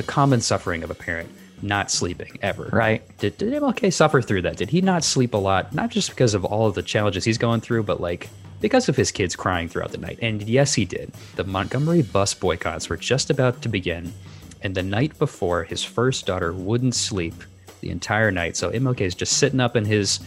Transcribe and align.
the 0.00 0.06
common 0.06 0.40
suffering 0.40 0.82
of 0.82 0.90
a 0.90 0.94
parent 0.94 1.28
not 1.60 1.90
sleeping 1.90 2.38
ever. 2.40 2.70
Right. 2.72 3.02
Did, 3.18 3.36
did 3.36 3.52
MLK 3.52 3.92
suffer 3.92 4.22
through 4.22 4.40
that? 4.42 4.56
Did 4.56 4.70
he 4.70 4.80
not 4.80 5.04
sleep 5.04 5.34
a 5.34 5.36
lot? 5.36 5.74
Not 5.74 5.90
just 5.90 6.08
because 6.08 6.32
of 6.32 6.42
all 6.42 6.66
of 6.66 6.74
the 6.74 6.82
challenges 6.82 7.22
he's 7.22 7.36
going 7.36 7.60
through, 7.60 7.82
but 7.82 8.00
like 8.00 8.30
because 8.62 8.88
of 8.88 8.96
his 8.96 9.12
kids 9.12 9.36
crying 9.36 9.68
throughout 9.68 9.92
the 9.92 9.98
night. 9.98 10.18
And 10.22 10.40
yes, 10.40 10.72
he 10.72 10.86
did. 10.86 11.12
The 11.36 11.44
Montgomery 11.44 12.00
bus 12.00 12.32
boycotts 12.32 12.88
were 12.88 12.96
just 12.96 13.28
about 13.28 13.60
to 13.60 13.68
begin, 13.68 14.14
and 14.62 14.74
the 14.74 14.82
night 14.82 15.18
before, 15.18 15.64
his 15.64 15.84
first 15.84 16.24
daughter 16.24 16.54
wouldn't 16.54 16.94
sleep 16.94 17.34
the 17.82 17.90
entire 17.90 18.30
night. 18.30 18.56
So 18.56 18.70
MLK 18.70 19.02
is 19.02 19.14
just 19.14 19.36
sitting 19.36 19.60
up 19.60 19.76
in 19.76 19.84
his, 19.84 20.20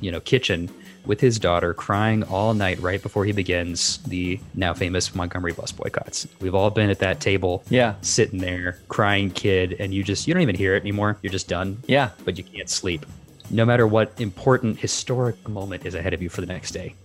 you 0.00 0.10
know, 0.10 0.20
kitchen 0.20 0.70
with 1.06 1.20
his 1.20 1.38
daughter 1.38 1.72
crying 1.74 2.22
all 2.24 2.54
night 2.54 2.78
right 2.80 3.02
before 3.02 3.24
he 3.24 3.32
begins 3.32 3.98
the 3.98 4.38
now 4.54 4.74
famous 4.74 5.14
Montgomery 5.14 5.52
bus 5.52 5.72
boycotts. 5.72 6.26
We've 6.40 6.54
all 6.54 6.70
been 6.70 6.90
at 6.90 6.98
that 7.00 7.20
table, 7.20 7.62
Yeah. 7.70 7.94
sitting 8.02 8.38
there, 8.40 8.78
crying 8.88 9.30
kid, 9.30 9.76
and 9.80 9.94
you 9.94 10.02
just 10.04 10.28
you 10.28 10.34
don't 10.34 10.42
even 10.42 10.54
hear 10.56 10.74
it 10.76 10.80
anymore. 10.82 11.16
You're 11.22 11.32
just 11.32 11.48
done. 11.48 11.82
Yeah. 11.86 12.10
But 12.24 12.38
you 12.38 12.44
can't 12.44 12.68
sleep. 12.68 13.06
No 13.50 13.64
matter 13.64 13.86
what 13.86 14.12
important 14.20 14.78
historic 14.78 15.48
moment 15.48 15.84
is 15.84 15.94
ahead 15.94 16.14
of 16.14 16.22
you 16.22 16.28
for 16.28 16.40
the 16.40 16.46
next 16.46 16.70
day. 16.72 16.94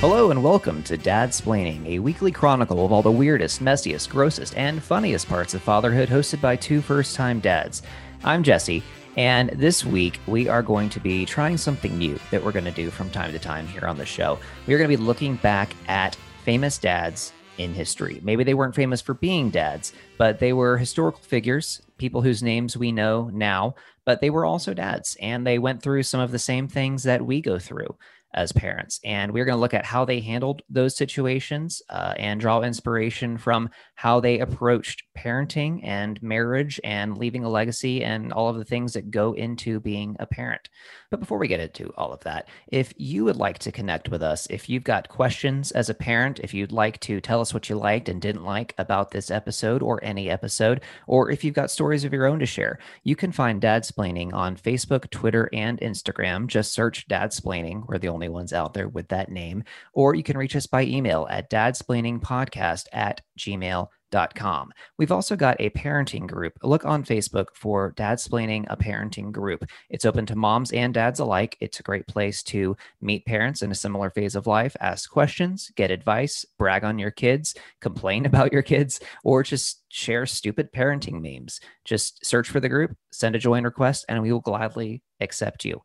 Hello 0.00 0.30
and 0.32 0.42
welcome 0.42 0.82
to 0.84 0.96
Dad 0.96 1.30
Splaining, 1.30 1.86
a 1.86 1.98
weekly 2.00 2.32
chronicle 2.32 2.84
of 2.84 2.90
all 2.90 3.02
the 3.02 3.10
weirdest, 3.10 3.62
messiest, 3.62 4.08
grossest, 4.08 4.56
and 4.56 4.82
funniest 4.82 5.28
parts 5.28 5.54
of 5.54 5.62
fatherhood 5.62 6.08
hosted 6.08 6.40
by 6.40 6.56
two 6.56 6.80
first 6.80 7.14
time 7.14 7.38
dads. 7.38 7.82
I'm 8.24 8.42
Jesse, 8.42 8.82
and 9.16 9.50
this 9.50 9.84
week 9.84 10.18
we 10.26 10.48
are 10.48 10.62
going 10.62 10.88
to 10.90 11.00
be 11.00 11.26
trying 11.26 11.56
something 11.56 11.98
new 11.98 12.18
that 12.30 12.42
we're 12.42 12.52
going 12.52 12.64
to 12.64 12.70
do 12.70 12.90
from 12.90 13.10
time 13.10 13.32
to 13.32 13.38
time 13.38 13.66
here 13.66 13.86
on 13.86 13.98
the 13.98 14.06
show. 14.06 14.38
We 14.66 14.74
are 14.74 14.78
going 14.78 14.90
to 14.90 14.96
be 14.96 15.02
looking 15.02 15.36
back 15.36 15.74
at 15.88 16.16
famous 16.44 16.78
dads 16.78 17.32
in 17.58 17.74
history. 17.74 18.20
Maybe 18.22 18.44
they 18.44 18.54
weren't 18.54 18.74
famous 18.74 19.00
for 19.00 19.14
being 19.14 19.50
dads, 19.50 19.92
but 20.18 20.38
they 20.38 20.52
were 20.52 20.78
historical 20.78 21.20
figures, 21.20 21.82
people 21.98 22.22
whose 22.22 22.42
names 22.42 22.76
we 22.76 22.92
know 22.92 23.30
now, 23.32 23.74
but 24.04 24.20
they 24.20 24.30
were 24.30 24.44
also 24.44 24.74
dads, 24.74 25.16
and 25.20 25.46
they 25.46 25.58
went 25.58 25.82
through 25.82 26.02
some 26.02 26.20
of 26.20 26.32
the 26.32 26.38
same 26.38 26.66
things 26.66 27.02
that 27.04 27.24
we 27.24 27.40
go 27.40 27.58
through 27.58 27.96
as 28.34 28.52
parents. 28.52 29.00
And 29.04 29.32
we're 29.32 29.44
going 29.44 29.56
to 29.56 29.60
look 29.60 29.74
at 29.74 29.84
how 29.84 30.04
they 30.04 30.20
handled 30.20 30.62
those 30.68 30.96
situations 30.96 31.82
uh, 31.88 32.14
and 32.16 32.40
draw 32.40 32.62
inspiration 32.62 33.38
from 33.38 33.70
how 33.94 34.20
they 34.20 34.40
approached 34.40 35.04
parenting 35.16 35.80
and 35.82 36.20
marriage 36.22 36.80
and 36.82 37.16
leaving 37.18 37.44
a 37.44 37.48
legacy 37.48 38.02
and 38.02 38.32
all 38.32 38.48
of 38.48 38.56
the 38.56 38.64
things 38.64 38.94
that 38.94 39.10
go 39.10 39.32
into 39.32 39.80
being 39.80 40.16
a 40.18 40.26
parent. 40.26 40.68
But 41.10 41.20
before 41.20 41.38
we 41.38 41.46
get 41.46 41.60
into 41.60 41.92
all 41.96 42.12
of 42.12 42.20
that, 42.24 42.48
if 42.68 42.94
you 42.96 43.24
would 43.24 43.36
like 43.36 43.58
to 43.58 43.72
connect 43.72 44.08
with 44.08 44.22
us, 44.22 44.46
if 44.48 44.68
you've 44.68 44.82
got 44.82 45.08
questions 45.08 45.70
as 45.72 45.90
a 45.90 45.94
parent, 45.94 46.40
if 46.40 46.54
you'd 46.54 46.72
like 46.72 46.98
to 47.00 47.20
tell 47.20 47.40
us 47.40 47.52
what 47.52 47.68
you 47.68 47.76
liked 47.76 48.08
and 48.08 48.20
didn't 48.20 48.44
like 48.44 48.74
about 48.78 49.10
this 49.10 49.30
episode 49.30 49.82
or 49.82 50.02
any 50.02 50.30
episode, 50.30 50.80
or 51.06 51.30
if 51.30 51.44
you've 51.44 51.54
got 51.54 51.70
stories 51.70 52.04
of 52.04 52.12
your 52.12 52.26
own 52.26 52.38
to 52.38 52.46
share, 52.46 52.78
you 53.04 53.14
can 53.14 53.30
find 53.30 53.60
Dad 53.60 53.82
Splaining 53.82 54.32
on 54.32 54.56
Facebook, 54.56 55.10
Twitter, 55.10 55.50
and 55.52 55.78
Instagram. 55.80 56.46
Just 56.46 56.72
search 56.72 57.06
Dad 57.08 57.30
Splaining. 57.30 57.86
We're 57.86 57.98
the 57.98 58.08
only 58.08 58.21
ones 58.28 58.52
out 58.52 58.74
there 58.74 58.88
with 58.88 59.08
that 59.08 59.30
name. 59.30 59.64
Or 59.92 60.14
you 60.14 60.22
can 60.22 60.38
reach 60.38 60.56
us 60.56 60.66
by 60.66 60.82
email 60.84 61.26
at 61.30 61.50
dadsplainingpodcast 61.50 62.86
at 62.92 63.20
gmail.com. 63.38 64.72
We've 64.98 65.12
also 65.12 65.36
got 65.36 65.56
a 65.58 65.70
parenting 65.70 66.26
group. 66.26 66.58
Look 66.62 66.84
on 66.84 67.02
Facebook 67.02 67.46
for 67.54 67.92
Dadsplaining, 67.92 68.66
a 68.68 68.76
parenting 68.76 69.32
group. 69.32 69.64
It's 69.88 70.04
open 70.04 70.26
to 70.26 70.36
moms 70.36 70.70
and 70.72 70.92
dads 70.92 71.18
alike. 71.18 71.56
It's 71.60 71.80
a 71.80 71.82
great 71.82 72.06
place 72.06 72.42
to 72.44 72.76
meet 73.00 73.24
parents 73.24 73.62
in 73.62 73.70
a 73.70 73.74
similar 73.74 74.10
phase 74.10 74.34
of 74.34 74.46
life, 74.46 74.76
ask 74.80 75.10
questions, 75.10 75.72
get 75.76 75.90
advice, 75.90 76.44
brag 76.58 76.84
on 76.84 76.98
your 76.98 77.10
kids, 77.10 77.54
complain 77.80 78.26
about 78.32 78.52
your 78.52 78.62
kids, 78.62 79.00
or 79.24 79.42
just 79.42 79.82
share 79.88 80.26
stupid 80.26 80.72
parenting 80.72 81.22
memes. 81.22 81.60
Just 81.84 82.24
search 82.24 82.50
for 82.50 82.60
the 82.60 82.68
group, 82.68 82.94
send 83.12 83.34
a 83.34 83.38
join 83.38 83.64
request, 83.64 84.04
and 84.08 84.22
we 84.22 84.30
will 84.30 84.40
gladly 84.40 85.02
accept 85.20 85.64
you. 85.64 85.82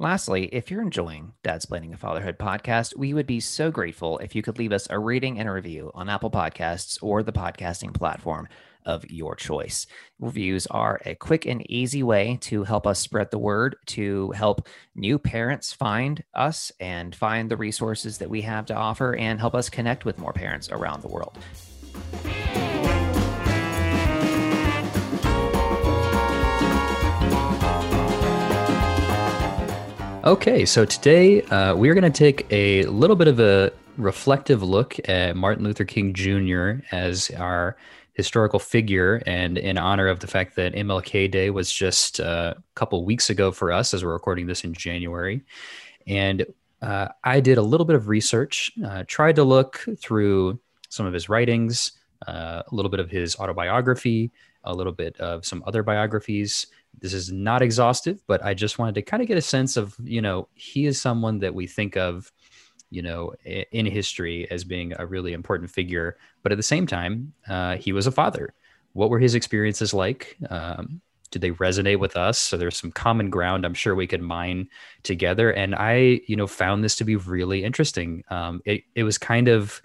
Lastly, 0.00 0.46
if 0.46 0.70
you're 0.70 0.80
enjoying 0.80 1.34
Dad 1.42 1.60
Splaining 1.60 1.92
a 1.92 1.96
Fatherhood 1.98 2.38
podcast, 2.38 2.96
we 2.96 3.12
would 3.12 3.26
be 3.26 3.38
so 3.38 3.70
grateful 3.70 4.16
if 4.20 4.34
you 4.34 4.40
could 4.40 4.58
leave 4.58 4.72
us 4.72 4.86
a 4.88 4.98
rating 4.98 5.38
and 5.38 5.46
a 5.46 5.52
review 5.52 5.90
on 5.92 6.08
Apple 6.08 6.30
Podcasts 6.30 6.96
or 7.02 7.22
the 7.22 7.34
podcasting 7.34 7.92
platform 7.92 8.48
of 8.86 9.04
your 9.10 9.36
choice. 9.36 9.86
Reviews 10.18 10.66
are 10.68 11.02
a 11.04 11.16
quick 11.16 11.44
and 11.44 11.70
easy 11.70 12.02
way 12.02 12.38
to 12.40 12.64
help 12.64 12.86
us 12.86 12.98
spread 12.98 13.30
the 13.30 13.36
word, 13.36 13.76
to 13.88 14.30
help 14.30 14.66
new 14.94 15.18
parents 15.18 15.70
find 15.70 16.24
us 16.32 16.72
and 16.80 17.14
find 17.14 17.50
the 17.50 17.58
resources 17.58 18.16
that 18.16 18.30
we 18.30 18.40
have 18.40 18.64
to 18.64 18.74
offer, 18.74 19.14
and 19.16 19.38
help 19.38 19.54
us 19.54 19.68
connect 19.68 20.06
with 20.06 20.16
more 20.16 20.32
parents 20.32 20.70
around 20.70 21.02
the 21.02 21.08
world. 21.08 21.36
Okay, 30.30 30.64
so 30.64 30.84
today 30.84 31.42
uh, 31.42 31.74
we 31.74 31.88
are 31.88 31.94
going 31.94 32.04
to 32.04 32.08
take 32.08 32.46
a 32.52 32.84
little 32.84 33.16
bit 33.16 33.26
of 33.26 33.40
a 33.40 33.72
reflective 33.96 34.62
look 34.62 34.96
at 35.08 35.34
Martin 35.34 35.64
Luther 35.64 35.84
King 35.84 36.14
Jr. 36.14 36.84
as 36.92 37.32
our 37.32 37.76
historical 38.12 38.60
figure, 38.60 39.24
and 39.26 39.58
in 39.58 39.76
honor 39.76 40.06
of 40.06 40.20
the 40.20 40.28
fact 40.28 40.54
that 40.54 40.72
MLK 40.72 41.28
Day 41.32 41.50
was 41.50 41.72
just 41.72 42.20
uh, 42.20 42.54
a 42.56 42.62
couple 42.76 43.04
weeks 43.04 43.28
ago 43.28 43.50
for 43.50 43.72
us, 43.72 43.92
as 43.92 44.04
we're 44.04 44.12
recording 44.12 44.46
this 44.46 44.62
in 44.62 44.72
January. 44.72 45.42
And 46.06 46.46
uh, 46.80 47.08
I 47.24 47.40
did 47.40 47.58
a 47.58 47.62
little 47.62 47.84
bit 47.84 47.96
of 47.96 48.06
research, 48.06 48.70
uh, 48.86 49.02
tried 49.08 49.34
to 49.34 49.42
look 49.42 49.84
through 49.98 50.60
some 50.90 51.06
of 51.06 51.12
his 51.12 51.28
writings, 51.28 51.90
uh, 52.28 52.62
a 52.64 52.72
little 52.72 52.88
bit 52.88 53.00
of 53.00 53.10
his 53.10 53.34
autobiography, 53.34 54.30
a 54.62 54.72
little 54.72 54.92
bit 54.92 55.16
of 55.18 55.44
some 55.44 55.64
other 55.66 55.82
biographies. 55.82 56.68
This 56.98 57.14
is 57.14 57.32
not 57.32 57.62
exhaustive, 57.62 58.22
but 58.26 58.44
I 58.44 58.54
just 58.54 58.78
wanted 58.78 58.94
to 58.96 59.02
kind 59.02 59.22
of 59.22 59.28
get 59.28 59.38
a 59.38 59.42
sense 59.42 59.76
of, 59.76 59.94
you 60.02 60.20
know, 60.20 60.48
he 60.54 60.86
is 60.86 61.00
someone 61.00 61.38
that 61.38 61.54
we 61.54 61.66
think 61.66 61.96
of, 61.96 62.30
you 62.90 63.02
know, 63.02 63.32
in 63.44 63.86
history 63.86 64.50
as 64.50 64.64
being 64.64 64.92
a 64.98 65.06
really 65.06 65.32
important 65.32 65.70
figure. 65.70 66.18
But 66.42 66.52
at 66.52 66.58
the 66.58 66.62
same 66.62 66.86
time, 66.86 67.32
uh, 67.48 67.76
he 67.76 67.92
was 67.92 68.06
a 68.06 68.12
father. 68.12 68.54
What 68.92 69.10
were 69.10 69.20
his 69.20 69.34
experiences 69.34 69.94
like? 69.94 70.36
Um, 70.50 71.00
did 71.30 71.42
they 71.42 71.52
resonate 71.52 72.00
with 72.00 72.16
us? 72.16 72.38
So 72.38 72.56
there's 72.56 72.76
some 72.76 72.90
common 72.90 73.30
ground 73.30 73.64
I'm 73.64 73.74
sure 73.74 73.94
we 73.94 74.08
could 74.08 74.20
mine 74.20 74.68
together. 75.04 75.52
And 75.52 75.74
I, 75.76 76.20
you 76.26 76.36
know, 76.36 76.48
found 76.48 76.82
this 76.82 76.96
to 76.96 77.04
be 77.04 77.16
really 77.16 77.62
interesting. 77.62 78.24
Um, 78.30 78.60
it, 78.64 78.82
it 78.94 79.04
was 79.04 79.16
kind 79.16 79.48
of 79.48 79.80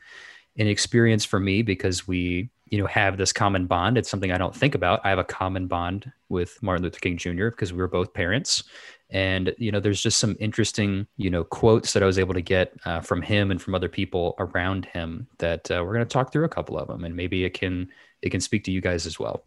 an 0.58 0.68
experience 0.68 1.24
for 1.24 1.40
me 1.40 1.62
because 1.62 2.08
we 2.08 2.50
you 2.68 2.80
know 2.80 2.88
have 2.88 3.18
this 3.18 3.31
common 3.31 3.68
bond. 3.68 3.98
It's 3.98 4.09
something 4.09 4.31
i 4.31 4.38
don't 4.38 4.56
think 4.56 4.76
about. 4.76 5.02
I 5.03 5.09
have 5.09 5.20
a 5.20 5.24
common 5.24 5.68
bond 5.68 6.12
with 6.30 6.62
martin 6.62 6.84
luther 6.84 7.00
king 7.00 7.18
jr 7.18 7.50
because 7.50 7.72
we 7.72 7.80
were 7.80 7.88
both 7.88 8.14
parents. 8.14 8.64
And 9.12 9.53
you 9.58 9.72
know 9.72 9.80
there's 9.80 10.02
just 10.02 10.18
some 10.18 10.36
interesting 10.40 11.06
you 11.18 11.30
know 11.30 11.44
quotes 11.44 11.94
that 11.94 12.02
i 12.02 12.06
was 12.06 12.18
able 12.18 12.34
to 12.34 12.42
get 12.42 12.74
uh, 12.86 13.02
from 13.02 13.22
him 13.22 13.52
and 13.52 13.62
from 13.62 13.76
other 13.76 13.90
people 13.90 14.36
around 14.40 14.86
him 14.86 15.28
that 15.38 15.70
uh, 15.70 15.84
we're 15.84 15.94
going 15.94 16.06
to 16.06 16.14
talk 16.14 16.31
through 16.31 16.46
a 16.46 16.50
couple 16.50 16.78
of 16.78 16.88
them 16.88 17.03
and 17.03 17.16
maybe 17.16 17.46
it 17.46 17.53
can 17.53 17.88
it 18.22 18.31
can 18.31 18.42
speak 18.42 18.64
to 18.64 18.72
you 18.72 18.82
guys 18.82 19.06
as 19.06 19.20
well. 19.20 19.44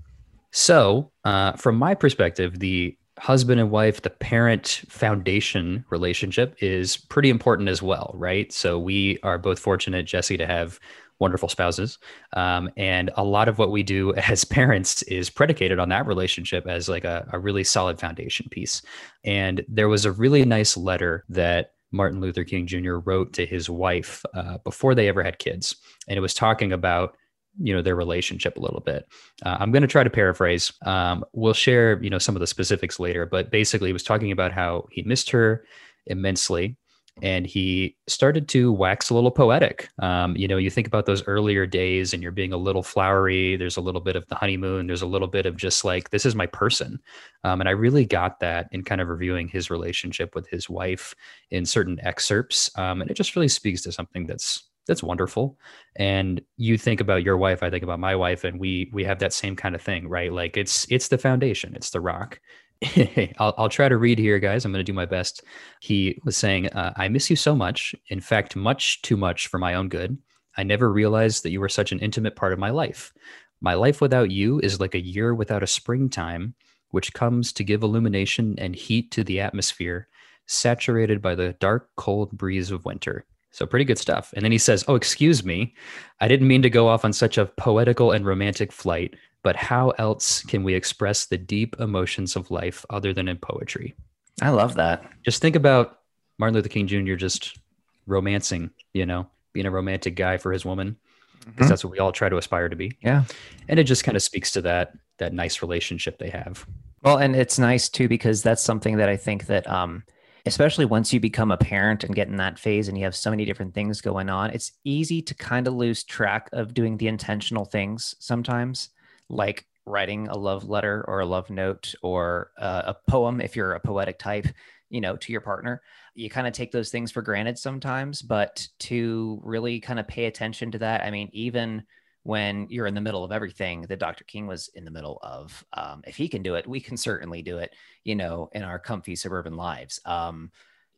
So 0.53 1.11
uh, 1.25 1.53
from 1.53 1.77
my 1.77 1.95
perspective 1.95 2.61
the 2.61 2.97
husband 3.19 3.61
and 3.61 3.73
wife 3.73 4.01
the 4.03 4.11
parent 4.11 4.83
foundation 4.89 5.85
relationship 5.91 6.55
is 6.61 6.97
pretty 6.97 7.31
important 7.31 7.69
as 7.69 7.83
well 7.83 8.13
right? 8.15 8.53
So 8.53 8.79
we 8.79 9.19
are 9.25 9.39
both 9.39 9.59
fortunate 9.59 10.07
jesse 10.07 10.37
to 10.37 10.47
have 10.47 10.79
wonderful 11.21 11.49
spouses. 11.49 11.99
Um, 12.35 12.71
and 12.77 13.11
a 13.17 13.25
lot 13.25 13.49
of 13.49 13.59
what 13.59 13.71
we 13.71 13.83
do 13.83 14.15
as 14.29 14.45
parents 14.45 15.03
is 15.03 15.31
predicated 15.31 15.79
on 15.79 15.89
that 15.91 16.07
relationship 16.07 16.67
as 16.67 16.89
like 16.89 17.05
a, 17.05 17.29
a 17.33 17.39
really 17.39 17.65
solid 17.65 17.99
foundation 17.99 18.49
piece. 18.51 18.83
And 19.25 19.65
there 19.69 19.89
was 19.89 20.05
a 20.05 20.13
really 20.13 20.45
nice 20.45 20.77
letter 20.77 21.25
that 21.29 21.73
martin 21.91 22.21
luther 22.21 22.45
king 22.45 22.67
jr 22.67 22.97
wrote 22.97 23.33
to 23.33 23.47
his 23.47 23.71
wife 23.71 24.23
uh, 24.35 24.59
before 24.59 24.95
they 24.95 25.09
ever 25.09 25.23
had 25.23 25.39
kids. 25.39 25.77
And 26.07 26.17
it 26.17 26.21
was 26.21 26.35
talking 26.35 26.73
about 26.73 27.17
you 27.61 27.75
know 27.75 27.83
their 27.83 27.97
relationship 27.97 28.57
a 28.57 28.61
little 28.61 28.81
bit. 28.81 29.09
Uh, 29.45 29.57
i'm 29.59 29.73
going 29.73 29.83
to 29.83 29.89
try 29.89 30.05
to 30.05 30.11
paraphrase. 30.11 30.73
Um, 30.83 31.25
we'll 31.33 31.55
share 31.55 32.01
you 32.03 32.11
know 32.11 32.19
some 32.19 32.37
of 32.37 32.41
the 32.41 32.47
specifics 32.47 33.01
later 33.01 33.25
but 33.27 33.51
basically 33.51 33.89
he 33.89 33.93
was 33.95 34.03
talking 34.03 34.33
about 34.33 34.53
how 34.53 34.87
he 34.91 35.03
missed 35.03 35.31
her 35.31 35.65
immensely 36.07 36.77
and 37.23 37.47
he 37.47 37.97
started 38.07 38.49
to 38.49 38.73
wax 38.73 39.11
a 39.11 39.15
little 39.15 39.31
poetic. 39.31 39.89
Um, 39.99 40.37
you 40.37 40.49
know 40.49 40.57
you 40.57 40.71
think 40.71 40.87
about 40.87 41.07
those 41.07 41.27
earlier 41.27 41.67
days 41.67 42.13
and 42.13 42.23
you're 42.23 42.33
being 42.33 42.53
a 42.53 42.57
little 42.57 42.83
flowery 42.83 43.57
there's 43.57 43.77
a 43.77 43.81
little 43.81 44.01
bit 44.01 44.17
of 44.17 44.27
the 44.29 44.35
honeymoon 44.35 44.87
there's 44.87 45.03
a 45.03 45.07
little 45.07 45.29
bit 45.29 45.47
of 45.47 45.57
just 45.57 45.85
like 45.85 46.11
this 46.11 46.27
is 46.27 46.35
my 46.35 46.47
person. 46.47 47.01
Um, 47.45 47.61
and 47.61 47.69
i 47.69 47.73
really 47.73 48.05
got 48.05 48.41
that 48.41 48.69
in 48.73 48.83
kind 48.83 49.01
of 49.01 49.09
reviewing 49.09 49.49
his 49.49 49.71
relationship 49.71 50.35
with 50.35 50.49
his 50.49 50.69
wife 50.69 51.15
in 51.51 51.65
certain 51.65 51.99
excerpts. 52.03 52.71
Um, 52.77 53.01
and 53.01 53.11
it 53.11 53.15
just 53.15 53.37
really 53.37 53.49
speaks 53.49 53.83
to 53.83 53.93
something 53.93 54.27
that's 54.27 54.69
that's 54.87 55.03
wonderful. 55.03 55.59
And 55.97 56.41
you 56.57 56.79
think 56.79 57.01
about 57.01 57.23
your 57.23 57.37
wife 57.37 57.63
i 57.63 57.71
think 57.71 57.85
about 57.85 58.01
my 58.01 58.17
wife 58.17 58.45
and 58.45 58.59
we 58.59 58.91
we 58.93 59.05
have 59.05 59.19
that 59.21 59.33
same 59.33 59.57
kind 59.57 59.75
of 59.75 59.83
thing 59.83 60.09
right? 60.09 60.33
Like 60.33 60.57
it's 60.57 60.87
it's 60.91 61.09
the 61.09 61.19
foundation 61.19 61.75
it's 61.75 61.91
the 61.91 62.01
rock 62.01 62.41
I'll, 63.39 63.55
I'll 63.59 63.69
try 63.69 63.89
to 63.89 63.97
read 63.97 64.19
here 64.19 64.39
guys 64.39 64.65
i'm 64.65 64.73
going 64.73 64.85
to 64.85 64.85
do 64.85 64.93
my 64.93 65.07
best 65.07 65.43
he 65.81 66.21
was 66.25 66.37
saying 66.37 66.69
uh, 66.69 66.93
i 66.97 67.09
miss 67.09 67.29
you 67.29 67.35
so 67.35 67.57
much 67.57 67.95
in 68.09 68.21
fact 68.21 68.55
much 68.55 69.03
too 69.03 69.17
much 69.17 69.49
for 69.49 69.59
my 69.59 69.75
own 69.75 69.89
good 69.89 70.17
I 70.59 70.65
never 70.65 70.93
realized 70.93 71.45
that 71.45 71.51
you 71.51 71.61
were 71.61 71.69
such 71.69 71.93
an 71.93 72.01
intimate 72.01 72.35
part 72.35 72.53
of 72.53 72.59
my 72.59 72.71
life. 72.71 73.15
My 73.61 73.75
life 73.75 74.01
without 74.01 74.33
you 74.33 74.59
is 74.59 74.81
like 74.81 74.97
a 74.97 75.01
year 75.01 75.33
without 75.33 75.63
a 75.63 75.69
springtime, 75.69 76.55
which 76.91 77.15
comes 77.15 77.53
to 77.53 77.65
give 77.65 77.85
illumination 77.85 78.57
and 78.59 78.75
heat 78.75 79.13
to 79.13 79.23
the 79.23 79.39
atmosphere, 79.39 80.09
saturated 80.47 81.23
by 81.23 81.37
the 81.37 81.53
dark, 81.61 81.91
cold 81.97 82.33
breeze 82.33 82.73
of 82.73 82.85
winter. 82.85 83.25
So, 83.53 83.67
pretty 83.67 83.85
good 83.85 83.99
stuff. 83.99 84.33
And 84.35 84.45
then 84.45 84.53
he 84.53 84.59
says, 84.59 84.85
Oh, 84.89 84.97
excuse 84.97 85.45
me. 85.45 85.75
I 86.21 86.27
didn't 86.27 86.49
mean 86.49 86.63
to 86.63 86.71
go 86.71 86.89
off 86.89 87.05
on 87.05 87.13
such 87.13 87.39
a 87.39 87.47
poetical 87.47 88.11
and 88.11 88.27
romantic 88.27 88.73
flight, 88.73 89.15
but 89.43 89.57
how 89.57 89.91
else 89.91 90.43
can 90.43 90.65
we 90.65 90.75
express 90.75 91.27
the 91.27 91.39
deep 91.39 91.77
emotions 91.81 92.37
of 92.37 92.51
life 92.51 92.85
other 92.91 93.13
than 93.13 93.29
in 93.29 93.37
poetry? 93.39 93.95
I 94.41 94.51
love 94.51 94.75
that. 94.75 95.05
Just 95.25 95.41
think 95.43 95.57
about 95.57 96.01
Martin 96.39 96.55
Luther 96.55 96.69
King 96.69 96.87
Jr. 96.87 97.15
just 97.15 97.59
romancing, 98.07 98.71
you 98.93 99.07
know, 99.07 99.29
being 99.53 99.67
a 99.67 99.71
romantic 99.71 100.15
guy 100.15 100.37
for 100.37 100.53
his 100.53 100.65
woman 100.65 100.97
because 101.41 101.55
mm-hmm. 101.55 101.69
that's 101.69 101.85
what 101.85 101.93
we 101.93 101.99
all 101.99 102.13
try 102.13 102.29
to 102.29 102.37
aspire 102.37 102.69
to 102.69 102.77
be. 102.77 102.97
Yeah. 103.03 103.25
And 103.69 103.79
it 103.79 103.85
just 103.85 104.05
kind 104.05 104.17
of 104.17 104.23
speaks 104.23 104.51
to 104.53 104.63
that 104.63 104.93
that 105.19 105.33
nice 105.33 105.63
relationship 105.63 106.19
they 106.19 106.31
have. 106.31 106.65
Well, 107.03 107.19
and 107.19 107.35
it's 107.35 107.59
nice 107.59 107.89
too 107.89 108.09
because 108.09 108.43
that's 108.43 108.63
something 108.63 108.97
that 108.99 109.09
I 109.09 109.17
think 109.17 109.47
that 109.47 109.69
um 109.69 110.05
especially 110.47 110.85
once 110.85 111.13
you 111.13 111.21
become 111.21 111.51
a 111.51 111.57
parent 111.57 112.05
and 112.05 112.15
get 112.15 112.29
in 112.29 112.37
that 112.37 112.59
phase 112.59 112.89
and 112.89 112.97
you 112.97 113.05
have 113.05 113.15
so 113.15 113.31
many 113.31 113.45
different 113.45 113.75
things 113.75 114.01
going 114.01 114.31
on, 114.31 114.51
it's 114.51 114.73
easy 114.85 115.21
to 115.21 115.35
kind 115.35 115.67
of 115.67 115.75
lose 115.75 116.05
track 116.05 116.49
of 116.53 116.75
doing 116.75 116.97
the 116.97 117.09
intentional 117.09 117.65
things 117.65 118.15
sometimes, 118.19 118.91
like 119.29 119.67
writing 119.87 120.29
a 120.29 120.37
love 120.37 120.69
letter 120.69 121.05
or 121.09 121.21
a 121.21 121.27
love 121.27 121.51
note 121.51 121.95
or 122.03 122.51
uh, 122.59 122.83
a 122.87 123.11
poem 123.11 123.41
if 123.41 123.57
you're 123.57 123.73
a 123.73 123.81
poetic 123.81 124.19
type, 124.19 124.47
you 124.91 125.01
know, 125.01 125.17
to 125.17 125.33
your 125.33 125.41
partner 125.41 125.83
you 126.19 126.29
kind 126.29 126.49
of 126.49 126.53
take 126.53 126.73
those 126.73 126.91
things 126.91 127.13
for 127.13 127.23
granted 127.23 127.57
sometimes, 127.57 128.23
but 128.23 128.67
to 128.81 129.41
really 129.45 129.79
kind 129.79 130.01
of 130.01 130.09
pay 130.09 130.25
attention 130.25 130.73
to 130.73 130.79
that, 130.79 131.05
I 131.05 131.13
mean, 131.13 131.31
even 131.33 131.85
when 132.25 132.67
you're 132.69 132.89
in 132.89 132.95
the 132.95 133.01
middle 133.01 133.23
of 133.23 133.31
everything 133.31 133.83
that 133.83 134.01
Dr. 134.01 134.25
King 134.25 134.49
was 134.49 134.69
in 134.75 134.85
the 134.85 134.91
middle 134.91 135.21
of, 135.23 135.65
um, 135.75 136.03
if 136.09 136.17
he 136.17 136.29
can 136.29 136.43
do 136.43 136.57
it, 136.57 136.67
we 136.67 136.81
can 136.81 136.97
certainly 136.97 137.41
do 137.41 137.59
it, 137.59 137.73
you 138.03 138.17
know, 138.17 138.51
in 138.53 138.65
our 138.65 138.81
comfy 138.81 139.15
suburban 139.15 139.55
lives. 139.55 140.01
Um, 140.05 140.51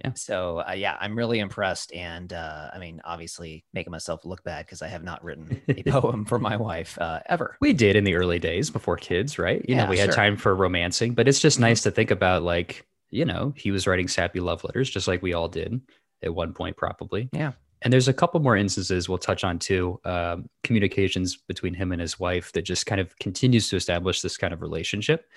yeah. 0.04 0.12
So 0.14 0.62
uh, 0.66 0.72
yeah, 0.72 0.96
I'm 1.00 1.16
really 1.16 1.38
impressed, 1.38 1.92
and 1.92 2.32
uh, 2.32 2.70
I 2.72 2.78
mean, 2.78 3.00
obviously, 3.04 3.64
making 3.72 3.90
myself 3.90 4.24
look 4.24 4.42
bad 4.44 4.66
because 4.66 4.82
I 4.82 4.88
have 4.88 5.02
not 5.02 5.22
written 5.22 5.60
a 5.68 5.82
poem 5.84 6.24
for 6.24 6.38
my 6.38 6.56
wife 6.56 6.98
uh, 6.98 7.20
ever. 7.26 7.56
We 7.60 7.72
did 7.72 7.96
in 7.96 8.04
the 8.04 8.14
early 8.14 8.38
days 8.38 8.70
before 8.70 8.96
kids, 8.96 9.38
right? 9.38 9.64
You 9.68 9.76
yeah, 9.76 9.84
know, 9.84 9.90
we 9.90 9.98
had 9.98 10.12
time 10.12 10.36
for 10.36 10.54
romancing, 10.54 11.14
but 11.14 11.28
it's 11.28 11.40
just 11.40 11.56
mm-hmm. 11.56 11.64
nice 11.64 11.82
to 11.82 11.90
think 11.90 12.10
about 12.10 12.42
like 12.42 12.86
you 13.10 13.24
know, 13.24 13.52
he 13.56 13.70
was 13.70 13.86
writing 13.86 14.08
sappy 14.08 14.40
love 14.40 14.64
letters 14.64 14.88
just 14.88 15.08
like 15.08 15.22
we 15.22 15.34
all 15.34 15.48
did 15.48 15.80
at 16.22 16.34
one 16.34 16.52
point, 16.52 16.76
probably. 16.76 17.28
Yeah. 17.32 17.52
And 17.82 17.92
there's 17.92 18.08
a 18.08 18.12
couple 18.14 18.40
more 18.40 18.56
instances 18.56 19.08
we'll 19.08 19.18
touch 19.18 19.42
on 19.42 19.58
too. 19.58 20.00
Um, 20.04 20.48
communications 20.62 21.36
between 21.36 21.74
him 21.74 21.92
and 21.92 22.00
his 22.00 22.20
wife 22.20 22.52
that 22.52 22.62
just 22.62 22.86
kind 22.86 23.00
of 23.00 23.16
continues 23.18 23.68
to 23.70 23.76
establish 23.76 24.20
this 24.20 24.36
kind 24.36 24.52
of 24.52 24.60
relationship, 24.60 25.28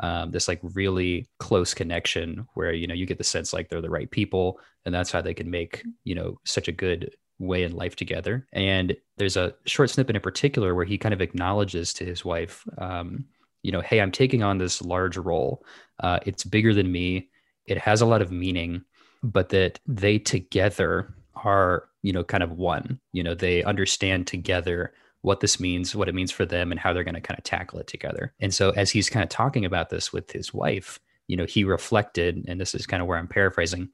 um, 0.00 0.30
this 0.30 0.48
like 0.48 0.60
really 0.62 1.28
close 1.38 1.74
connection 1.74 2.46
where 2.54 2.72
you 2.72 2.86
know 2.86 2.94
you 2.94 3.06
get 3.06 3.18
the 3.18 3.24
sense 3.24 3.52
like 3.52 3.68
they're 3.68 3.82
the 3.82 3.90
right 3.90 4.10
people, 4.10 4.60
and 4.84 4.94
that's 4.94 5.10
how 5.10 5.20
they 5.20 5.34
can 5.34 5.50
make 5.50 5.84
you 6.04 6.14
know 6.14 6.40
such 6.44 6.68
a 6.68 6.72
good 6.72 7.14
way 7.38 7.64
in 7.64 7.72
life 7.72 7.96
together. 7.96 8.46
And 8.52 8.96
there's 9.16 9.36
a 9.36 9.54
short 9.66 9.90
snippet 9.90 10.16
in 10.16 10.22
particular 10.22 10.74
where 10.74 10.84
he 10.84 10.98
kind 10.98 11.14
of 11.14 11.20
acknowledges 11.20 11.92
to 11.94 12.04
his 12.04 12.24
wife, 12.24 12.66
um, 12.78 13.24
you 13.62 13.72
know, 13.72 13.80
hey, 13.80 14.00
I'm 14.00 14.12
taking 14.12 14.42
on 14.42 14.58
this 14.58 14.82
large 14.82 15.16
role. 15.16 15.64
Uh, 15.98 16.20
it's 16.26 16.44
bigger 16.44 16.74
than 16.74 16.92
me. 16.92 17.30
It 17.66 17.78
has 17.78 18.02
a 18.02 18.06
lot 18.06 18.22
of 18.22 18.30
meaning, 18.30 18.84
but 19.22 19.48
that 19.50 19.80
they 19.86 20.18
together 20.18 21.14
are, 21.36 21.88
you 22.02 22.12
know, 22.12 22.24
kind 22.24 22.42
of 22.42 22.52
one. 22.52 23.00
You 23.12 23.22
know, 23.22 23.34
they 23.34 23.62
understand 23.64 24.26
together 24.26 24.92
what 25.22 25.40
this 25.40 25.60
means, 25.60 25.94
what 25.94 26.08
it 26.08 26.14
means 26.14 26.30
for 26.30 26.46
them, 26.46 26.70
and 26.70 26.80
how 26.80 26.92
they're 26.92 27.04
going 27.04 27.14
to 27.14 27.20
kind 27.20 27.38
of 27.38 27.44
tackle 27.44 27.78
it 27.78 27.86
together. 27.86 28.32
And 28.40 28.54
so, 28.54 28.70
as 28.70 28.90
he's 28.90 29.10
kind 29.10 29.22
of 29.22 29.28
talking 29.28 29.64
about 29.64 29.90
this 29.90 30.12
with 30.12 30.30
his 30.30 30.54
wife, 30.54 30.98
you 31.26 31.36
know, 31.36 31.44
he 31.44 31.62
reflected, 31.64 32.44
and 32.48 32.60
this 32.60 32.74
is 32.74 32.86
kind 32.86 33.00
of 33.00 33.06
where 33.06 33.18
I'm 33.18 33.28
paraphrasing, 33.28 33.90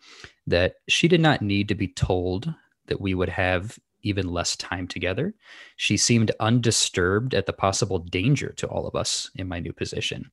that 0.46 0.76
she 0.88 1.08
did 1.08 1.20
not 1.20 1.42
need 1.42 1.68
to 1.68 1.74
be 1.74 1.88
told 1.88 2.52
that 2.86 3.00
we 3.00 3.14
would 3.14 3.28
have 3.28 3.78
even 4.02 4.32
less 4.32 4.56
time 4.56 4.86
together. 4.86 5.34
She 5.76 5.96
seemed 5.96 6.30
undisturbed 6.40 7.34
at 7.34 7.46
the 7.46 7.52
possible 7.52 7.98
danger 7.98 8.54
to 8.56 8.66
all 8.68 8.86
of 8.86 8.94
us 8.94 9.30
in 9.34 9.48
my 9.48 9.58
new 9.58 9.72
position. 9.72 10.30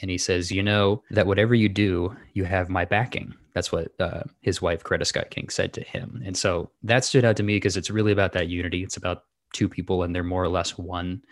And 0.00 0.10
he 0.10 0.18
says, 0.18 0.50
You 0.50 0.62
know, 0.62 1.02
that 1.10 1.26
whatever 1.26 1.54
you 1.54 1.68
do, 1.68 2.16
you 2.34 2.44
have 2.44 2.68
my 2.68 2.84
backing. 2.84 3.34
That's 3.54 3.72
what 3.72 3.92
uh, 3.98 4.22
his 4.40 4.62
wife, 4.62 4.84
Coretta 4.84 5.06
Scott 5.06 5.30
King, 5.30 5.48
said 5.48 5.72
to 5.74 5.82
him. 5.82 6.22
And 6.24 6.36
so 6.36 6.70
that 6.82 7.04
stood 7.04 7.24
out 7.24 7.36
to 7.36 7.42
me 7.42 7.56
because 7.56 7.76
it's 7.76 7.90
really 7.90 8.12
about 8.12 8.32
that 8.32 8.48
unity. 8.48 8.82
It's 8.82 8.96
about 8.96 9.24
two 9.52 9.68
people 9.68 10.02
and 10.02 10.14
they're 10.14 10.22
more 10.22 10.42
or 10.42 10.48
less 10.48 10.76
one 10.76 11.22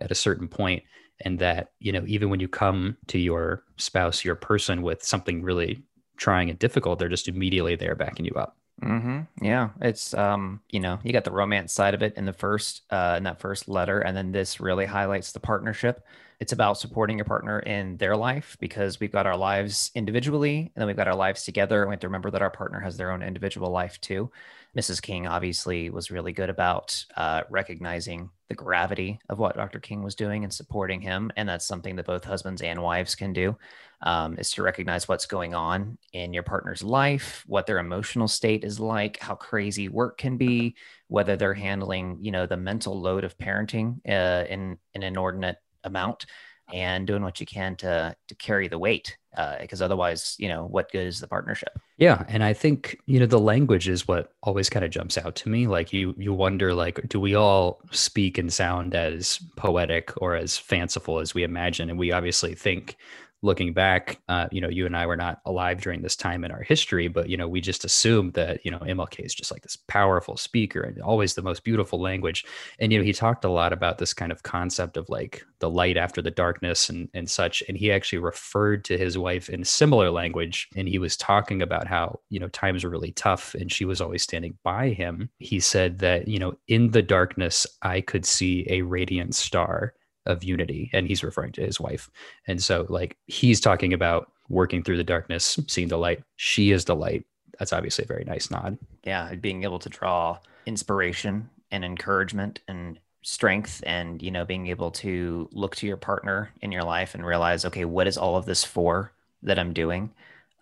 at 0.00 0.10
a 0.10 0.16
certain 0.16 0.48
point 0.48 0.82
and 1.20 1.38
that 1.38 1.72
you 1.80 1.92
know 1.92 2.04
even 2.06 2.30
when 2.30 2.40
you 2.40 2.48
come 2.48 2.96
to 3.08 3.18
your 3.18 3.64
spouse 3.76 4.24
your 4.24 4.34
person 4.34 4.82
with 4.82 5.02
something 5.02 5.42
really 5.42 5.82
trying 6.16 6.48
and 6.48 6.58
difficult 6.58 6.98
they're 6.98 7.08
just 7.08 7.28
immediately 7.28 7.76
there 7.76 7.94
backing 7.94 8.24
you 8.24 8.32
up 8.32 8.56
Mm-hmm. 8.82 9.44
Yeah, 9.44 9.70
it's 9.80 10.14
um, 10.14 10.60
you 10.70 10.78
know, 10.80 11.00
you 11.02 11.12
got 11.12 11.24
the 11.24 11.32
romance 11.32 11.72
side 11.72 11.94
of 11.94 12.02
it 12.02 12.14
in 12.16 12.26
the 12.26 12.32
first 12.32 12.82
uh 12.90 13.14
in 13.16 13.24
that 13.24 13.40
first 13.40 13.68
letter, 13.68 14.00
and 14.00 14.16
then 14.16 14.30
this 14.30 14.60
really 14.60 14.86
highlights 14.86 15.32
the 15.32 15.40
partnership. 15.40 16.04
It's 16.40 16.52
about 16.52 16.78
supporting 16.78 17.18
your 17.18 17.24
partner 17.24 17.58
in 17.58 17.96
their 17.96 18.16
life 18.16 18.56
because 18.60 19.00
we've 19.00 19.10
got 19.10 19.26
our 19.26 19.36
lives 19.36 19.90
individually, 19.96 20.58
and 20.58 20.72
then 20.76 20.86
we've 20.86 20.96
got 20.96 21.08
our 21.08 21.16
lives 21.16 21.42
together. 21.42 21.82
And 21.82 21.88
we 21.88 21.94
have 21.94 22.00
to 22.00 22.06
remember 22.08 22.30
that 22.30 22.42
our 22.42 22.50
partner 22.50 22.78
has 22.78 22.96
their 22.96 23.10
own 23.10 23.22
individual 23.22 23.70
life 23.70 24.00
too. 24.00 24.30
Mrs. 24.76 25.02
King 25.02 25.26
obviously 25.26 25.90
was 25.90 26.10
really 26.10 26.32
good 26.32 26.48
about 26.48 27.04
uh, 27.16 27.42
recognizing 27.50 28.30
the 28.48 28.54
gravity 28.54 29.18
of 29.28 29.38
what 29.38 29.56
Dr. 29.56 29.80
King 29.80 30.02
was 30.04 30.14
doing 30.14 30.44
and 30.44 30.52
supporting 30.52 31.00
him, 31.00 31.32
and 31.36 31.48
that's 31.48 31.66
something 31.66 31.96
that 31.96 32.06
both 32.06 32.24
husbands 32.24 32.62
and 32.62 32.80
wives 32.80 33.16
can 33.16 33.32
do 33.32 33.56
um, 34.02 34.38
is 34.38 34.52
to 34.52 34.62
recognize 34.62 35.08
what's 35.08 35.26
going 35.26 35.54
on 35.54 35.98
in 36.12 36.32
your 36.32 36.42
partner's 36.42 36.82
life, 36.82 37.44
what 37.46 37.66
their 37.66 37.78
emotional 37.78 38.28
state 38.28 38.62
is 38.62 38.78
like, 38.78 39.18
how 39.18 39.34
crazy 39.34 39.88
work 39.88 40.18
can 40.18 40.36
be, 40.36 40.76
whether 41.08 41.36
they're 41.36 41.54
handling, 41.54 42.18
you 42.20 42.30
know, 42.30 42.46
the 42.46 42.56
mental 42.56 43.00
load 43.00 43.24
of 43.24 43.36
parenting 43.38 43.98
uh, 44.08 44.46
in 44.48 44.78
an 44.94 45.02
inordinate 45.02 45.56
amount, 45.84 46.26
and 46.72 47.06
doing 47.06 47.22
what 47.22 47.40
you 47.40 47.46
can 47.46 47.76
to 47.76 48.14
to 48.28 48.34
carry 48.36 48.68
the 48.68 48.78
weight. 48.78 49.16
Because 49.60 49.80
uh, 49.80 49.84
otherwise, 49.84 50.34
you 50.38 50.48
know, 50.48 50.66
what 50.66 50.90
good 50.90 51.06
is 51.06 51.20
the 51.20 51.28
partnership? 51.28 51.78
Yeah, 51.96 52.24
and 52.28 52.42
I 52.42 52.52
think 52.52 52.98
you 53.06 53.20
know 53.20 53.26
the 53.26 53.38
language 53.38 53.88
is 53.88 54.08
what 54.08 54.32
always 54.42 54.68
kind 54.68 54.84
of 54.84 54.90
jumps 54.90 55.16
out 55.16 55.36
to 55.36 55.48
me. 55.48 55.66
Like 55.66 55.92
you, 55.92 56.14
you 56.18 56.32
wonder, 56.32 56.74
like, 56.74 57.08
do 57.08 57.20
we 57.20 57.34
all 57.34 57.80
speak 57.92 58.36
and 58.36 58.52
sound 58.52 58.94
as 58.94 59.38
poetic 59.56 60.12
or 60.20 60.34
as 60.34 60.58
fanciful 60.58 61.20
as 61.20 61.34
we 61.34 61.44
imagine? 61.44 61.88
And 61.88 61.98
we 61.98 62.10
obviously 62.10 62.54
think 62.54 62.96
looking 63.42 63.72
back, 63.72 64.20
uh, 64.28 64.48
you 64.50 64.60
know, 64.60 64.68
you 64.68 64.84
and 64.84 64.96
I 64.96 65.06
were 65.06 65.16
not 65.16 65.40
alive 65.44 65.80
during 65.80 66.02
this 66.02 66.16
time 66.16 66.44
in 66.44 66.50
our 66.50 66.62
history, 66.62 67.08
but 67.08 67.28
you 67.28 67.36
know, 67.36 67.48
we 67.48 67.60
just 67.60 67.84
assumed 67.84 68.34
that 68.34 68.64
you 68.64 68.70
know 68.70 68.78
MLK 68.78 69.24
is 69.24 69.34
just 69.34 69.52
like 69.52 69.62
this 69.62 69.76
powerful 69.76 70.36
speaker 70.36 70.80
and 70.80 71.00
always 71.00 71.34
the 71.34 71.42
most 71.42 71.62
beautiful 71.62 72.00
language. 72.00 72.44
And 72.80 72.92
you 72.92 72.98
know, 72.98 73.04
he 73.04 73.12
talked 73.12 73.44
a 73.44 73.50
lot 73.50 73.72
about 73.72 73.98
this 73.98 74.12
kind 74.12 74.32
of 74.32 74.42
concept 74.42 74.96
of 74.96 75.08
like 75.08 75.44
the 75.60 75.70
light 75.70 75.96
after 75.96 76.20
the 76.20 76.30
darkness 76.30 76.88
and 76.88 77.08
and 77.14 77.30
such. 77.30 77.62
And 77.68 77.76
he 77.76 77.92
actually 77.92 78.18
referred 78.18 78.84
to 78.86 78.98
his 78.98 79.16
wife 79.16 79.48
in 79.48 79.64
similar 79.64 80.10
language, 80.10 80.68
and 80.76 80.88
he 80.88 80.98
was 80.98 81.16
talking 81.16 81.62
about 81.62 81.86
how 81.86 82.20
you 82.30 82.40
know 82.40 82.48
times 82.48 82.84
were 82.84 82.90
really 82.90 83.12
tough, 83.12 83.54
and 83.54 83.70
she 83.70 83.84
was 83.84 84.00
always 84.00 84.22
standing 84.22 84.58
by 84.64 84.90
him. 84.90 85.30
He 85.38 85.60
said 85.60 86.00
that 86.00 86.26
you 86.26 86.38
know, 86.38 86.54
in 86.66 86.90
the 86.90 87.02
darkness, 87.02 87.66
I 87.82 88.00
could 88.00 88.24
see 88.24 88.66
a 88.68 88.82
radiant 88.82 89.34
star 89.34 89.94
of 90.28 90.44
unity 90.44 90.90
and 90.92 91.08
he's 91.08 91.24
referring 91.24 91.52
to 91.52 91.62
his 91.62 91.80
wife. 91.80 92.10
And 92.46 92.62
so 92.62 92.86
like 92.88 93.16
he's 93.26 93.60
talking 93.60 93.92
about 93.92 94.30
working 94.48 94.82
through 94.82 94.98
the 94.98 95.04
darkness 95.04 95.58
seeing 95.66 95.88
the 95.88 95.98
light. 95.98 96.22
She 96.36 96.70
is 96.70 96.84
the 96.84 96.94
light. 96.94 97.24
That's 97.58 97.72
obviously 97.72 98.04
a 98.04 98.08
very 98.08 98.24
nice 98.24 98.50
nod. 98.50 98.78
Yeah 99.04 99.34
being 99.34 99.64
able 99.64 99.78
to 99.80 99.88
draw 99.88 100.38
inspiration 100.66 101.48
and 101.70 101.84
encouragement 101.84 102.60
and 102.68 103.00
strength 103.22 103.82
and 103.84 104.22
you 104.22 104.30
know 104.30 104.44
being 104.44 104.68
able 104.68 104.90
to 104.90 105.48
look 105.52 105.74
to 105.76 105.86
your 105.86 105.96
partner 105.96 106.50
in 106.62 106.72
your 106.72 106.84
life 106.84 107.14
and 107.14 107.26
realize 107.26 107.64
okay 107.64 107.84
what 107.84 108.06
is 108.06 108.16
all 108.16 108.36
of 108.36 108.46
this 108.46 108.64
for 108.64 109.12
that 109.42 109.58
i'm 109.58 109.72
doing? 109.72 110.10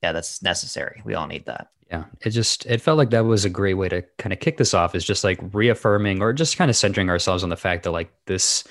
Yeah 0.03 0.13
that's 0.13 0.43
necessary. 0.43 1.03
We 1.05 1.15
all 1.15 1.27
need 1.27 1.47
that. 1.47 1.71
Yeah 1.91 2.05
it 2.23 2.31
just 2.31 2.67
it 2.67 2.81
felt 2.81 2.99
like 2.99 3.11
that 3.11 3.25
was 3.25 3.45
a 3.45 3.51
great 3.51 3.75
way 3.75 3.89
to 3.89 4.03
kind 4.19 4.33
of 4.33 4.41
kick 4.41 4.57
this 4.57 4.75
off 4.75 4.95
is 4.95 5.05
just 5.05 5.25
like 5.25 5.39
reaffirming 5.53 6.23
or 6.23 6.33
just 6.33 6.57
kind 6.57 6.71
of 6.71 6.77
centering 6.77 7.11
ourselves 7.11 7.43
on 7.43 7.51
the 7.51 7.57
fact 7.57 7.85
that 7.85 7.93
like 7.93 8.13
this 8.27 8.65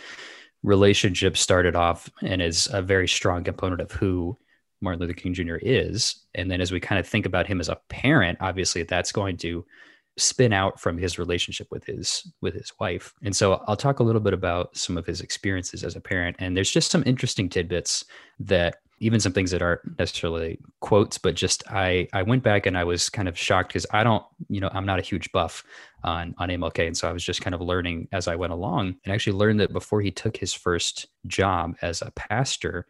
relationship 0.66 1.38
started 1.38 1.76
off 1.76 2.10
and 2.22 2.42
is 2.42 2.68
a 2.74 2.82
very 2.82 3.08
strong 3.08 3.44
component 3.44 3.82
of 3.82 3.92
who 3.92 4.38
Martin 4.82 5.00
Luther 5.00 5.14
King 5.14 5.34
Jr. 5.34 5.56
is. 5.62 6.26
And 6.34 6.50
then 6.50 6.60
as 6.60 6.72
we 6.72 6.80
kind 6.80 7.00
of 7.00 7.08
think 7.08 7.26
about 7.26 7.48
him 7.48 7.60
as 7.60 7.70
a 7.70 7.80
parent, 7.88 8.40
obviously 8.42 8.84
that's 8.84 9.12
going 9.12 9.38
to 9.38 9.64
spin 10.18 10.54
out 10.54 10.80
from 10.80 10.98
his 10.98 11.20
relationship 11.20 11.68
with 11.72 11.86
his 11.86 12.32
with 12.42 12.54
his 12.54 12.72
wife. 12.80 13.14
And 13.24 13.36
so 13.36 13.64
I'll 13.68 13.76
talk 13.76 14.00
a 14.00 14.04
little 14.04 14.22
bit 14.22 14.34
about 14.34 14.76
some 14.76 14.98
of 14.98 15.06
his 15.06 15.22
experiences 15.22 15.84
as 15.84 15.96
a 15.96 16.02
parent 16.02 16.38
and 16.40 16.56
there's 16.56 16.72
just 16.72 16.90
some 16.90 17.04
interesting 17.06 17.50
tidbits 17.50 18.06
that 18.40 18.78
even 19.00 19.20
some 19.20 19.34
things 19.34 19.52
that 19.52 19.62
aren't 19.62 20.00
necessarily 20.00 20.58
quotes, 20.80 21.18
but 21.18 21.36
just 21.36 21.64
I 21.70 22.08
I 22.14 22.24
went 22.24 22.44
back 22.44 22.66
and 22.66 22.78
I 22.78 22.86
was 22.86 23.10
kind 23.10 23.28
of 23.28 23.38
shocked 23.38 23.70
because 23.70 23.86
I 23.92 24.04
don't, 24.04 24.24
you 24.48 24.62
know, 24.62 24.70
I'm 24.74 24.86
not 24.86 25.00
a 25.00 25.04
huge 25.04 25.32
buff 25.34 25.64
on 26.06 26.36
on 26.38 26.50
MLK, 26.50 26.88
and 26.88 26.98
so 26.98 27.10
I 27.10 27.12
was 27.12 27.24
just 27.24 27.42
kind 27.42 27.54
of 27.54 27.62
learning 27.62 28.08
as 28.12 28.28
I 28.28 28.36
went 28.36 28.54
along, 28.54 28.96
and 29.04 29.14
actually 29.14 29.38
learned 29.38 29.60
that 29.60 29.74
before 29.74 30.02
he 30.02 30.12
took 30.12 30.38
his 30.38 30.54
first 30.54 31.08
job 31.28 31.76
as 31.82 32.02
a 32.02 32.12
pastor 32.12 32.88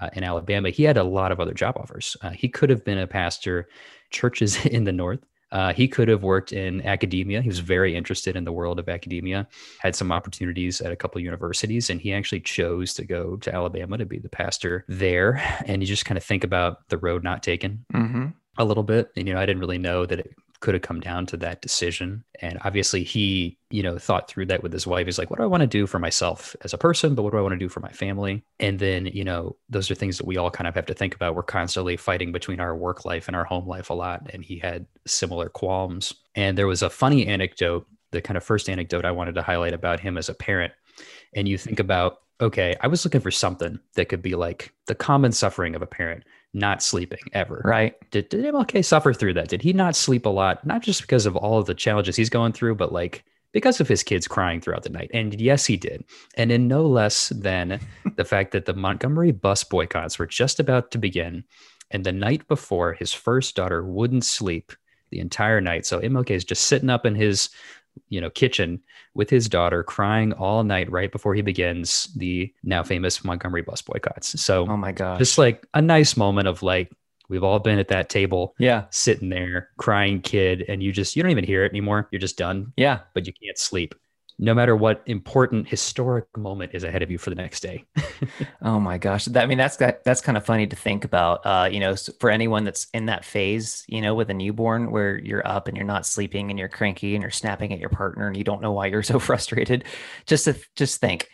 uh, 0.00 0.08
in 0.14 0.24
Alabama, 0.24 0.70
he 0.70 0.84
had 0.84 0.96
a 0.96 1.04
lot 1.04 1.32
of 1.32 1.40
other 1.40 1.52
job 1.52 1.76
offers. 1.76 2.16
Uh, 2.22 2.30
he 2.30 2.48
could 2.48 2.70
have 2.70 2.84
been 2.84 2.98
a 2.98 3.06
pastor, 3.06 3.68
churches 4.10 4.64
in 4.66 4.84
the 4.84 4.92
north. 4.92 5.20
Uh, 5.50 5.70
he 5.70 5.86
could 5.86 6.08
have 6.08 6.22
worked 6.22 6.50
in 6.50 6.80
academia. 6.86 7.42
He 7.42 7.48
was 7.48 7.58
very 7.58 7.94
interested 7.94 8.36
in 8.36 8.44
the 8.44 8.52
world 8.52 8.78
of 8.78 8.88
academia, 8.88 9.46
had 9.80 9.94
some 9.94 10.10
opportunities 10.10 10.80
at 10.80 10.92
a 10.92 10.96
couple 10.96 11.18
of 11.18 11.24
universities, 11.26 11.90
and 11.90 12.00
he 12.00 12.14
actually 12.14 12.40
chose 12.40 12.94
to 12.94 13.04
go 13.04 13.36
to 13.36 13.54
Alabama 13.54 13.98
to 13.98 14.06
be 14.06 14.18
the 14.18 14.30
pastor 14.30 14.86
there. 14.88 15.42
And 15.66 15.82
you 15.82 15.86
just 15.86 16.06
kind 16.06 16.16
of 16.16 16.24
think 16.24 16.42
about 16.42 16.88
the 16.88 16.96
road 16.96 17.22
not 17.22 17.42
taken. 17.42 17.84
Mm-hmm 17.92 18.28
a 18.58 18.64
little 18.64 18.82
bit. 18.82 19.10
And, 19.16 19.26
you 19.26 19.34
know, 19.34 19.40
I 19.40 19.46
didn't 19.46 19.60
really 19.60 19.78
know 19.78 20.06
that 20.06 20.18
it 20.18 20.34
could 20.62 20.74
have 20.74 20.82
come 20.82 21.00
down 21.00 21.26
to 21.26 21.36
that 21.36 21.60
decision. 21.60 22.24
And 22.40 22.58
obviously, 22.64 23.02
he, 23.02 23.58
you 23.70 23.82
know, 23.82 23.98
thought 23.98 24.28
through 24.28 24.46
that 24.46 24.62
with 24.62 24.72
his 24.72 24.86
wife. 24.86 25.06
He's 25.06 25.18
like, 25.18 25.28
what 25.28 25.38
do 25.38 25.42
I 25.42 25.48
want 25.48 25.60
to 25.62 25.66
do 25.66 25.86
for 25.86 25.98
myself 25.98 26.56
as 26.62 26.72
a 26.72 26.78
person? 26.78 27.14
But 27.14 27.24
what 27.24 27.32
do 27.32 27.38
I 27.38 27.42
want 27.42 27.52
to 27.52 27.58
do 27.58 27.68
for 27.68 27.80
my 27.80 27.90
family? 27.90 28.44
And 28.60 28.78
then, 28.78 29.06
you 29.06 29.24
know, 29.24 29.56
those 29.68 29.90
are 29.90 29.96
things 29.96 30.16
that 30.18 30.26
we 30.26 30.36
all 30.38 30.50
kind 30.50 30.68
of 30.68 30.74
have 30.76 30.86
to 30.86 30.94
think 30.94 31.14
about. 31.14 31.34
We're 31.34 31.42
constantly 31.42 31.96
fighting 31.96 32.32
between 32.32 32.60
our 32.60 32.76
work 32.76 33.04
life 33.04 33.26
and 33.26 33.36
our 33.36 33.44
home 33.44 33.66
life 33.66 33.90
a 33.90 33.94
lot. 33.94 34.30
And 34.32 34.44
he 34.44 34.58
had 34.58 34.86
similar 35.04 35.48
qualms. 35.48 36.14
And 36.36 36.56
there 36.56 36.68
was 36.68 36.82
a 36.82 36.88
funny 36.90 37.26
anecdote, 37.26 37.86
the 38.12 38.22
kind 38.22 38.36
of 38.36 38.44
first 38.44 38.70
anecdote 38.70 39.04
I 39.04 39.10
wanted 39.10 39.34
to 39.34 39.42
highlight 39.42 39.74
about 39.74 40.00
him 40.00 40.16
as 40.16 40.28
a 40.28 40.34
parent. 40.34 40.72
And 41.34 41.48
you 41.48 41.58
think 41.58 41.80
about, 41.80 42.18
okay, 42.40 42.76
I 42.80 42.86
was 42.86 43.04
looking 43.04 43.20
for 43.20 43.32
something 43.32 43.80
that 43.94 44.08
could 44.08 44.22
be 44.22 44.36
like 44.36 44.72
the 44.86 44.94
common 44.94 45.32
suffering 45.32 45.74
of 45.74 45.82
a 45.82 45.86
parent 45.86 46.22
not 46.54 46.82
sleeping 46.82 47.20
ever. 47.32 47.62
Right. 47.64 47.94
Did, 48.10 48.28
did 48.28 48.44
MLK 48.44 48.84
suffer 48.84 49.12
through 49.12 49.34
that? 49.34 49.48
Did 49.48 49.62
he 49.62 49.72
not 49.72 49.96
sleep 49.96 50.26
a 50.26 50.30
lot? 50.30 50.66
Not 50.66 50.82
just 50.82 51.00
because 51.00 51.26
of 51.26 51.36
all 51.36 51.58
of 51.58 51.66
the 51.66 51.74
challenges 51.74 52.16
he's 52.16 52.30
going 52.30 52.52
through, 52.52 52.74
but 52.74 52.92
like 52.92 53.24
because 53.52 53.80
of 53.80 53.88
his 53.88 54.02
kids 54.02 54.26
crying 54.26 54.60
throughout 54.60 54.82
the 54.82 54.90
night. 54.90 55.10
And 55.12 55.38
yes, 55.40 55.66
he 55.66 55.76
did. 55.76 56.04
And 56.36 56.50
in 56.50 56.68
no 56.68 56.86
less 56.86 57.28
than 57.30 57.80
the 58.16 58.24
fact 58.24 58.52
that 58.52 58.64
the 58.64 58.74
Montgomery 58.74 59.32
bus 59.32 59.64
boycotts 59.64 60.18
were 60.18 60.26
just 60.26 60.60
about 60.60 60.90
to 60.92 60.98
begin. 60.98 61.44
And 61.90 62.04
the 62.04 62.12
night 62.12 62.48
before, 62.48 62.94
his 62.94 63.12
first 63.12 63.54
daughter 63.54 63.84
wouldn't 63.84 64.24
sleep 64.24 64.72
the 65.10 65.20
entire 65.20 65.60
night. 65.60 65.84
So 65.84 66.00
MLK 66.00 66.30
is 66.30 66.44
just 66.44 66.66
sitting 66.66 66.88
up 66.88 67.04
in 67.04 67.14
his 67.14 67.50
you 68.08 68.20
know 68.20 68.30
kitchen 68.30 68.80
with 69.14 69.30
his 69.30 69.48
daughter 69.48 69.82
crying 69.82 70.32
all 70.34 70.64
night 70.64 70.90
right 70.90 71.12
before 71.12 71.34
he 71.34 71.42
begins 71.42 72.08
the 72.16 72.52
now 72.62 72.82
famous 72.82 73.24
Montgomery 73.24 73.62
bus 73.62 73.82
boycotts. 73.82 74.40
So 74.40 74.66
oh 74.68 74.76
my 74.76 74.92
god. 74.92 75.18
Just 75.18 75.38
like 75.38 75.66
a 75.74 75.82
nice 75.82 76.16
moment 76.16 76.48
of 76.48 76.62
like 76.62 76.92
we've 77.28 77.44
all 77.44 77.58
been 77.58 77.78
at 77.78 77.88
that 77.88 78.08
table 78.08 78.54
yeah. 78.58 78.84
sitting 78.90 79.28
there 79.28 79.70
crying 79.78 80.20
kid 80.20 80.64
and 80.68 80.82
you 80.82 80.92
just 80.92 81.16
you 81.16 81.22
don't 81.22 81.32
even 81.32 81.44
hear 81.44 81.64
it 81.64 81.72
anymore. 81.72 82.08
You're 82.10 82.20
just 82.20 82.36
done. 82.36 82.72
Yeah. 82.76 83.00
But 83.14 83.26
you 83.26 83.32
can't 83.32 83.58
sleep 83.58 83.94
no 84.38 84.54
matter 84.54 84.74
what 84.74 85.02
important 85.06 85.68
historic 85.68 86.24
moment 86.36 86.72
is 86.74 86.84
ahead 86.84 87.02
of 87.02 87.10
you 87.10 87.18
for 87.18 87.30
the 87.30 87.36
next 87.36 87.60
day. 87.60 87.84
oh 88.62 88.80
my 88.80 88.98
gosh. 88.98 89.26
That, 89.26 89.44
I 89.44 89.46
mean, 89.46 89.58
that's 89.58 89.76
that, 89.76 90.02
that's 90.04 90.20
kind 90.20 90.36
of 90.36 90.44
funny 90.44 90.66
to 90.66 90.76
think 90.76 91.04
about. 91.04 91.44
Uh, 91.44 91.68
you 91.70 91.80
know, 91.80 91.94
for 92.18 92.30
anyone 92.30 92.64
that's 92.64 92.86
in 92.94 93.06
that 93.06 93.24
phase, 93.24 93.84
you 93.88 94.00
know, 94.00 94.14
with 94.14 94.30
a 94.30 94.34
newborn 94.34 94.90
where 94.90 95.18
you're 95.18 95.46
up 95.46 95.68
and 95.68 95.76
you're 95.76 95.86
not 95.86 96.06
sleeping 96.06 96.50
and 96.50 96.58
you're 96.58 96.68
cranky 96.68 97.14
and 97.14 97.22
you're 97.22 97.30
snapping 97.30 97.72
at 97.72 97.78
your 97.78 97.88
partner 97.88 98.26
and 98.26 98.36
you 98.36 98.44
don't 98.44 98.62
know 98.62 98.72
why 98.72 98.86
you're 98.86 99.02
so 99.02 99.18
frustrated. 99.18 99.84
Just 100.26 100.44
to 100.46 100.56
just 100.76 101.00
think, 101.00 101.28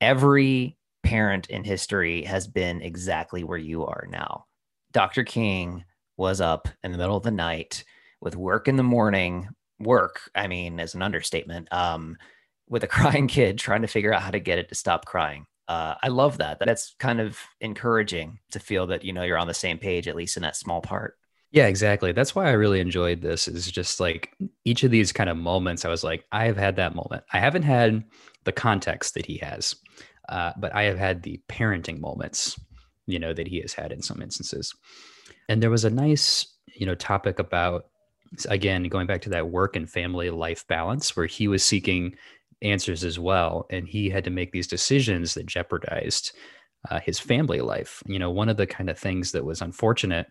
every 0.00 0.76
parent 1.02 1.48
in 1.48 1.64
history 1.64 2.24
has 2.24 2.46
been 2.46 2.82
exactly 2.82 3.44
where 3.44 3.58
you 3.58 3.86
are 3.86 4.06
now. 4.10 4.46
Dr. 4.92 5.24
King 5.24 5.84
was 6.16 6.40
up 6.40 6.68
in 6.82 6.92
the 6.92 6.98
middle 6.98 7.16
of 7.16 7.22
the 7.22 7.30
night 7.30 7.84
with 8.20 8.36
work 8.36 8.68
in 8.68 8.76
the 8.76 8.82
morning. 8.82 9.48
Work, 9.78 10.20
I 10.34 10.46
mean, 10.46 10.78
as 10.78 10.94
an 10.94 11.00
understatement. 11.00 11.72
Um, 11.72 12.18
with 12.70 12.84
a 12.84 12.86
crying 12.88 13.28
kid 13.28 13.58
trying 13.58 13.82
to 13.82 13.88
figure 13.88 14.14
out 14.14 14.22
how 14.22 14.30
to 14.30 14.40
get 14.40 14.58
it 14.58 14.70
to 14.70 14.74
stop 14.74 15.04
crying. 15.04 15.44
Uh, 15.68 15.94
I 16.02 16.08
love 16.08 16.38
that. 16.38 16.58
That's 16.58 16.94
kind 16.98 17.20
of 17.20 17.38
encouraging 17.60 18.38
to 18.52 18.58
feel 18.58 18.86
that 18.88 19.04
you 19.04 19.12
know 19.12 19.22
you're 19.22 19.38
on 19.38 19.46
the 19.46 19.54
same 19.54 19.78
page 19.78 20.08
at 20.08 20.16
least 20.16 20.36
in 20.36 20.42
that 20.42 20.56
small 20.56 20.80
part. 20.80 21.16
Yeah, 21.52 21.66
exactly. 21.66 22.12
That's 22.12 22.34
why 22.34 22.46
I 22.46 22.52
really 22.52 22.80
enjoyed 22.80 23.20
this. 23.20 23.46
Is 23.46 23.70
just 23.70 24.00
like 24.00 24.34
each 24.64 24.82
of 24.84 24.90
these 24.90 25.12
kind 25.12 25.28
of 25.28 25.36
moments. 25.36 25.84
I 25.84 25.88
was 25.88 26.02
like, 26.02 26.24
I 26.32 26.46
have 26.46 26.56
had 26.56 26.76
that 26.76 26.94
moment. 26.94 27.24
I 27.32 27.38
haven't 27.38 27.62
had 27.64 28.04
the 28.44 28.52
context 28.52 29.14
that 29.14 29.26
he 29.26 29.38
has, 29.38 29.76
uh, 30.28 30.52
but 30.56 30.74
I 30.74 30.84
have 30.84 30.98
had 30.98 31.22
the 31.22 31.40
parenting 31.48 32.00
moments, 32.00 32.58
you 33.06 33.18
know, 33.18 33.32
that 33.32 33.48
he 33.48 33.60
has 33.60 33.72
had 33.72 33.92
in 33.92 34.02
some 34.02 34.22
instances. 34.22 34.74
And 35.48 35.62
there 35.62 35.70
was 35.70 35.84
a 35.84 35.90
nice, 35.90 36.46
you 36.74 36.86
know, 36.86 36.94
topic 36.94 37.38
about 37.38 37.86
again 38.48 38.84
going 38.84 39.08
back 39.08 39.22
to 39.22 39.30
that 39.30 39.48
work 39.48 39.76
and 39.76 39.90
family 39.90 40.30
life 40.30 40.66
balance, 40.66 41.16
where 41.16 41.26
he 41.26 41.46
was 41.46 41.64
seeking 41.64 42.16
answers 42.62 43.04
as 43.04 43.18
well. 43.18 43.66
And 43.70 43.88
he 43.88 44.10
had 44.10 44.24
to 44.24 44.30
make 44.30 44.52
these 44.52 44.66
decisions 44.66 45.34
that 45.34 45.46
jeopardized 45.46 46.32
uh, 46.90 47.00
his 47.00 47.18
family 47.18 47.60
life. 47.60 48.02
You 48.06 48.18
know, 48.18 48.30
one 48.30 48.48
of 48.48 48.56
the 48.56 48.66
kind 48.66 48.88
of 48.88 48.98
things 48.98 49.32
that 49.32 49.44
was 49.44 49.60
unfortunate 49.60 50.26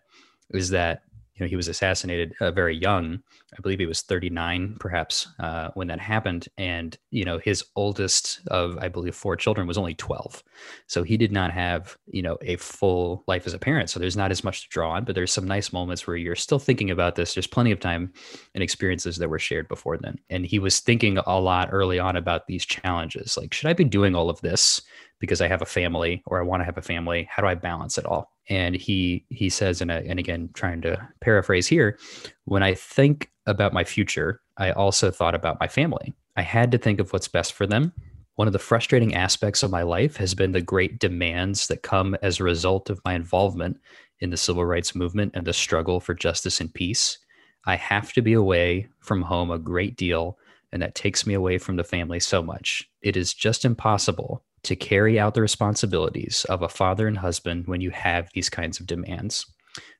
is 0.52 0.70
that 0.70 1.02
you 1.40 1.46
know 1.46 1.48
he 1.48 1.56
was 1.56 1.68
assassinated 1.68 2.34
uh, 2.40 2.50
very 2.50 2.76
young. 2.76 3.20
I 3.56 3.60
believe 3.62 3.80
he 3.80 3.86
was 3.86 4.02
39 4.02 4.76
perhaps 4.78 5.26
uh, 5.40 5.70
when 5.74 5.88
that 5.88 5.98
happened. 5.98 6.48
And 6.58 6.96
you 7.10 7.24
know 7.24 7.38
his 7.38 7.64
oldest 7.76 8.40
of 8.48 8.76
i 8.78 8.88
believe 8.88 9.14
four 9.14 9.36
children 9.36 9.66
was 9.66 9.78
only 9.78 9.94
12 9.94 10.42
so 10.86 11.02
he 11.02 11.16
did 11.16 11.32
not 11.32 11.50
have 11.50 11.96
you 12.06 12.22
know 12.22 12.36
a 12.42 12.56
full 12.56 13.24
life 13.26 13.46
as 13.46 13.54
a 13.54 13.58
parent. 13.58 13.88
So 13.90 13.98
there's 13.98 14.16
not 14.16 14.30
as 14.30 14.44
much 14.44 14.62
to 14.62 14.68
draw 14.68 14.92
on 14.92 15.04
but 15.04 15.14
there's 15.14 15.32
some 15.32 15.48
nice 15.48 15.72
moments 15.72 16.06
where 16.06 16.16
you're 16.16 16.36
still 16.36 16.58
thinking 16.58 16.90
about 16.90 17.14
this. 17.14 17.34
There's 17.34 17.46
plenty 17.46 17.70
of 17.70 17.80
time 17.80 18.12
and 18.54 18.62
experiences 18.62 19.16
that 19.16 19.30
were 19.30 19.38
shared 19.38 19.68
before 19.68 19.96
then. 19.96 20.18
And 20.28 20.44
he 20.44 20.58
was 20.58 20.80
thinking 20.80 21.18
a 21.18 21.40
lot 21.40 21.70
early 21.72 21.98
on 21.98 22.16
about 22.16 22.46
these 22.46 22.66
challenges 22.66 23.36
like 23.36 23.54
should 23.54 23.68
i 23.68 23.72
be 23.72 23.84
doing 23.84 24.14
all 24.14 24.28
of 24.28 24.40
this 24.42 24.82
because 25.20 25.40
I 25.40 25.48
have 25.48 25.62
a 25.62 25.66
family 25.66 26.22
or 26.26 26.40
I 26.40 26.44
want 26.44 26.62
to 26.62 26.64
have 26.64 26.78
a 26.78 26.82
family. 26.82 27.28
How 27.30 27.42
do 27.42 27.48
I 27.48 27.54
balance 27.54 27.98
it 27.98 28.06
all? 28.06 28.32
And 28.48 28.74
he 28.74 29.24
he 29.28 29.48
says, 29.48 29.80
and 29.80 29.90
uh, 29.90 30.00
and 30.06 30.18
again, 30.18 30.50
trying 30.54 30.80
to 30.82 31.08
paraphrase 31.20 31.68
here, 31.68 31.98
when 32.46 32.62
I 32.62 32.74
think 32.74 33.30
about 33.46 33.72
my 33.72 33.84
future, 33.84 34.40
I 34.56 34.72
also 34.72 35.10
thought 35.10 35.34
about 35.34 35.60
my 35.60 35.68
family. 35.68 36.14
I 36.36 36.42
had 36.42 36.72
to 36.72 36.78
think 36.78 36.98
of 36.98 37.12
what's 37.12 37.28
best 37.28 37.52
for 37.52 37.66
them. 37.66 37.92
One 38.36 38.46
of 38.46 38.52
the 38.52 38.58
frustrating 38.58 39.14
aspects 39.14 39.62
of 39.62 39.70
my 39.70 39.82
life 39.82 40.16
has 40.16 40.34
been 40.34 40.52
the 40.52 40.62
great 40.62 40.98
demands 40.98 41.66
that 41.66 41.82
come 41.82 42.16
as 42.22 42.40
a 42.40 42.44
result 42.44 42.88
of 42.88 43.00
my 43.04 43.14
involvement 43.14 43.78
in 44.20 44.30
the 44.30 44.36
civil 44.36 44.64
rights 44.64 44.94
movement 44.94 45.32
and 45.34 45.46
the 45.46 45.52
struggle 45.52 46.00
for 46.00 46.14
justice 46.14 46.60
and 46.60 46.72
peace. 46.72 47.18
I 47.66 47.76
have 47.76 48.12
to 48.14 48.22
be 48.22 48.32
away 48.32 48.88
from 49.00 49.22
home 49.22 49.50
a 49.50 49.58
great 49.58 49.96
deal, 49.96 50.38
and 50.72 50.80
that 50.80 50.94
takes 50.94 51.26
me 51.26 51.34
away 51.34 51.58
from 51.58 51.76
the 51.76 51.84
family 51.84 52.20
so 52.20 52.42
much. 52.42 52.88
It 53.02 53.16
is 53.16 53.34
just 53.34 53.66
impossible 53.66 54.42
to 54.62 54.76
carry 54.76 55.18
out 55.18 55.34
the 55.34 55.40
responsibilities 55.40 56.44
of 56.48 56.62
a 56.62 56.68
father 56.68 57.06
and 57.06 57.18
husband 57.18 57.66
when 57.66 57.80
you 57.80 57.90
have 57.90 58.28
these 58.34 58.50
kinds 58.50 58.80
of 58.80 58.86
demands. 58.86 59.46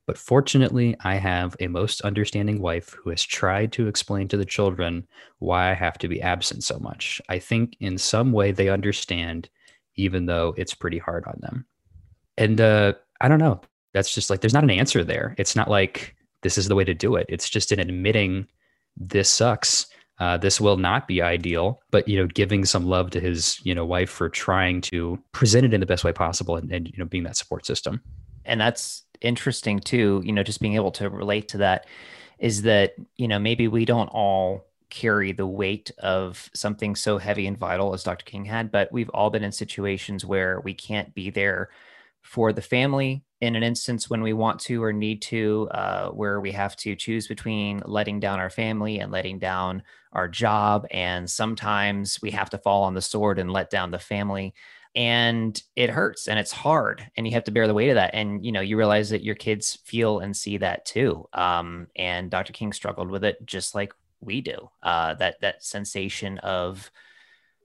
But 0.05 0.17
fortunately, 0.17 0.95
I 1.01 1.15
have 1.15 1.55
a 1.59 1.67
most 1.67 2.01
understanding 2.01 2.61
wife 2.61 2.95
who 3.01 3.09
has 3.09 3.23
tried 3.23 3.71
to 3.73 3.87
explain 3.87 4.27
to 4.27 4.37
the 4.37 4.45
children 4.45 5.07
why 5.39 5.71
I 5.71 5.73
have 5.73 5.97
to 5.99 6.07
be 6.07 6.21
absent 6.21 6.63
so 6.63 6.77
much. 6.79 7.21
I 7.29 7.39
think 7.39 7.77
in 7.79 7.97
some 7.97 8.31
way 8.31 8.51
they 8.51 8.69
understand, 8.69 9.49
even 9.95 10.25
though 10.25 10.53
it's 10.57 10.73
pretty 10.73 10.97
hard 10.97 11.25
on 11.25 11.37
them. 11.39 11.65
And 12.37 12.59
uh, 12.59 12.93
I 13.21 13.27
don't 13.27 13.39
know. 13.39 13.61
That's 13.93 14.13
just 14.13 14.29
like, 14.29 14.41
there's 14.41 14.53
not 14.53 14.63
an 14.63 14.69
answer 14.69 15.03
there. 15.03 15.35
It's 15.37 15.55
not 15.55 15.69
like 15.69 16.15
this 16.43 16.57
is 16.57 16.67
the 16.67 16.75
way 16.75 16.83
to 16.83 16.93
do 16.93 17.15
it. 17.15 17.25
It's 17.29 17.49
just 17.49 17.71
an 17.71 17.79
admitting 17.79 18.47
this 18.97 19.29
sucks 19.29 19.87
uh, 20.21 20.37
this 20.37 20.61
will 20.61 20.77
not 20.77 21.07
be 21.07 21.19
ideal, 21.19 21.81
but 21.89 22.07
you 22.07 22.15
know, 22.15 22.27
giving 22.27 22.63
some 22.63 22.85
love 22.85 23.09
to 23.09 23.19
his 23.19 23.59
you 23.63 23.73
know 23.73 23.83
wife 23.83 24.09
for 24.11 24.29
trying 24.29 24.79
to 24.79 25.19
present 25.31 25.65
it 25.65 25.73
in 25.73 25.79
the 25.79 25.85
best 25.87 26.03
way 26.03 26.13
possible, 26.13 26.55
and, 26.55 26.71
and 26.71 26.87
you 26.87 26.93
know, 26.97 27.05
being 27.05 27.23
that 27.23 27.35
support 27.35 27.65
system. 27.65 27.99
And 28.45 28.61
that's 28.61 29.03
interesting 29.21 29.79
too. 29.79 30.21
You 30.23 30.31
know, 30.31 30.43
just 30.43 30.61
being 30.61 30.75
able 30.75 30.91
to 30.91 31.09
relate 31.09 31.47
to 31.49 31.57
that 31.57 31.87
is 32.37 32.61
that 32.61 32.93
you 33.17 33.27
know 33.27 33.39
maybe 33.39 33.67
we 33.67 33.83
don't 33.83 34.09
all 34.09 34.67
carry 34.91 35.31
the 35.31 35.47
weight 35.47 35.89
of 35.97 36.51
something 36.53 36.95
so 36.95 37.17
heavy 37.17 37.47
and 37.47 37.57
vital 37.57 37.95
as 37.95 38.03
Dr. 38.03 38.23
King 38.25 38.45
had, 38.45 38.71
but 38.71 38.91
we've 38.91 39.09
all 39.09 39.31
been 39.31 39.43
in 39.43 39.51
situations 39.51 40.23
where 40.23 40.59
we 40.59 40.75
can't 40.75 41.15
be 41.15 41.31
there 41.31 41.69
for 42.21 42.53
the 42.53 42.61
family 42.61 43.23
in 43.41 43.55
an 43.55 43.63
instance 43.63 44.09
when 44.09 44.21
we 44.21 44.33
want 44.33 44.59
to 44.61 44.83
or 44.83 44.93
need 44.93 45.21
to, 45.23 45.67
uh, 45.71 46.09
where 46.09 46.39
we 46.39 46.51
have 46.51 46.75
to 46.77 46.95
choose 46.95 47.27
between 47.27 47.81
letting 47.85 48.19
down 48.19 48.39
our 48.39 48.51
family 48.51 48.99
and 48.99 49.11
letting 49.11 49.39
down 49.39 49.83
our 50.13 50.27
job. 50.27 50.85
And 50.91 51.29
sometimes 51.29 52.21
we 52.21 52.31
have 52.31 52.51
to 52.51 52.59
fall 52.59 52.83
on 52.83 52.93
the 52.93 53.01
sword 53.01 53.39
and 53.39 53.51
let 53.51 53.71
down 53.71 53.91
the 53.91 53.99
family. 53.99 54.53
And 54.93 55.61
it 55.75 55.89
hurts 55.89 56.27
and 56.27 56.37
it's 56.37 56.51
hard, 56.51 57.09
and 57.15 57.25
you 57.25 57.31
have 57.33 57.45
to 57.45 57.51
bear 57.51 57.65
the 57.65 57.73
weight 57.73 57.89
of 57.89 57.95
that. 57.95 58.13
And 58.13 58.45
you 58.45 58.51
know, 58.51 58.59
you 58.59 58.77
realize 58.77 59.09
that 59.11 59.23
your 59.23 59.35
kids 59.35 59.79
feel 59.85 60.19
and 60.19 60.35
see 60.35 60.57
that 60.57 60.85
too. 60.85 61.27
Um, 61.33 61.87
and 61.95 62.29
Dr. 62.29 62.51
King 62.51 62.73
struggled 62.73 63.09
with 63.09 63.23
it 63.23 63.37
just 63.45 63.73
like 63.73 63.93
we 64.19 64.41
do. 64.41 64.69
Uh, 64.83 65.13
that 65.15 65.39
that 65.41 65.63
sensation 65.63 66.39
of 66.39 66.91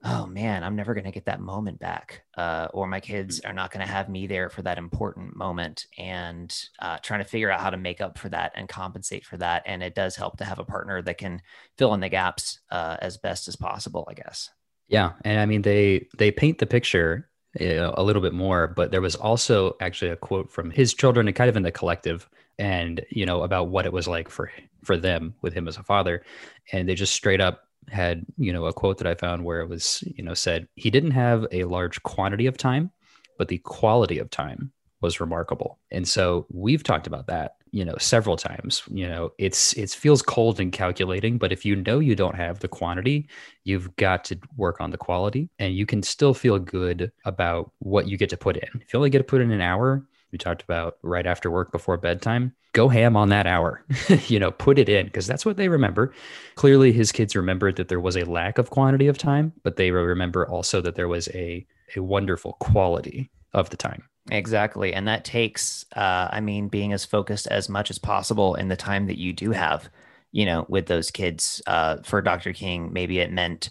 oh 0.03 0.25
man, 0.27 0.63
I'm 0.63 0.75
never 0.75 0.93
going 0.93 1.05
to 1.05 1.11
get 1.11 1.25
that 1.25 1.41
moment 1.41 1.79
back. 1.79 2.23
Uh, 2.37 2.67
or 2.73 2.87
my 2.87 2.99
kids 2.99 3.41
Mm. 3.41 3.49
are 3.49 3.53
not 3.53 3.71
going 3.71 3.85
to 3.85 3.91
have 3.91 4.09
me 4.09 4.27
there 4.27 4.49
for 4.49 4.61
that 4.61 4.77
important 4.77 5.35
moment 5.35 5.85
and 5.97 6.55
uh, 6.79 6.97
trying 7.01 7.19
to 7.19 7.29
figure 7.29 7.51
out 7.51 7.59
how 7.59 7.69
to 7.71 7.77
make 7.77 7.99
up 7.99 8.17
for 8.17 8.29
that 8.29 8.51
and 8.55 8.69
compensate 8.69 9.25
for 9.25 9.37
that. 9.37 9.63
And 9.65 9.81
it 9.81 9.95
does 9.95 10.15
help 10.15 10.37
to 10.37 10.45
have 10.45 10.59
a 10.59 10.65
partner 10.65 11.01
that 11.01 11.17
can 11.17 11.41
fill 11.77 11.93
in 11.93 11.99
the 11.99 12.09
gaps 12.09 12.59
uh, 12.69 12.97
as 13.01 13.17
best 13.17 13.47
as 13.47 13.55
possible, 13.55 14.07
I 14.09 14.13
guess. 14.13 14.49
Yeah, 14.87 15.13
and 15.25 15.39
I 15.39 15.45
mean 15.45 15.63
they 15.63 16.07
they 16.17 16.31
paint 16.31 16.59
the 16.59 16.65
picture 16.65 17.29
you 17.59 17.75
know, 17.75 17.93
a 17.97 18.03
little 18.03 18.21
bit 18.21 18.33
more, 18.33 18.67
but 18.67 18.91
there 18.91 19.01
was 19.01 19.15
also 19.15 19.75
actually 19.81 20.11
a 20.11 20.15
quote 20.15 20.51
from 20.51 20.69
his 20.69 20.93
children 20.93 21.27
and 21.27 21.35
kind 21.35 21.49
of 21.49 21.57
in 21.57 21.63
the 21.63 21.71
collective, 21.71 22.29
and 22.59 23.03
you 23.09 23.25
know 23.25 23.41
about 23.43 23.69
what 23.69 23.85
it 23.85 23.91
was 23.93 24.07
like 24.07 24.29
for 24.29 24.51
for 24.83 24.95
them 24.95 25.33
with 25.41 25.53
him 25.53 25.67
as 25.67 25.77
a 25.77 25.83
father, 25.83 26.23
and 26.71 26.87
they 26.87 26.95
just 26.95 27.13
straight 27.13 27.41
up 27.41 27.66
had 27.89 28.25
you 28.37 28.51
know 28.53 28.65
a 28.65 28.73
quote 28.73 28.97
that 28.97 29.07
I 29.07 29.15
found 29.15 29.43
where 29.43 29.61
it 29.61 29.69
was 29.69 30.03
you 30.05 30.23
know 30.23 30.33
said 30.33 30.67
he 30.75 30.89
didn't 30.89 31.11
have 31.11 31.45
a 31.51 31.63
large 31.65 32.01
quantity 32.03 32.47
of 32.47 32.57
time, 32.57 32.91
but 33.37 33.47
the 33.47 33.59
quality 33.59 34.19
of 34.19 34.29
time 34.29 34.71
was 35.01 35.19
remarkable, 35.19 35.79
and 35.91 36.07
so 36.07 36.45
we've 36.51 36.83
talked 36.83 37.07
about 37.07 37.27
that 37.27 37.57
you 37.71 37.85
know 37.85 37.95
several 37.99 38.37
times. 38.37 38.83
You 38.87 39.07
know 39.07 39.31
it's 39.37 39.73
it 39.73 39.91
feels 39.91 40.21
cold 40.21 40.59
and 40.59 40.71
calculating 40.71 41.37
but 41.37 41.51
if 41.51 41.65
you 41.65 41.75
know 41.75 41.99
you 41.99 42.15
don't 42.15 42.35
have 42.35 42.59
the 42.59 42.67
quantity 42.67 43.27
you've 43.63 43.95
got 43.97 44.23
to 44.25 44.37
work 44.55 44.79
on 44.79 44.91
the 44.91 44.97
quality 44.97 45.49
and 45.59 45.75
you 45.75 45.85
can 45.85 46.01
still 46.01 46.33
feel 46.33 46.57
good 46.57 47.11
about 47.25 47.71
what 47.79 48.07
you 48.07 48.17
get 48.17 48.29
to 48.29 48.37
put 48.37 48.57
in. 48.57 48.69
If 48.81 48.93
you 48.93 48.97
only 48.97 49.09
get 49.09 49.19
to 49.19 49.23
put 49.23 49.41
in 49.41 49.51
an 49.51 49.61
hour 49.61 50.05
we 50.31 50.37
talked 50.37 50.61
about 50.61 50.97
right 51.01 51.25
after 51.25 51.49
work 51.49 51.71
before 51.71 51.97
bedtime 51.97 52.53
go 52.73 52.89
ham 52.89 53.15
on 53.15 53.29
that 53.29 53.47
hour 53.47 53.83
you 54.27 54.39
know 54.39 54.51
put 54.51 54.77
it 54.77 54.89
in 54.89 55.05
because 55.05 55.27
that's 55.27 55.45
what 55.45 55.57
they 55.57 55.69
remember 55.69 56.13
clearly 56.55 56.91
his 56.91 57.11
kids 57.11 57.35
remembered 57.35 57.75
that 57.75 57.87
there 57.87 57.99
was 57.99 58.15
a 58.15 58.25
lack 58.25 58.57
of 58.57 58.69
quantity 58.69 59.07
of 59.07 59.17
time 59.17 59.53
but 59.63 59.75
they 59.77 59.91
remember 59.91 60.47
also 60.47 60.81
that 60.81 60.95
there 60.95 61.07
was 61.07 61.27
a 61.29 61.65
a 61.95 62.01
wonderful 62.01 62.53
quality 62.59 63.29
of 63.53 63.69
the 63.69 63.77
time 63.77 64.03
Exactly. 64.31 64.93
And 64.93 65.07
that 65.07 65.23
takes, 65.23 65.85
uh, 65.95 66.27
I 66.31 66.41
mean, 66.41 66.67
being 66.67 66.93
as 66.93 67.05
focused 67.05 67.47
as 67.47 67.69
much 67.69 67.89
as 67.89 67.97
possible 67.97 68.55
in 68.55 68.67
the 68.67 68.75
time 68.75 69.07
that 69.07 69.17
you 69.17 69.33
do 69.33 69.51
have, 69.51 69.89
you 70.31 70.45
know, 70.45 70.65
with 70.67 70.87
those 70.87 71.11
kids. 71.11 71.61
Uh, 71.65 71.97
for 72.03 72.21
Dr. 72.21 72.53
King, 72.53 72.91
maybe 72.91 73.19
it 73.19 73.31
meant, 73.31 73.69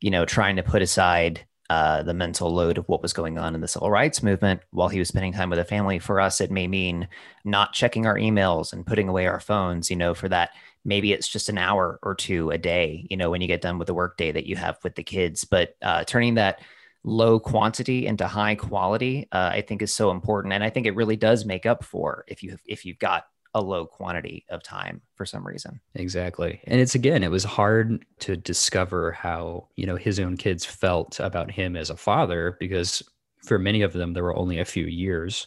you 0.00 0.10
know, 0.10 0.24
trying 0.24 0.56
to 0.56 0.62
put 0.62 0.82
aside 0.82 1.44
uh, 1.70 2.02
the 2.02 2.14
mental 2.14 2.52
load 2.52 2.78
of 2.78 2.88
what 2.88 3.02
was 3.02 3.12
going 3.12 3.38
on 3.38 3.54
in 3.54 3.60
the 3.60 3.68
civil 3.68 3.90
rights 3.90 4.22
movement 4.22 4.60
while 4.70 4.88
he 4.88 4.98
was 4.98 5.08
spending 5.08 5.32
time 5.32 5.50
with 5.50 5.58
a 5.58 5.64
family. 5.64 5.98
For 5.98 6.20
us, 6.20 6.40
it 6.40 6.50
may 6.50 6.66
mean 6.66 7.08
not 7.44 7.74
checking 7.74 8.06
our 8.06 8.16
emails 8.16 8.72
and 8.72 8.86
putting 8.86 9.08
away 9.08 9.26
our 9.26 9.40
phones, 9.40 9.90
you 9.90 9.96
know, 9.96 10.14
for 10.14 10.28
that. 10.28 10.50
Maybe 10.84 11.12
it's 11.12 11.28
just 11.28 11.50
an 11.50 11.58
hour 11.58 11.98
or 12.02 12.14
two 12.14 12.50
a 12.50 12.56
day, 12.56 13.06
you 13.10 13.16
know, 13.16 13.30
when 13.30 13.42
you 13.42 13.48
get 13.48 13.60
done 13.60 13.78
with 13.78 13.86
the 13.86 13.94
workday 13.94 14.32
that 14.32 14.46
you 14.46 14.56
have 14.56 14.78
with 14.82 14.94
the 14.94 15.02
kids. 15.02 15.44
But 15.44 15.76
uh, 15.82 16.04
turning 16.04 16.36
that 16.36 16.60
low 17.04 17.38
quantity 17.38 18.06
into 18.06 18.26
high 18.26 18.54
quality, 18.54 19.28
uh, 19.30 19.50
I 19.52 19.60
think 19.60 19.82
is 19.82 19.92
so 19.92 20.10
important, 20.10 20.54
and 20.54 20.64
I 20.64 20.70
think 20.70 20.86
it 20.86 20.94
really 20.94 21.16
does 21.16 21.44
make 21.44 21.66
up 21.66 21.84
for 21.84 22.24
if 22.28 22.42
you 22.42 22.56
if 22.66 22.86
you've 22.86 22.98
got 22.98 23.26
a 23.54 23.60
low 23.60 23.86
quantity 23.86 24.44
of 24.50 24.62
time 24.62 25.00
for 25.14 25.24
some 25.24 25.46
reason. 25.46 25.80
Exactly. 25.94 26.60
And 26.64 26.80
it's 26.80 26.94
again, 26.94 27.24
it 27.24 27.30
was 27.30 27.44
hard 27.44 28.04
to 28.20 28.36
discover 28.36 29.12
how, 29.12 29.68
you 29.76 29.86
know, 29.86 29.96
his 29.96 30.20
own 30.20 30.36
kids 30.36 30.64
felt 30.64 31.18
about 31.20 31.50
him 31.50 31.76
as 31.76 31.90
a 31.90 31.96
father 31.96 32.56
because 32.60 33.02
for 33.42 33.58
many 33.58 33.82
of 33.82 33.92
them 33.92 34.12
there 34.12 34.24
were 34.24 34.36
only 34.36 34.58
a 34.58 34.64
few 34.64 34.84
years. 34.84 35.46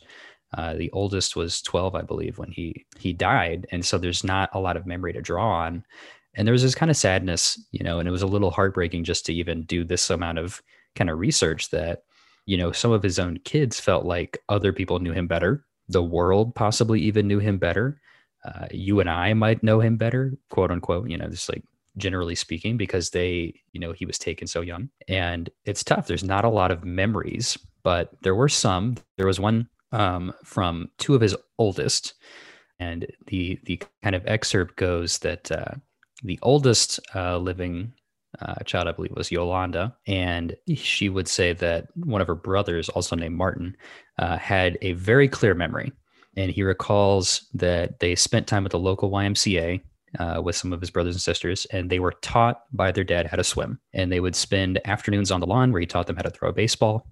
Uh, 0.58 0.74
the 0.74 0.92
oldest 0.92 1.36
was 1.36 1.62
12, 1.62 1.96
I 1.96 2.02
believe, 2.02 2.38
when 2.38 2.52
he 2.52 2.86
he 3.00 3.14
died, 3.14 3.68
and 3.72 3.86
so 3.86 3.98
there's 3.98 4.24
not 4.24 4.50
a 4.54 4.60
lot 4.60 4.76
of 4.76 4.86
memory 4.86 5.14
to 5.14 5.22
draw 5.22 5.50
on. 5.50 5.86
And 6.36 6.46
there 6.48 6.54
was 6.54 6.62
this 6.62 6.76
kind 6.76 6.90
of 6.90 6.98
sadness, 6.98 7.60
you 7.72 7.84
know, 7.84 8.00
and 8.00 8.08
it 8.08 8.12
was 8.12 8.22
a 8.22 8.28
little 8.28 8.52
heartbreaking 8.52 9.04
just 9.04 9.26
to 9.26 9.34
even 9.34 9.64
do 9.64 9.84
this 9.84 10.10
amount 10.10 10.40
of 10.40 10.62
kind 10.96 11.10
of 11.10 11.20
research 11.20 11.70
that, 11.70 12.04
you 12.46 12.58
know, 12.58 12.72
some 12.72 12.92
of 12.92 13.04
his 13.04 13.20
own 13.20 13.38
kids 13.44 13.80
felt 13.80 14.06
like 14.06 14.40
other 14.50 14.74
people 14.74 15.00
knew 15.00 15.14
him 15.14 15.28
better. 15.28 15.66
The 15.92 16.04
world 16.04 16.56
possibly 16.56 17.02
even 17.02 17.28
knew 17.28 17.40
him 17.40 17.58
better. 17.58 18.02
Uh, 18.46 18.68
you 18.72 19.00
and 19.00 19.10
I 19.10 19.34
might 19.34 19.62
know 19.62 19.80
him 19.80 19.98
better, 19.98 20.34
quote 20.50 20.72
unquote, 20.72 21.10
you 21.10 21.18
know, 21.18 21.28
just 21.28 21.50
like 21.50 21.64
generally 21.98 22.36
speaking, 22.36 22.78
because 22.78 23.10
they, 23.10 23.54
you 23.74 23.80
know, 23.80 23.92
he 23.92 24.06
was 24.06 24.18
taken 24.18 24.48
so 24.48 24.62
young. 24.62 24.90
And 25.08 25.50
it's 25.66 25.84
tough. 25.84 26.08
There's 26.08 26.24
not 26.24 26.46
a 26.46 26.50
lot 26.50 26.72
of 26.72 26.84
memories, 26.84 27.58
but 27.84 28.10
there 28.24 28.36
were 28.36 28.50
some. 28.50 28.96
There 29.18 29.28
was 29.28 29.40
one 29.40 29.70
um, 29.92 30.34
from 30.44 30.90
two 30.98 31.14
of 31.16 31.22
his 31.22 31.36
oldest. 31.58 32.14
And 32.80 33.06
the 33.28 33.60
the 33.66 33.82
kind 34.02 34.16
of 34.16 34.26
excerpt 34.26 34.76
goes 34.76 35.20
that 35.20 35.52
uh, 35.52 35.76
the 36.24 36.40
oldest 36.42 37.00
uh, 37.14 37.38
living 37.38 37.94
uh, 38.40 38.56
child, 38.66 38.88
I 38.88 38.94
believe, 38.94 39.14
was 39.16 39.32
Yolanda, 39.32 39.96
and 40.08 40.56
she 40.76 41.10
would 41.10 41.28
say 41.28 41.54
that 41.54 41.88
one 41.96 42.22
of 42.22 42.28
her 42.28 42.36
brothers, 42.36 42.90
also 42.90 43.16
named 43.16 43.36
Martin, 43.36 43.76
uh, 44.20 44.38
had 44.38 44.78
a 44.82 44.94
very 44.94 45.28
clear 45.28 45.54
memory, 45.54 45.92
and 46.38 46.52
he 46.52 46.64
recalls 46.64 47.48
that 47.54 48.00
they 48.00 48.16
spent 48.16 48.48
time 48.48 48.66
at 48.66 48.72
the 48.72 48.80
local 48.80 49.12
YMCA. 49.12 49.82
Uh, 50.20 50.42
with 50.44 50.58
some 50.58 50.74
of 50.74 50.82
his 50.82 50.90
brothers 50.90 51.16
and 51.16 51.22
sisters, 51.22 51.64
and 51.72 51.90
they 51.90 52.00
were 52.00 52.12
taught 52.22 52.64
by 52.74 52.92
their 52.92 53.06
dad 53.06 53.26
how 53.28 53.38
to 53.38 53.46
swim. 53.46 53.80
And 53.94 54.12
they 54.12 54.20
would 54.20 54.36
spend 54.36 54.82
afternoons 54.84 55.32
on 55.32 55.40
the 55.40 55.48
lawn 55.48 55.72
where 55.72 55.80
he 55.80 55.88
taught 55.88 56.06
them 56.06 56.18
how 56.18 56.24
to 56.24 56.30
throw 56.30 56.50
a 56.50 56.54
baseball. 56.54 57.08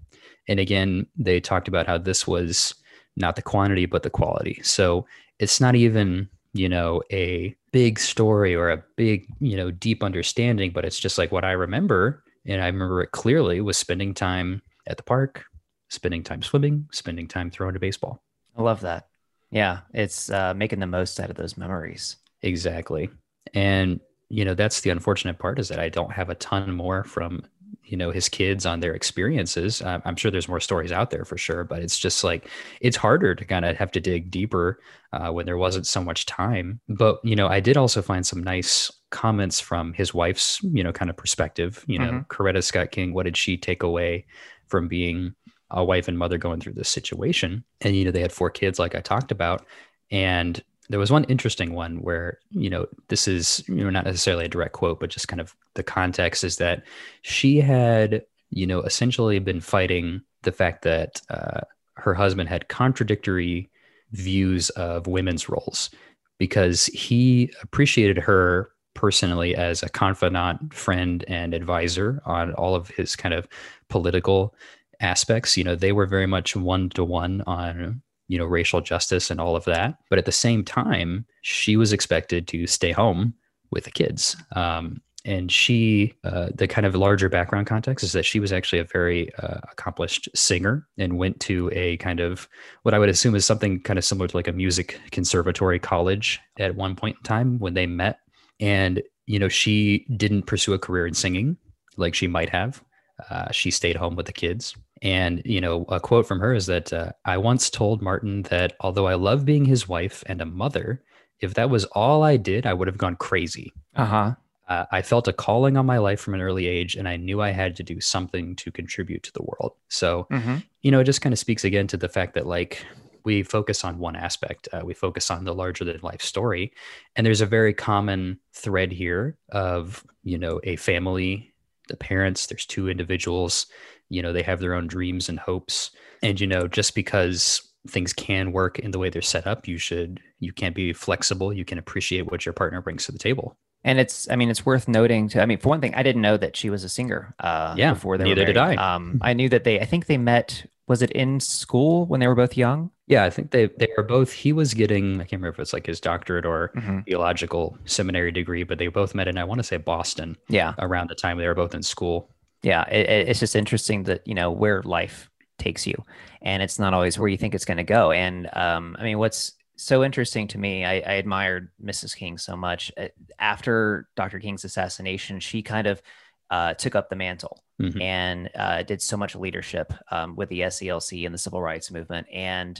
And 0.50 0.60
again, 0.60 1.08
they 1.16 1.40
talked 1.40 1.70
about 1.70 1.88
how 1.88 1.98
this 1.98 2.28
was 2.28 2.76
not 3.16 3.38
the 3.38 3.42
quantity, 3.42 3.86
but 3.86 4.04
the 4.04 4.10
quality. 4.10 4.60
So 4.64 5.06
it's 5.40 5.62
not 5.62 5.76
even 5.76 6.28
you 6.54 6.68
know 6.68 7.02
a 7.12 7.56
big 7.72 8.00
story 8.00 8.56
or 8.56 8.70
a 8.72 8.84
big 8.96 9.28
you 9.40 9.56
know 9.56 9.72
deep 9.72 10.04
understanding 10.04 10.72
but 10.72 10.86
it's 10.86 11.00
just 11.00 11.18
like 11.18 11.32
what 11.32 11.44
i 11.46 11.52
remember 11.52 12.24
and 12.46 12.62
i 12.62 12.66
remember 12.68 13.02
it 13.02 13.12
clearly 13.12 13.62
was 13.62 13.78
spending 13.78 14.14
time 14.14 14.62
at 14.88 14.98
the 14.98 15.04
park 15.04 15.46
spending 15.90 16.24
time 16.24 16.42
swimming 16.42 16.88
spending 16.92 17.28
time 17.28 17.50
throwing 17.52 17.76
a 17.76 17.80
baseball 17.80 18.22
I 18.58 18.62
love 18.62 18.82
that. 18.82 19.08
Yeah, 19.52 19.80
it's 19.94 20.30
uh, 20.30 20.54
making 20.54 20.80
the 20.80 20.88
most 20.88 21.20
out 21.20 21.30
of 21.30 21.38
those 21.38 21.56
memories. 21.58 22.18
exactly 22.42 23.10
and 23.54 24.00
you 24.30 24.46
know 24.46 24.54
that's 24.54 24.82
the 24.82 24.90
unfortunate 24.90 25.40
part 25.40 25.60
is 25.60 25.70
that 25.70 25.80
i 25.80 25.90
don't 25.90 26.12
have 26.12 26.30
a 26.30 26.36
ton 26.36 26.72
more 26.72 27.04
from 27.04 27.44
you 27.84 27.98
know 27.98 28.12
his 28.12 28.30
kids 28.30 28.66
on 28.66 28.80
their 28.80 28.94
experiences. 28.94 29.82
Uh, 29.82 30.00
i'm 30.06 30.16
sure 30.16 30.32
there's 30.32 30.48
more 30.48 30.60
stories 30.60 30.92
out 30.92 31.10
there 31.12 31.26
for 31.26 31.38
sure 31.38 31.64
but 31.64 31.82
it's 31.82 31.98
just 32.00 32.24
like 32.24 32.48
it's 32.82 32.98
harder 32.98 33.36
to 33.36 33.46
kind 33.46 33.66
of 33.66 33.76
have 33.78 33.92
to 33.92 34.00
dig 34.00 34.32
deeper 34.32 34.80
uh, 35.14 35.30
when 35.32 35.46
there 35.46 35.58
wasn't 35.58 35.88
so 35.88 36.04
much 36.04 36.26
time. 36.26 36.80
But 36.88 37.20
you 37.24 37.36
know 37.36 37.48
i 37.48 37.60
did 37.60 37.78
also 37.78 38.02
find 38.02 38.26
some 38.26 38.44
nice 38.44 38.92
comments 39.12 39.60
from 39.60 39.94
his 39.94 40.14
wife's 40.14 40.60
you 40.64 40.84
know 40.84 40.92
kind 40.94 41.10
of 41.10 41.18
perspective. 41.18 41.84
You 41.88 42.00
know 42.00 42.12
Mhm. 42.12 42.28
coretta 42.28 42.64
scott 42.64 42.92
king 42.92 43.14
what 43.14 43.24
did 43.24 43.38
she 43.38 43.58
take 43.58 43.84
away 43.84 44.26
from 44.68 44.88
being 44.88 45.34
a 45.72 45.84
wife 45.84 46.08
and 46.08 46.18
mother 46.18 46.38
going 46.38 46.60
through 46.60 46.74
this 46.74 46.90
situation? 46.90 47.64
And 47.82 47.96
you 47.96 48.06
know 48.06 48.12
they 48.12 48.22
had 48.22 48.32
four 48.34 48.50
kids 48.52 48.80
like 48.80 48.96
i 48.96 49.02
talked 49.02 49.32
about 49.32 49.66
and 50.12 50.64
there 50.90 51.00
was 51.00 51.12
one 51.12 51.24
interesting 51.26 51.74
one 51.74 51.98
where 52.02 52.40
you 52.52 52.70
know 52.70 52.88
this 53.08 53.28
is 53.28 53.64
you 53.68 53.84
know 53.84 53.90
not 53.90 54.06
necessarily 54.06 54.46
a 54.46 54.50
direct 54.50 54.74
quote 54.74 55.00
but 55.00 55.10
just 55.10 55.28
kind 55.28 55.40
of 55.40 55.56
the 55.76 55.84
context 55.84 56.44
is 56.44 56.58
that 56.58 56.84
she 57.22 57.60
had 57.60 58.24
you 58.50 58.66
know 58.66 58.82
essentially 58.82 59.40
been 59.40 59.62
fighting 59.62 60.22
the 60.44 60.52
fact 60.52 60.84
that 60.84 61.22
uh, 61.30 61.62
her 61.96 62.14
husband 62.14 62.50
had 62.50 62.70
contradictory 62.70 63.70
views 64.12 64.70
of 64.72 65.08
women's 65.08 65.50
roles 65.50 65.90
because 66.38 66.88
he 66.88 67.52
appreciated 67.62 68.18
her 68.18 68.72
personally 68.96 69.56
as 69.56 69.84
a 69.84 69.90
confidant 69.90 70.74
friend 70.74 71.24
and 71.28 71.54
advisor 71.54 72.22
on 72.26 72.54
all 72.56 72.76
of 72.76 72.88
his 72.90 73.16
kind 73.16 73.34
of 73.34 73.48
political 73.90 74.56
aspects. 75.00 75.56
You 75.56 75.64
know 75.64 75.76
they 75.76 75.92
were 75.92 76.06
very 76.06 76.26
much 76.26 76.56
one 76.56 76.90
to 76.92 77.04
one 77.04 77.42
on 77.46 78.02
you 78.30 78.38
know 78.38 78.46
racial 78.46 78.80
justice 78.80 79.30
and 79.30 79.42
all 79.42 79.58
of 79.58 79.66
that. 79.66 79.98
But 80.10 80.20
at 80.20 80.26
the 80.26 80.32
same 80.32 80.64
time 80.64 81.26
she 81.42 81.76
was 81.76 81.92
expected 81.92 82.48
to 82.50 82.66
stay 82.66 82.92
home 82.92 83.34
with 83.72 83.84
the 83.84 83.92
kids. 83.92 84.38
Um, 84.56 85.02
and 85.26 85.52
she 85.52 86.14
uh, 86.24 86.48
the 86.56 86.68
kind 86.68 86.88
of 86.88 86.96
larger 86.96 87.28
background 87.28 87.68
context 87.68 88.06
is 88.06 88.14
that 88.14 88.24
she 88.24 88.40
was 88.40 88.54
actually 88.54 88.80
a 88.80 88.86
very 88.86 89.34
uh, 89.36 89.60
accomplished 89.70 90.30
singer 90.34 90.88
and 90.98 91.18
went 91.18 91.40
to 91.42 91.70
a 91.74 91.98
kind 91.98 92.22
of 92.22 92.48
what 92.84 92.94
i 92.94 93.00
would 93.00 93.10
assume 93.10 93.36
is 93.36 93.46
something 93.46 93.82
kind 93.82 94.00
of 94.00 94.06
similar 94.06 94.30
to 94.30 94.38
like 94.38 94.48
a 94.48 94.54
music 94.54 94.98
conservatory 95.12 95.78
college 95.78 96.40
at 96.58 96.76
one 96.76 96.96
point 96.96 97.18
in 97.18 97.24
time 97.24 97.60
when 97.60 97.74
they 97.74 97.86
met. 97.86 98.20
And 98.62 99.02
you 99.26 99.40
know 99.40 99.50
she 99.50 100.06
didn't 100.18 100.44
pursue 100.44 100.74
a 100.74 100.80
career 100.80 101.06
in 101.06 101.14
singing 101.14 101.58
like 101.98 102.16
she 102.16 102.28
might 102.28 102.50
have 102.50 102.84
uh, 103.30 103.52
she 103.52 103.72
stayed 103.72 103.96
home 103.96 104.16
with 104.16 104.26
the 104.26 104.34
kids 104.34 104.76
and, 105.02 105.42
you 105.46 105.62
know, 105.62 105.86
a 105.90 106.00
quote 106.00 106.28
from 106.28 106.40
her 106.40 106.54
is 106.54 106.66
that 106.66 106.92
uh, 106.92 107.12
I 107.26 107.38
once 107.38 107.70
told 107.70 108.02
Martin 108.02 108.44
that 108.44 108.74
although 108.80 109.08
I 109.08 109.16
love 109.16 109.46
being 109.46 109.66
his 109.66 109.88
wife 109.88 110.24
and 110.26 110.42
a 110.42 110.46
mother, 110.46 111.04
if 111.40 111.54
that 111.54 111.70
was 111.70 111.86
all 111.86 112.24
I 112.24 112.38
did, 112.38 112.66
I 112.66 112.74
would 112.74 112.88
have 112.88 112.98
gone 112.98 113.16
crazy. 113.16 113.72
Uh 113.96 114.06
huh. 114.06 114.36
Uh, 114.68 114.86
I 114.92 115.02
felt 115.02 115.28
a 115.28 115.34
calling 115.34 115.78
on 115.78 115.86
my 115.86 115.98
life 115.98 116.20
from 116.20 116.36
an 116.36 116.42
early 116.42 116.68
age, 116.68 116.96
and 116.96 117.08
I 117.08 117.16
knew 117.16 117.42
I 117.42 117.50
had 117.50 117.76
to 117.78 117.84
do 117.84 118.00
something 118.00 118.56
to 118.58 118.72
contribute 118.72 119.24
to 119.24 119.34
the 119.34 119.42
world. 119.42 119.74
So, 119.88 120.28
Mm-hmm. 120.30 120.58
you 120.82 120.92
know, 120.92 121.00
it 121.00 121.06
just 121.06 121.22
kind 121.22 121.34
of 121.34 121.40
speaks 121.40 121.64
again 121.64 121.88
to 121.88 121.98
the 121.98 122.10
fact 122.10 122.36
that, 122.36 122.46
like, 122.46 122.86
we 123.24 123.42
focus 123.42 123.84
on 123.84 123.98
one 124.00 124.16
aspect, 124.16 124.68
uh, 124.72 124.82
we 124.84 124.94
focus 124.94 125.32
on 125.32 125.44
the 125.44 125.56
larger 125.56 125.86
than 125.86 126.00
life 126.04 126.22
story. 126.22 126.72
And 127.16 127.26
there's 127.26 127.42
a 127.42 127.46
very 127.46 127.74
common 127.74 128.40
thread 128.54 128.92
here 128.92 129.38
of, 129.52 130.06
you 130.24 130.38
know, 130.38 130.60
a 130.64 130.76
family 130.76 131.52
the 131.90 131.98
parents, 131.98 132.48
there's 132.48 132.66
two 132.66 132.88
individuals, 132.88 133.66
you 134.08 134.22
know, 134.22 134.32
they 134.32 134.44
have 134.44 134.60
their 134.60 134.74
own 134.74 134.88
dreams 134.88 135.28
and 135.30 135.38
hopes. 135.38 135.92
And, 136.24 136.40
you 136.40 136.48
know, 136.48 136.68
just 136.68 136.96
because 136.96 137.62
things 137.88 138.14
can 138.14 138.52
work 138.52 138.80
in 138.80 138.92
the 138.92 139.00
way 139.00 139.10
they're 139.10 139.22
set 139.22 139.46
up, 139.46 139.68
you 139.68 139.78
should, 139.78 140.20
you 140.40 140.52
can 140.52 140.74
be 140.74 140.94
flexible. 140.94 141.54
You 141.54 141.66
can 141.66 141.78
appreciate 141.78 142.32
what 142.32 142.46
your 142.46 142.54
partner 142.54 142.82
brings 142.82 143.06
to 143.06 143.12
the 143.12 143.20
table. 143.20 143.58
And 143.84 144.00
it's, 144.00 144.30
I 144.30 144.36
mean, 144.36 144.50
it's 144.50 144.66
worth 144.66 144.90
noting 144.90 145.30
to, 145.30 145.42
I 145.42 145.46
mean, 145.46 145.60
for 145.60 145.70
one 145.70 145.80
thing, 145.80 145.96
I 145.96 146.04
didn't 146.04 146.22
know 146.22 146.36
that 146.36 146.58
she 146.58 146.70
was 146.70 146.84
a 146.84 146.90
singer. 146.90 147.36
Uh, 147.40 147.76
yeah. 147.78 147.94
Before 147.94 148.18
they 148.18 148.26
neither 148.26 148.46
did 148.46 148.58
I. 148.58 148.76
Um, 148.76 149.20
I 149.22 149.34
knew 149.34 149.48
that 149.50 149.64
they, 149.64 149.80
I 149.80 149.86
think 149.86 150.08
they 150.08 150.18
met, 150.18 150.66
was 150.90 151.02
it 151.02 151.12
in 151.12 151.40
school 151.40 152.06
when 152.08 152.20
they 152.20 152.28
were 152.28 152.36
both 152.36 152.58
young? 152.58 152.92
Yeah, 153.08 153.24
I 153.24 153.30
think 153.30 153.52
they 153.52 153.68
they 153.68 153.88
were 153.96 154.04
both. 154.04 154.32
He 154.34 154.52
was 154.52 154.74
getting 154.74 155.16
I 155.16 155.24
can't 155.24 155.40
remember 155.42 155.50
if 155.56 155.60
it's 155.60 155.74
like 155.74 155.86
his 155.88 156.02
doctorate 156.02 156.46
or 156.46 156.72
Mhm. 156.76 157.06
theological 157.06 157.78
seminary 157.86 158.32
degree, 158.32 158.64
but 158.64 158.78
they 158.80 158.88
both 158.88 159.16
met 159.16 159.28
in 159.30 159.38
I 159.38 159.46
want 159.46 159.60
to 159.60 159.64
say 159.64 159.78
Boston 159.78 160.36
Yeah. 160.50 160.74
around 160.80 161.10
the 161.10 161.16
time 161.16 161.38
they 161.38 161.48
were 161.48 161.56
both 161.56 161.74
in 161.76 161.84
school. 161.84 162.30
yeah 162.62 162.84
it, 162.92 163.08
it- 163.10 163.30
it's 163.30 163.40
just 163.40 163.56
interesting 163.56 164.04
that 164.04 164.22
you 164.28 164.36
know 164.36 164.52
where 164.52 164.82
life 164.84 165.30
takes 165.60 165.88
you 165.88 165.96
and 166.42 166.62
it's 166.62 166.78
not 166.78 166.94
always 166.94 167.18
where 167.18 167.30
you 167.30 167.38
think 167.38 167.56
it's 167.56 167.64
going 167.72 167.78
to 167.86 167.94
go 168.00 168.12
and 168.12 168.50
um, 168.54 168.96
i 169.00 169.04
mean 169.04 169.18
what's 169.18 169.54
so 169.78 170.04
interesting 170.04 170.46
to 170.50 170.58
me 170.58 170.84
I, 170.84 170.96
I 171.12 171.14
admired 171.24 171.70
mrs 171.82 172.14
king 172.22 172.38
so 172.38 172.58
much 172.58 172.92
Uh, 172.98 173.08
after 173.40 174.08
dr 174.16 174.38
king's 174.40 174.66
assassination 174.66 175.40
she 175.40 175.62
kind 175.62 175.88
of 175.88 176.02
uh, 176.50 176.74
took 176.76 176.96
up 176.96 177.10
the 177.10 177.16
mantle 177.16 177.64
Mhm. 177.82 178.02
and 178.02 178.50
uh, 178.56 178.84
did 178.84 179.02
so 179.02 179.16
much 179.18 179.36
leadership 179.36 179.94
um, 180.12 180.36
with 180.36 180.50
the 180.50 180.64
SCLC 180.64 181.26
and 181.26 181.34
the 181.34 181.38
civil 181.40 181.62
rights 181.62 181.92
movement. 181.92 182.28
And, 182.32 182.80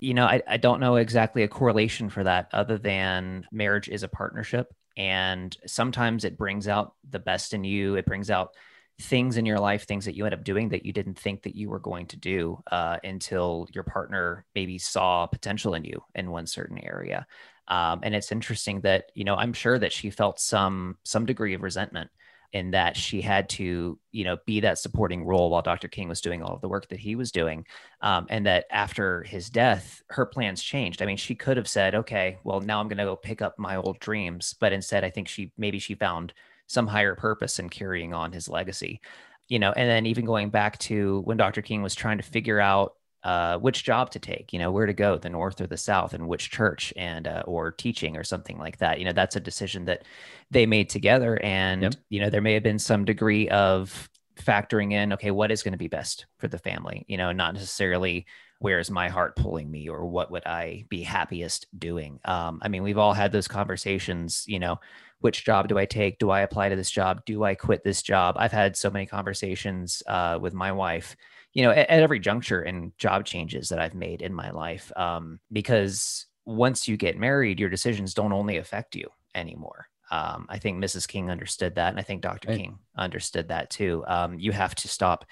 you 0.00 0.14
know, 0.14 0.26
I, 0.26 0.42
I 0.48 0.56
don't 0.56 0.80
know 0.80 0.96
exactly 0.96 1.42
a 1.42 1.48
correlation 1.48 2.10
for 2.10 2.24
that 2.24 2.48
other 2.52 2.78
than 2.78 3.46
marriage 3.52 3.88
is 3.88 4.02
a 4.02 4.08
partnership. 4.08 4.74
And 4.96 5.56
sometimes 5.66 6.24
it 6.24 6.36
brings 6.36 6.68
out 6.68 6.94
the 7.08 7.18
best 7.20 7.54
in 7.54 7.64
you, 7.64 7.94
it 7.96 8.06
brings 8.06 8.30
out 8.30 8.54
things 9.00 9.36
in 9.36 9.46
your 9.46 9.58
life, 9.58 9.86
things 9.86 10.04
that 10.04 10.14
you 10.16 10.24
end 10.24 10.34
up 10.34 10.44
doing 10.44 10.68
that 10.68 10.84
you 10.84 10.92
didn't 10.92 11.18
think 11.18 11.42
that 11.42 11.56
you 11.56 11.70
were 11.70 11.80
going 11.80 12.06
to 12.06 12.16
do 12.16 12.62
uh, 12.70 12.98
until 13.02 13.66
your 13.72 13.84
partner 13.84 14.44
maybe 14.54 14.78
saw 14.78 15.26
potential 15.26 15.74
in 15.74 15.84
you 15.84 16.02
in 16.14 16.30
one 16.30 16.46
certain 16.46 16.78
area. 16.78 17.26
Um, 17.68 18.00
and 18.02 18.14
it's 18.14 18.32
interesting 18.32 18.80
that 18.82 19.10
you 19.14 19.24
know 19.24 19.34
I'm 19.36 19.52
sure 19.52 19.78
that 19.78 19.92
she 19.92 20.10
felt 20.10 20.40
some 20.40 20.98
some 21.04 21.26
degree 21.26 21.54
of 21.54 21.62
resentment 21.62 22.10
in 22.52 22.72
that 22.72 22.96
she 22.96 23.20
had 23.20 23.48
to 23.48 23.98
you 24.10 24.24
know 24.24 24.36
be 24.46 24.60
that 24.60 24.78
supporting 24.78 25.24
role 25.24 25.50
while 25.50 25.62
Dr. 25.62 25.88
King 25.88 26.08
was 26.08 26.20
doing 26.20 26.42
all 26.42 26.54
of 26.54 26.60
the 26.60 26.68
work 26.68 26.88
that 26.88 27.00
he 27.00 27.14
was 27.16 27.32
doing, 27.32 27.66
um, 28.00 28.26
and 28.30 28.46
that 28.46 28.66
after 28.70 29.22
his 29.22 29.50
death, 29.50 30.02
her 30.08 30.26
plans 30.26 30.62
changed. 30.62 31.02
I 31.02 31.06
mean, 31.06 31.16
she 31.16 31.34
could 31.34 31.56
have 31.56 31.68
said, 31.68 31.94
"Okay, 31.94 32.38
well 32.44 32.60
now 32.60 32.80
I'm 32.80 32.88
going 32.88 32.98
to 32.98 33.04
go 33.04 33.16
pick 33.16 33.42
up 33.42 33.58
my 33.58 33.76
old 33.76 33.98
dreams," 34.00 34.54
but 34.60 34.72
instead, 34.72 35.04
I 35.04 35.10
think 35.10 35.28
she 35.28 35.52
maybe 35.56 35.78
she 35.78 35.94
found 35.94 36.32
some 36.66 36.86
higher 36.86 37.14
purpose 37.14 37.58
in 37.58 37.68
carrying 37.68 38.14
on 38.14 38.32
his 38.32 38.48
legacy. 38.48 39.00
You 39.48 39.58
know, 39.58 39.72
and 39.72 39.88
then 39.88 40.06
even 40.06 40.24
going 40.24 40.50
back 40.50 40.78
to 40.80 41.20
when 41.24 41.36
Dr. 41.36 41.62
King 41.62 41.82
was 41.82 41.94
trying 41.94 42.18
to 42.18 42.22
figure 42.22 42.60
out 42.60 42.94
uh, 43.24 43.58
which 43.58 43.84
job 43.84 44.10
to 44.10 44.18
take, 44.18 44.52
you 44.52 44.58
know, 44.58 44.70
where 44.70 44.86
to 44.86 44.92
go, 44.92 45.18
the 45.18 45.30
north 45.30 45.60
or 45.60 45.66
the 45.66 45.76
south, 45.76 46.12
and 46.14 46.28
which 46.28 46.50
church, 46.50 46.92
and 46.96 47.26
uh, 47.28 47.42
or 47.46 47.70
teaching 47.70 48.16
or 48.16 48.24
something 48.24 48.58
like 48.58 48.78
that. 48.78 48.98
You 48.98 49.04
know, 49.04 49.12
that's 49.12 49.36
a 49.36 49.40
decision 49.40 49.84
that 49.86 50.04
they 50.50 50.66
made 50.66 50.88
together, 50.88 51.40
and 51.42 51.82
Yep. 51.82 51.94
you 52.10 52.20
know, 52.20 52.30
there 52.30 52.42
may 52.42 52.54
have 52.54 52.62
been 52.62 52.78
some 52.78 53.04
degree 53.04 53.48
of 53.48 54.08
factoring 54.36 54.92
in, 54.92 55.12
okay, 55.12 55.30
what 55.30 55.50
is 55.50 55.62
going 55.62 55.72
to 55.72 55.78
be 55.78 55.88
best 55.88 56.26
for 56.38 56.48
the 56.48 56.58
family? 56.58 57.04
You 57.06 57.16
know, 57.16 57.32
not 57.32 57.54
necessarily 57.54 58.26
where's 58.58 58.90
my 58.90 59.08
heart 59.08 59.36
pulling 59.36 59.70
me 59.70 59.88
or 59.88 60.06
what 60.06 60.30
would 60.30 60.46
I 60.46 60.84
be 60.88 61.02
happiest 61.02 61.66
doing. 61.78 62.20
Um, 62.24 62.60
I 62.62 62.68
mean, 62.68 62.82
we've 62.82 62.98
all 62.98 63.12
had 63.12 63.32
those 63.32 63.48
conversations. 63.48 64.44
You 64.46 64.60
know, 64.60 64.80
which 65.20 65.44
job 65.44 65.68
do 65.68 65.78
I 65.78 65.84
take? 65.84 66.18
Do 66.18 66.30
I 66.30 66.40
apply 66.40 66.68
to 66.68 66.76
this 66.76 66.90
job? 66.90 67.24
Do 67.26 67.44
I 67.44 67.54
quit 67.54 67.84
this 67.84 68.02
job? 68.02 68.36
I've 68.38 68.52
had 68.52 68.76
so 68.76 68.90
many 68.90 69.06
conversations 69.06 70.02
uh, 70.06 70.38
with 70.40 70.54
my 70.54 70.72
wife 70.72 71.16
you 71.52 71.62
know, 71.62 71.70
at, 71.70 71.90
at 71.90 72.02
every 72.02 72.18
juncture 72.18 72.62
and 72.62 72.96
job 72.98 73.24
changes 73.24 73.68
that 73.68 73.78
I've 73.78 73.94
made 73.94 74.22
in 74.22 74.32
my 74.32 74.50
life. 74.50 74.90
Um, 74.96 75.40
because 75.50 76.26
once 76.44 76.88
you 76.88 76.96
get 76.96 77.18
married, 77.18 77.60
your 77.60 77.68
decisions 77.68 78.14
don't 78.14 78.32
only 78.32 78.56
affect 78.56 78.96
you 78.96 79.08
anymore. 79.34 79.86
Um, 80.10 80.46
I 80.48 80.58
think 80.58 80.82
Mrs. 80.82 81.08
King 81.08 81.30
understood 81.30 81.76
that, 81.76 81.88
and 81.88 81.98
I 81.98 82.02
think 82.02 82.20
Dr. 82.20 82.48
Right. 82.48 82.58
King 82.58 82.78
understood 82.96 83.48
that 83.48 83.70
too. 83.70 84.04
Um, 84.06 84.38
you 84.38 84.52
have 84.52 84.74
to 84.76 84.88
stop 84.88 85.24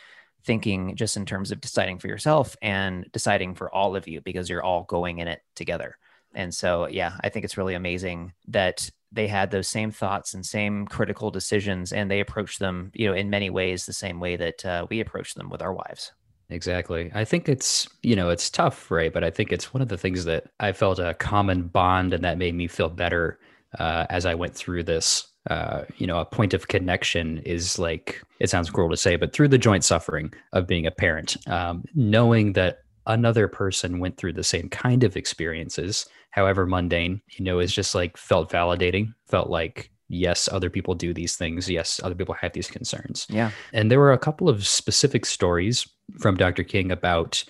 thinking 0.44 0.96
just 0.96 1.18
in 1.18 1.26
terms 1.26 1.52
of 1.52 1.60
deciding 1.60 1.98
for 1.98 2.08
yourself 2.08 2.56
and 2.62 3.06
deciding 3.12 3.54
for 3.54 3.72
all 3.74 3.94
of 3.94 4.08
you 4.08 4.22
because 4.22 4.48
you're 4.48 4.62
all 4.62 4.84
going 4.84 5.18
in 5.18 5.28
it 5.28 5.42
together. 5.54 5.98
And 6.34 6.54
so, 6.54 6.88
yeah, 6.88 7.16
I 7.22 7.28
think 7.28 7.44
it's 7.44 7.58
really 7.58 7.74
amazing 7.74 8.32
that 8.48 8.88
they 9.12 9.26
had 9.26 9.50
those 9.50 9.68
same 9.68 9.90
thoughts 9.90 10.34
and 10.34 10.44
same 10.44 10.86
critical 10.86 11.30
decisions, 11.30 11.92
and 11.92 12.10
they 12.10 12.20
approached 12.20 12.58
them, 12.58 12.90
you 12.94 13.08
know, 13.08 13.14
in 13.14 13.30
many 13.30 13.50
ways 13.50 13.86
the 13.86 13.92
same 13.92 14.20
way 14.20 14.36
that 14.36 14.64
uh, 14.64 14.86
we 14.88 15.00
approach 15.00 15.34
them 15.34 15.50
with 15.50 15.62
our 15.62 15.72
wives. 15.72 16.12
Exactly. 16.48 17.10
I 17.14 17.24
think 17.24 17.48
it's, 17.48 17.88
you 18.02 18.16
know, 18.16 18.28
it's 18.30 18.50
tough, 18.50 18.90
right? 18.90 19.12
But 19.12 19.22
I 19.22 19.30
think 19.30 19.52
it's 19.52 19.72
one 19.72 19.82
of 19.82 19.88
the 19.88 19.96
things 19.96 20.24
that 20.24 20.48
I 20.58 20.72
felt 20.72 20.98
a 20.98 21.14
common 21.14 21.68
bond 21.68 22.12
and 22.12 22.24
that 22.24 22.38
made 22.38 22.54
me 22.54 22.66
feel 22.66 22.88
better 22.88 23.38
uh, 23.78 24.06
as 24.10 24.26
I 24.26 24.34
went 24.34 24.54
through 24.54 24.82
this. 24.82 25.26
Uh, 25.48 25.84
you 25.96 26.06
know, 26.06 26.18
a 26.18 26.24
point 26.24 26.52
of 26.52 26.68
connection 26.68 27.38
is 27.38 27.78
like, 27.78 28.20
it 28.40 28.50
sounds 28.50 28.68
cruel 28.68 28.90
to 28.90 28.96
say, 28.96 29.16
but 29.16 29.32
through 29.32 29.48
the 29.48 29.58
joint 29.58 29.84
suffering 29.84 30.32
of 30.52 30.66
being 30.66 30.86
a 30.86 30.90
parent, 30.90 31.36
um, 31.46 31.84
knowing 31.94 32.52
that 32.54 32.80
another 33.10 33.48
person 33.48 33.98
went 33.98 34.16
through 34.16 34.32
the 34.32 34.44
same 34.44 34.68
kind 34.68 35.04
of 35.04 35.16
experiences, 35.16 36.06
however 36.30 36.66
mundane, 36.66 37.20
you 37.28 37.44
know, 37.44 37.58
is 37.58 37.72
just 37.72 37.94
like 37.94 38.16
felt 38.16 38.50
validating, 38.50 39.12
felt 39.28 39.50
like, 39.50 39.90
yes, 40.08 40.48
other 40.50 40.70
people 40.70 40.94
do 40.94 41.14
these 41.14 41.36
things. 41.36 41.68
Yes, 41.68 42.00
other 42.02 42.14
people 42.14 42.34
have 42.34 42.52
these 42.52 42.70
concerns. 42.70 43.26
Yeah. 43.28 43.50
And 43.72 43.90
there 43.90 44.00
were 44.00 44.12
a 44.12 44.18
couple 44.18 44.48
of 44.48 44.66
specific 44.66 45.24
stories 45.26 45.86
from 46.18 46.36
Dr. 46.36 46.64
King 46.64 46.90
about, 46.90 47.44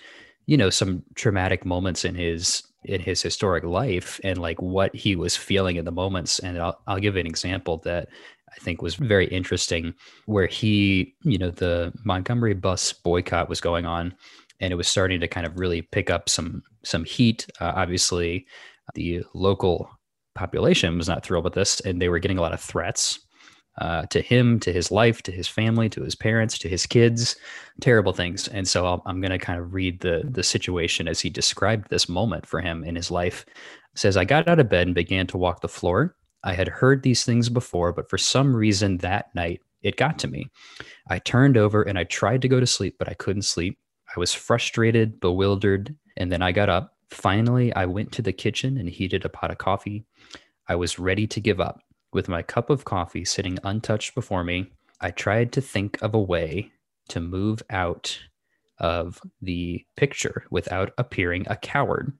you 0.46 0.57
know, 0.57 0.70
some 0.70 1.03
traumatic 1.14 1.64
moments 1.64 2.05
in 2.05 2.14
his 2.14 2.62
in 2.85 3.01
his 3.01 3.20
historic 3.20 3.62
life 3.62 4.18
and 4.25 4.38
like 4.38 4.61
what 4.62 4.94
he 4.96 5.14
was 5.14 5.37
feeling 5.37 5.77
in 5.77 5.85
the 5.85 5.92
moments. 5.92 6.38
And 6.38 6.59
I'll 6.59 6.81
I'll 6.87 6.99
give 6.99 7.16
an 7.16 7.27
example 7.27 7.79
that 7.85 8.09
I 8.51 8.57
think 8.57 8.83
was 8.83 8.96
very 8.96 9.27
interesting, 9.27 9.94
where 10.27 10.46
he, 10.46 11.14
you 11.23 11.38
know, 11.38 11.51
the 11.51 11.92
Montgomery 12.05 12.55
bus 12.55 12.92
boycott 12.92 13.49
was 13.49 13.61
going 13.61 13.87
on, 13.87 14.14
and 14.61 14.73
it 14.73 14.77
was 14.77 14.88
starting 14.88 15.20
to 15.20 15.29
kind 15.29 15.46
of 15.46 15.59
really 15.59 15.83
pick 15.83 16.11
up 16.11 16.29
some 16.29 16.62
some 16.85 17.05
heat. 17.05 17.46
Uh, 17.61 17.73
obviously, 17.75 18.46
the 18.94 19.23
local 19.35 19.90
population 20.35 20.96
was 20.96 21.09
not 21.09 21.25
thrilled 21.25 21.44
with 21.44 21.55
this, 21.55 21.81
and 21.81 22.01
they 22.01 22.09
were 22.09 22.18
getting 22.18 22.38
a 22.38 22.42
lot 22.42 22.53
of 22.53 22.61
threats 22.61 23.20
uh, 23.81 24.05
to 24.07 24.20
him, 24.20 24.61
to 24.61 24.73
his 24.73 24.90
life, 24.90 25.23
to 25.23 25.33
his 25.33 25.49
family, 25.49 25.88
to 25.88 26.03
his 26.03 26.14
parents, 26.14 26.59
to 26.59 26.68
his 26.68 26.87
kids, 26.87 27.37
terrible 27.81 28.12
things. 28.12 28.49
And 28.49 28.66
so 28.66 28.85
I'll, 28.85 29.03
I'm 29.07 29.20
going 29.20 29.31
to 29.31 29.38
kind 29.38 29.59
of 29.59 29.73
read 29.73 30.01
the 30.01 30.23
the 30.31 30.42
situation 30.42 31.09
as 31.09 31.20
he 31.20 31.31
described 31.31 31.88
this 31.88 32.09
moment 32.09 32.46
for 32.46 32.61
him 32.61 32.85
in 32.85 32.96
his 32.96 33.11
life. 33.11 33.44
It 33.49 33.99
says, 33.99 34.16
"I 34.16 34.25
got 34.25 34.49
out 34.49 34.61
of 34.61 34.68
bed 34.68 34.87
and 34.87 34.94
began 34.94 35.27
to 35.29 35.38
walk 35.38 35.61
the 35.61 35.68
floor. 35.68 36.16
I 36.42 36.55
had 36.55 36.68
heard 36.68 37.03
these 37.03 37.25
things 37.25 37.49
before, 37.49 37.92
but 37.92 38.09
for 38.09 38.18
some 38.18 38.57
reason 38.57 38.99
that 38.99 39.35
night 39.35 39.61
it 39.83 39.96
got 39.96 40.18
to 40.20 40.29
me. 40.29 40.46
I 41.09 41.18
turned 41.18 41.57
over 41.57 41.83
and 41.83 41.99
I 41.99 42.05
tried 42.05 42.42
to 42.42 42.49
go 42.49 42.61
to 42.61 42.66
sleep, 42.66 42.96
but 42.99 43.09
I 43.09 43.14
couldn't 43.14 43.42
sleep. 43.42 43.79
I 44.14 44.18
was 44.18 44.35
frustrated, 44.35 45.20
bewildered, 45.20 45.94
and 46.16 46.31
then 46.33 46.42
I 46.42 46.53
got 46.53 46.68
up. 46.68 46.96
Finally, 47.11 47.73
I 47.75 47.87
went 47.87 48.12
to 48.12 48.23
the 48.23 48.33
kitchen 48.33 48.77
and 48.77 48.88
heated 48.88 49.25
a 49.25 49.29
pot 49.29 49.51
of 49.51 49.59
coffee. 49.59 50.05
I 50.68 50.75
was 50.75 50.99
ready 50.99 51.27
to 51.29 51.40
give 51.40 51.61
up. 51.61 51.81
With 52.12 52.29
my 52.29 52.42
cup 52.42 52.70
of 52.70 52.85
coffee 52.85 53.25
sitting 53.25 53.59
untouched 53.62 54.14
before 54.14 54.42
me, 54.42 54.73
I 55.01 55.11
tried 55.11 55.53
to 55.53 55.61
think 55.61 56.01
of 56.03 56.14
a 56.14 56.20
way 56.20 56.73
to 57.09 57.20
move 57.20 57.62
out 57.70 58.18
of 58.79 59.20
the 59.40 59.85
picture 59.96 60.44
without 60.51 60.92
appearing 60.99 61.46
a 61.49 61.57
coward. 61.57 62.12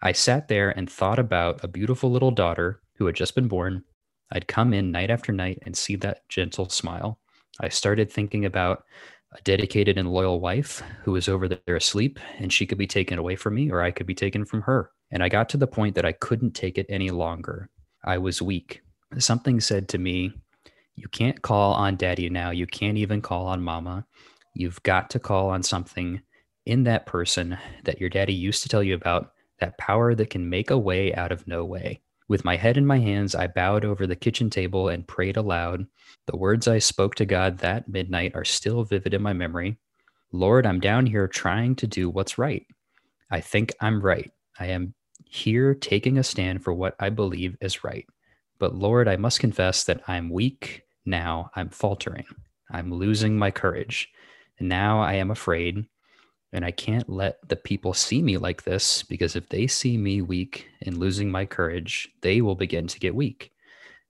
I 0.00 0.12
sat 0.12 0.48
there 0.48 0.70
and 0.70 0.88
thought 0.88 1.18
about 1.18 1.64
a 1.64 1.68
beautiful 1.68 2.10
little 2.10 2.30
daughter 2.30 2.80
who 2.96 3.06
had 3.06 3.16
just 3.16 3.34
been 3.34 3.48
born. 3.48 3.84
I'd 4.30 4.46
come 4.46 4.72
in 4.72 4.92
night 4.92 5.10
after 5.10 5.32
night 5.32 5.58
and 5.62 5.76
see 5.76 5.96
that 5.96 6.28
gentle 6.28 6.68
smile. 6.68 7.18
I 7.60 7.68
started 7.68 8.10
thinking 8.10 8.44
about 8.44 8.84
a 9.32 9.40
dedicated 9.42 9.98
and 9.98 10.10
loyal 10.10 10.40
wife 10.40 10.82
who 11.04 11.12
was 11.12 11.28
over 11.28 11.48
there 11.48 11.76
asleep, 11.76 12.18
and 12.38 12.52
she 12.52 12.66
could 12.66 12.78
be 12.78 12.86
taken 12.86 13.18
away 13.18 13.36
from 13.36 13.54
me 13.54 13.70
or 13.70 13.82
I 13.82 13.90
could 13.90 14.06
be 14.06 14.14
taken 14.14 14.44
from 14.44 14.62
her. 14.62 14.90
And 15.10 15.22
I 15.22 15.28
got 15.28 15.48
to 15.50 15.56
the 15.56 15.66
point 15.66 15.94
that 15.94 16.04
I 16.04 16.12
couldn't 16.12 16.52
take 16.52 16.78
it 16.78 16.86
any 16.88 17.10
longer. 17.10 17.68
I 18.04 18.18
was 18.18 18.42
weak. 18.42 18.82
Something 19.18 19.60
said 19.60 19.88
to 19.88 19.98
me, 19.98 20.32
You 20.96 21.08
can't 21.08 21.42
call 21.42 21.74
on 21.74 21.96
daddy 21.96 22.28
now. 22.28 22.50
You 22.50 22.66
can't 22.66 22.98
even 22.98 23.20
call 23.20 23.46
on 23.46 23.62
mama. 23.62 24.06
You've 24.54 24.82
got 24.82 25.10
to 25.10 25.18
call 25.18 25.50
on 25.50 25.62
something 25.62 26.20
in 26.66 26.84
that 26.84 27.06
person 27.06 27.56
that 27.84 28.00
your 28.00 28.10
daddy 28.10 28.34
used 28.34 28.62
to 28.62 28.68
tell 28.68 28.82
you 28.82 28.94
about, 28.94 29.32
that 29.60 29.78
power 29.78 30.14
that 30.14 30.30
can 30.30 30.48
make 30.48 30.70
a 30.70 30.78
way 30.78 31.14
out 31.14 31.32
of 31.32 31.46
no 31.46 31.64
way. 31.64 32.00
With 32.28 32.44
my 32.44 32.56
head 32.56 32.76
in 32.76 32.84
my 32.84 32.98
hands, 32.98 33.34
I 33.34 33.46
bowed 33.46 33.86
over 33.86 34.06
the 34.06 34.14
kitchen 34.14 34.50
table 34.50 34.88
and 34.88 35.06
prayed 35.06 35.38
aloud. 35.38 35.86
The 36.26 36.36
words 36.36 36.68
I 36.68 36.78
spoke 36.78 37.14
to 37.16 37.24
God 37.24 37.58
that 37.58 37.88
midnight 37.88 38.32
are 38.34 38.44
still 38.44 38.84
vivid 38.84 39.14
in 39.14 39.22
my 39.22 39.32
memory. 39.32 39.78
Lord, 40.30 40.66
I'm 40.66 40.78
down 40.78 41.06
here 41.06 41.26
trying 41.26 41.74
to 41.76 41.86
do 41.86 42.10
what's 42.10 42.36
right. 42.36 42.66
I 43.30 43.40
think 43.40 43.74
I'm 43.80 44.02
right. 44.02 44.30
I 44.58 44.66
am 44.66 44.94
here 45.24 45.74
taking 45.74 46.18
a 46.18 46.22
stand 46.22 46.62
for 46.62 46.74
what 46.74 46.96
I 47.00 47.08
believe 47.08 47.56
is 47.62 47.82
right. 47.82 48.06
But 48.58 48.74
Lord, 48.74 49.08
I 49.08 49.16
must 49.16 49.40
confess 49.40 49.84
that 49.84 50.02
I'm 50.06 50.28
weak 50.28 50.82
now. 51.06 51.50
I'm 51.56 51.70
faltering. 51.70 52.26
I'm 52.70 52.92
losing 52.92 53.38
my 53.38 53.50
courage. 53.50 54.10
Now 54.60 55.00
I 55.00 55.14
am 55.14 55.30
afraid. 55.30 55.86
And 56.52 56.64
I 56.64 56.70
can't 56.70 57.08
let 57.08 57.46
the 57.48 57.56
people 57.56 57.92
see 57.92 58.22
me 58.22 58.38
like 58.38 58.62
this 58.64 59.02
because 59.02 59.36
if 59.36 59.48
they 59.48 59.66
see 59.66 59.98
me 59.98 60.22
weak 60.22 60.68
and 60.82 60.96
losing 60.96 61.30
my 61.30 61.44
courage, 61.44 62.08
they 62.22 62.40
will 62.40 62.54
begin 62.54 62.86
to 62.86 63.00
get 63.00 63.14
weak. 63.14 63.52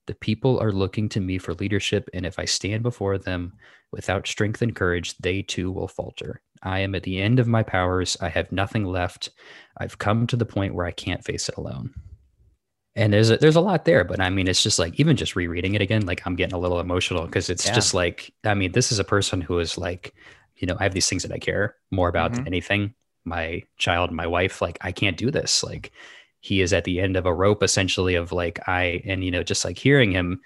The 0.06 0.14
people 0.14 0.58
are 0.60 0.72
looking 0.72 1.08
to 1.10 1.20
me 1.20 1.38
for 1.38 1.52
leadership, 1.54 2.08
and 2.14 2.24
if 2.24 2.38
I 2.38 2.46
stand 2.46 2.82
before 2.82 3.18
them 3.18 3.52
without 3.92 4.26
strength 4.26 4.62
and 4.62 4.74
courage, 4.74 5.16
they 5.18 5.42
too 5.42 5.70
will 5.70 5.88
falter. 5.88 6.40
I 6.62 6.80
am 6.80 6.94
at 6.94 7.02
the 7.02 7.20
end 7.20 7.38
of 7.38 7.46
my 7.46 7.62
powers. 7.62 8.16
I 8.20 8.28
have 8.28 8.50
nothing 8.50 8.84
left. 8.84 9.30
I've 9.76 9.98
come 9.98 10.26
to 10.28 10.36
the 10.36 10.46
point 10.46 10.74
where 10.74 10.86
I 10.86 10.92
can't 10.92 11.24
face 11.24 11.48
it 11.48 11.56
alone. 11.56 11.92
And 12.96 13.12
there's 13.12 13.30
a, 13.30 13.36
there's 13.36 13.56
a 13.56 13.60
lot 13.60 13.84
there, 13.84 14.02
but 14.02 14.18
I 14.18 14.28
mean, 14.28 14.48
it's 14.48 14.62
just 14.62 14.78
like 14.78 14.98
even 14.98 15.16
just 15.16 15.36
rereading 15.36 15.74
it 15.74 15.82
again, 15.82 16.06
like 16.06 16.26
I'm 16.26 16.34
getting 16.34 16.54
a 16.54 16.58
little 16.58 16.80
emotional 16.80 17.26
because 17.26 17.48
it's 17.48 17.66
yeah. 17.66 17.74
just 17.74 17.94
like 17.94 18.32
I 18.44 18.54
mean, 18.54 18.72
this 18.72 18.90
is 18.90 18.98
a 18.98 19.04
person 19.04 19.40
who 19.40 19.58
is 19.60 19.78
like, 19.78 20.14
you 20.58 20.66
know, 20.66 20.76
I 20.78 20.82
have 20.84 20.94
these 20.94 21.08
things 21.08 21.22
that 21.22 21.32
I 21.32 21.38
care 21.38 21.76
more 21.90 22.08
about 22.08 22.32
mm-hmm. 22.32 22.44
than 22.44 22.46
anything. 22.46 22.94
My 23.24 23.62
child, 23.76 24.10
my 24.12 24.26
wife, 24.26 24.60
like 24.62 24.78
I 24.80 24.92
can't 24.92 25.16
do 25.16 25.30
this. 25.30 25.62
Like 25.62 25.92
he 26.40 26.60
is 26.60 26.72
at 26.72 26.84
the 26.84 27.00
end 27.00 27.16
of 27.16 27.26
a 27.26 27.34
rope 27.34 27.62
essentially 27.62 28.14
of 28.14 28.32
like 28.32 28.60
I 28.68 29.02
and 29.04 29.24
you 29.24 29.30
know 29.30 29.42
just 29.42 29.64
like 29.64 29.76
hearing 29.76 30.12
him 30.12 30.40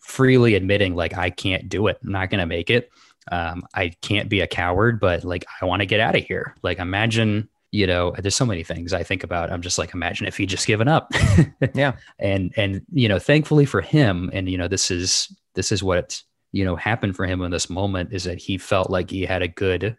freely 0.00 0.54
admitting 0.54 0.94
like 0.94 1.16
I 1.16 1.30
can't 1.30 1.68
do 1.68 1.88
it. 1.88 1.98
I'm 2.02 2.12
not 2.12 2.30
going 2.30 2.40
to 2.40 2.46
make 2.46 2.70
it. 2.70 2.90
Um, 3.32 3.64
I 3.74 3.92
can't 4.02 4.28
be 4.28 4.40
a 4.40 4.46
coward, 4.46 5.00
but 5.00 5.24
like 5.24 5.44
I 5.60 5.64
want 5.64 5.80
to 5.80 5.86
get 5.86 5.98
out 5.98 6.14
of 6.14 6.24
here. 6.24 6.54
Like 6.62 6.78
imagine, 6.78 7.48
you 7.72 7.86
know, 7.86 8.14
there's 8.16 8.36
so 8.36 8.46
many 8.46 8.62
things 8.62 8.92
I 8.92 9.02
think 9.02 9.24
about. 9.24 9.50
I'm 9.50 9.62
just 9.62 9.78
like 9.78 9.94
imagine 9.94 10.26
if 10.26 10.36
he 10.36 10.46
just 10.46 10.66
given 10.66 10.86
up. 10.86 11.10
yeah. 11.74 11.96
And 12.20 12.52
and 12.56 12.82
you 12.92 13.08
know, 13.08 13.18
thankfully 13.18 13.66
for 13.66 13.80
him 13.80 14.30
and 14.32 14.48
you 14.48 14.56
know 14.56 14.68
this 14.68 14.90
is 14.90 15.34
this 15.54 15.72
is 15.72 15.82
what 15.82 16.22
you 16.52 16.64
know 16.64 16.76
happened 16.76 17.16
for 17.16 17.26
him 17.26 17.42
in 17.42 17.50
this 17.50 17.68
moment 17.68 18.12
is 18.12 18.24
that 18.24 18.38
he 18.38 18.58
felt 18.58 18.90
like 18.90 19.10
he 19.10 19.24
had 19.24 19.42
a 19.42 19.48
good 19.48 19.96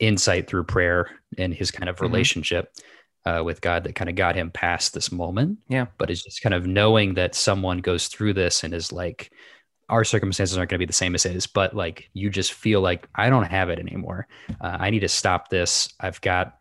insight 0.00 0.48
through 0.48 0.64
prayer 0.64 1.10
and 1.38 1.54
his 1.54 1.70
kind 1.70 1.88
of 1.88 1.96
mm-hmm. 1.96 2.06
relationship 2.06 2.72
uh, 3.26 3.42
with 3.44 3.60
God 3.60 3.84
that 3.84 3.94
kind 3.94 4.10
of 4.10 4.16
got 4.16 4.36
him 4.36 4.50
past 4.50 4.92
this 4.92 5.10
moment. 5.10 5.58
Yeah. 5.68 5.86
But 5.98 6.10
it's 6.10 6.22
just 6.22 6.42
kind 6.42 6.54
of 6.54 6.66
knowing 6.66 7.14
that 7.14 7.34
someone 7.34 7.78
goes 7.78 8.08
through 8.08 8.34
this 8.34 8.64
and 8.64 8.74
is 8.74 8.92
like, 8.92 9.32
our 9.88 10.04
circumstances 10.04 10.56
aren't 10.56 10.70
going 10.70 10.78
to 10.78 10.82
be 10.82 10.86
the 10.86 10.92
same 10.92 11.14
as 11.14 11.24
his, 11.24 11.46
but 11.46 11.74
like 11.74 12.08
you 12.14 12.30
just 12.30 12.54
feel 12.54 12.80
like 12.80 13.06
I 13.14 13.28
don't 13.28 13.44
have 13.44 13.68
it 13.68 13.78
anymore. 13.78 14.26
Uh, 14.60 14.76
I 14.80 14.90
need 14.90 15.00
to 15.00 15.08
stop 15.08 15.48
this. 15.48 15.92
I've 16.00 16.20
got 16.22 16.58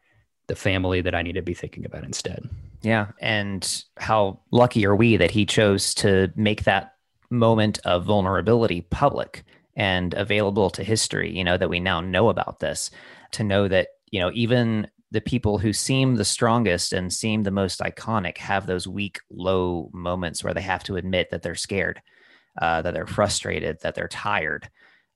the 0.48 0.56
family 0.56 1.02
that 1.02 1.16
I 1.16 1.22
need 1.22 1.34
to 1.34 1.42
be 1.42 1.54
thinking 1.54 1.86
about 1.86 2.04
instead. 2.04 2.50
Yeah. 2.82 3.08
And 3.22 3.84
how 3.98 4.42
lucky 4.52 4.86
are 4.86 4.96
we 4.96 5.16
that 5.18 5.32
he 5.32 5.46
chose 5.46 5.94
to 5.96 6.34
make 6.36 6.66
that 6.66 6.93
moment 7.34 7.80
of 7.86 8.06
vulnerability 8.06 8.82
public 8.82 9.44
and 9.76 10.14
available 10.14 10.70
to 10.70 10.84
history, 10.84 11.36
you 11.36 11.44
know, 11.44 11.58
that 11.58 11.70
we 11.70 11.80
now 11.80 12.00
know 12.00 12.30
about 12.30 12.60
this, 12.60 12.92
to 13.32 13.44
know 13.44 13.68
that, 13.68 13.88
you 14.12 14.20
know, 14.20 14.32
even 14.34 14.88
the 15.12 15.22
people 15.22 15.58
who 15.58 15.74
seem 15.74 16.16
the 16.16 16.26
strongest 16.26 16.94
and 16.94 17.12
seem 17.12 17.44
the 17.44 17.52
most 17.52 17.80
iconic 17.80 18.38
have 18.38 18.66
those 18.66 18.88
weak, 18.88 19.20
low 19.30 19.90
moments 19.94 20.44
where 20.44 20.54
they 20.54 20.62
have 20.62 20.84
to 20.84 20.96
admit 20.96 21.30
that 21.30 21.42
they're 21.42 21.56
scared, 21.56 22.02
uh, 22.62 22.82
that 22.82 22.94
they're 22.94 23.08
frustrated, 23.08 23.80
that 23.82 23.96
they're 23.96 24.08
tired. 24.08 24.70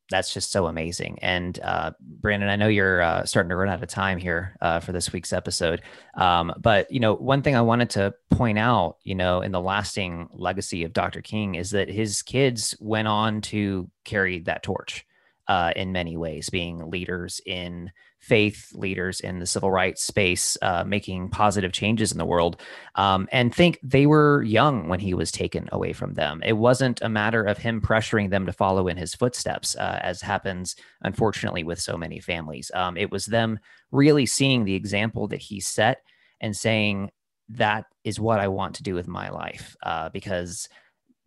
That's 0.10 0.34
just 0.34 0.52
so 0.52 0.68
amazing. 0.68 1.20
And 1.22 1.60
uh, 1.62 1.92
Brandon, 2.00 2.50
I 2.50 2.56
know 2.56 2.70
you're 2.70 3.02
uh, 3.02 3.26
starting 3.26 3.50
to 3.50 3.56
run 3.58 3.68
out 3.68 3.84
of 3.84 3.90
time 3.90 4.18
here 4.18 4.56
uh, 4.62 4.80
for 4.80 4.94
this 4.94 5.12
week's 5.12 5.34
episode, 5.34 5.82
um, 6.16 6.54
but 6.60 6.90
you 6.90 7.00
know, 7.00 7.14
one 7.16 7.42
thing 7.42 7.56
I 7.56 7.62
wanted 7.62 7.90
to 7.92 8.14
point 8.30 8.58
out, 8.58 8.98
you 9.04 9.16
know, 9.16 9.42
in 9.42 9.52
the 9.52 9.60
lasting 9.60 10.30
legacy 10.32 10.84
of 10.84 10.94
Dr. 10.94 11.22
King 11.22 11.56
is 11.56 11.72
that 11.72 11.90
his 11.90 12.22
kids 12.22 12.76
went 12.80 13.08
on 13.08 13.42
to 13.42 13.90
carry 14.06 14.40
that 14.40 14.64
torch 14.64 15.06
uh, 15.48 15.74
in 15.76 15.92
many 15.92 16.16
ways, 16.18 16.50
being 16.50 16.90
leaders 16.90 17.42
in 17.46 17.92
faith, 18.28 18.72
leaders 18.74 19.22
in 19.22 19.40
the 19.40 19.46
civil 19.46 19.72
rights 19.72 20.04
space, 20.04 20.58
uh, 20.62 20.84
making 20.84 21.30
positive 21.30 21.72
changes 21.72 22.12
in 22.12 22.18
the 22.18 22.26
world, 22.26 22.62
um, 22.96 23.28
and 23.32 23.56
think 23.56 23.80
they 23.82 24.06
were 24.06 24.44
young 24.44 24.90
when 24.90 25.00
he 25.00 25.14
was 25.14 25.32
taken 25.32 25.70
away 25.72 25.94
from 25.94 26.14
them. 26.16 26.42
It 26.44 26.58
wasn't 26.58 27.02
a 27.02 27.10
matter 27.10 27.44
of 27.44 27.58
him 27.58 27.80
pressuring 27.80 28.30
them 28.30 28.46
to 28.46 28.52
follow 28.52 28.90
in 28.90 28.98
his 28.98 29.16
footsteps, 29.16 29.78
uh, 29.78 30.00
as 30.02 30.22
happens 30.22 30.76
unfortunately 31.02 31.64
with 31.64 31.80
so 31.80 31.98
many 31.98 32.20
families. 32.20 32.70
Um, 32.74 32.98
it 32.98 33.12
was 33.12 33.26
them 33.26 33.60
really 33.92 34.26
seeing 34.26 34.66
the 34.66 34.76
example 34.76 35.28
that 35.30 35.42
he 35.42 35.62
set 35.62 36.02
and 36.42 36.56
saying, 36.56 37.12
"That 37.48 37.86
is 38.04 38.20
what 38.20 38.42
I 38.42 38.50
want 38.50 38.76
to 38.76 38.84
do 38.84 38.94
with 38.94 39.08
my 39.08 39.30
life," 39.30 39.76
uh, 39.84 40.10
because 40.10 40.68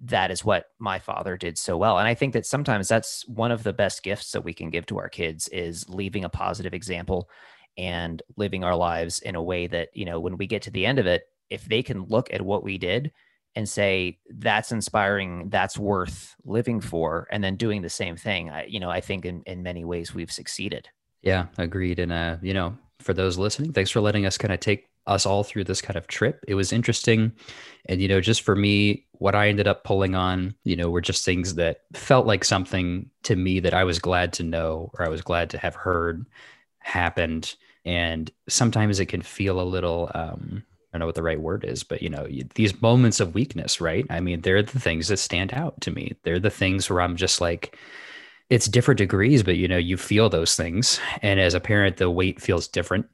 that 0.02 0.30
is 0.30 0.44
what 0.44 0.66
my 0.78 0.98
father 0.98 1.36
did 1.36 1.58
so 1.58 1.76
well. 1.76 1.98
And 1.98 2.08
i 2.08 2.14
think 2.14 2.32
that 2.32 2.46
sometimes 2.46 2.88
that's 2.88 3.26
one 3.28 3.52
of 3.52 3.62
the 3.62 3.72
best 3.72 4.02
gifts 4.02 4.32
that 4.32 4.44
we 4.44 4.54
can 4.54 4.70
give 4.70 4.86
to 4.86 4.98
our 4.98 5.08
kids 5.08 5.48
is 5.48 5.88
leaving 5.88 6.24
a 6.24 6.28
positive 6.28 6.74
example 6.74 7.28
and 7.76 8.22
living 8.36 8.64
our 8.64 8.76
lives 8.76 9.20
in 9.20 9.34
a 9.34 9.42
way 9.42 9.66
that 9.66 9.88
you 9.94 10.04
know 10.04 10.20
when 10.20 10.36
we 10.36 10.46
get 10.46 10.62
to 10.62 10.70
the 10.70 10.86
end 10.86 10.98
of 10.98 11.06
it 11.06 11.22
if 11.48 11.64
they 11.64 11.82
can 11.82 12.04
look 12.04 12.32
at 12.32 12.42
what 12.42 12.62
we 12.62 12.78
did 12.78 13.12
and 13.56 13.68
say 13.68 14.18
that's 14.38 14.72
inspiring 14.72 15.48
that's 15.48 15.78
worth 15.78 16.34
living 16.44 16.80
for 16.80 17.26
and 17.32 17.42
then 17.42 17.56
doing 17.56 17.82
the 17.82 17.88
same 17.88 18.16
thing 18.16 18.50
I, 18.50 18.66
you 18.66 18.80
know 18.80 18.90
i 18.90 19.00
think 19.00 19.24
in, 19.24 19.42
in 19.46 19.62
many 19.62 19.84
ways 19.84 20.14
we've 20.14 20.32
succeeded. 20.32 20.88
Yeah 21.22 21.46
agreed. 21.58 21.98
And 21.98 22.12
uh 22.12 22.36
you 22.42 22.54
know 22.54 22.76
for 23.00 23.14
those 23.14 23.38
listening 23.38 23.72
thanks 23.72 23.90
for 23.90 24.00
letting 24.00 24.26
us 24.26 24.36
kind 24.36 24.52
of 24.52 24.60
take 24.60 24.89
us 25.06 25.26
all 25.26 25.42
through 25.42 25.64
this 25.64 25.80
kind 25.80 25.96
of 25.96 26.06
trip. 26.06 26.44
It 26.46 26.54
was 26.54 26.72
interesting. 26.72 27.32
And, 27.86 28.00
you 28.00 28.08
know, 28.08 28.20
just 28.20 28.42
for 28.42 28.54
me, 28.54 29.06
what 29.12 29.34
I 29.34 29.48
ended 29.48 29.66
up 29.66 29.84
pulling 29.84 30.14
on, 30.14 30.54
you 30.64 30.76
know, 30.76 30.90
were 30.90 31.00
just 31.00 31.24
things 31.24 31.54
that 31.56 31.82
felt 31.94 32.26
like 32.26 32.44
something 32.44 33.10
to 33.24 33.36
me 33.36 33.60
that 33.60 33.74
I 33.74 33.84
was 33.84 33.98
glad 33.98 34.32
to 34.34 34.42
know 34.42 34.90
or 34.98 35.04
I 35.04 35.08
was 35.08 35.22
glad 35.22 35.50
to 35.50 35.58
have 35.58 35.74
heard 35.74 36.26
happened. 36.78 37.54
And 37.84 38.30
sometimes 38.48 39.00
it 39.00 39.06
can 39.06 39.22
feel 39.22 39.60
a 39.60 39.62
little, 39.62 40.10
um, 40.14 40.62
I 40.92 40.96
don't 40.96 41.00
know 41.00 41.06
what 41.06 41.14
the 41.14 41.22
right 41.22 41.40
word 41.40 41.64
is, 41.64 41.82
but 41.82 42.02
you 42.02 42.08
know, 42.08 42.26
these 42.54 42.80
moments 42.82 43.20
of 43.20 43.34
weakness, 43.34 43.80
right? 43.80 44.04
I 44.10 44.20
mean, 44.20 44.40
they're 44.40 44.62
the 44.62 44.80
things 44.80 45.08
that 45.08 45.18
stand 45.18 45.52
out 45.52 45.80
to 45.82 45.90
me. 45.90 46.16
They're 46.24 46.40
the 46.40 46.50
things 46.50 46.90
where 46.90 47.00
I'm 47.00 47.16
just 47.16 47.40
like, 47.40 47.76
it's 48.48 48.66
different 48.66 48.98
degrees, 48.98 49.42
but 49.42 49.56
you 49.56 49.68
know, 49.68 49.76
you 49.76 49.96
feel 49.96 50.28
those 50.28 50.56
things. 50.56 51.00
And 51.22 51.38
as 51.38 51.54
a 51.54 51.60
parent, 51.60 51.96
the 51.96 52.10
weight 52.10 52.40
feels 52.40 52.66
different. 52.68 53.06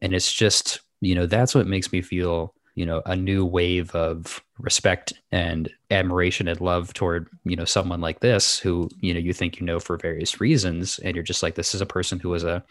And 0.00 0.14
it's 0.14 0.32
just 0.32 0.80
you 1.00 1.14
know 1.14 1.26
that's 1.26 1.54
what 1.54 1.66
makes 1.66 1.92
me 1.92 2.02
feel 2.02 2.54
you 2.74 2.86
know 2.86 3.02
a 3.06 3.16
new 3.16 3.44
wave 3.44 3.94
of 3.94 4.42
respect 4.58 5.12
and 5.32 5.70
admiration 5.90 6.48
and 6.48 6.60
love 6.60 6.94
toward 6.94 7.28
you 7.44 7.56
know 7.56 7.64
someone 7.64 8.00
like 8.00 8.20
this 8.20 8.58
who 8.58 8.88
you 9.00 9.12
know 9.12 9.20
you 9.20 9.32
think 9.32 9.58
you 9.58 9.66
know 9.66 9.80
for 9.80 9.96
various 9.96 10.40
reasons. 10.40 10.98
And 11.00 11.14
you're 11.14 11.22
just 11.22 11.42
like 11.42 11.54
this 11.54 11.74
is 11.74 11.80
a 11.80 11.86
person 11.86 12.18
who 12.18 12.30
was 12.30 12.44
a 12.44 12.64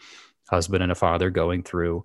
husband 0.48 0.82
and 0.82 0.92
a 0.92 0.96
father 0.96 1.30
going 1.30 1.62
through 1.62 2.04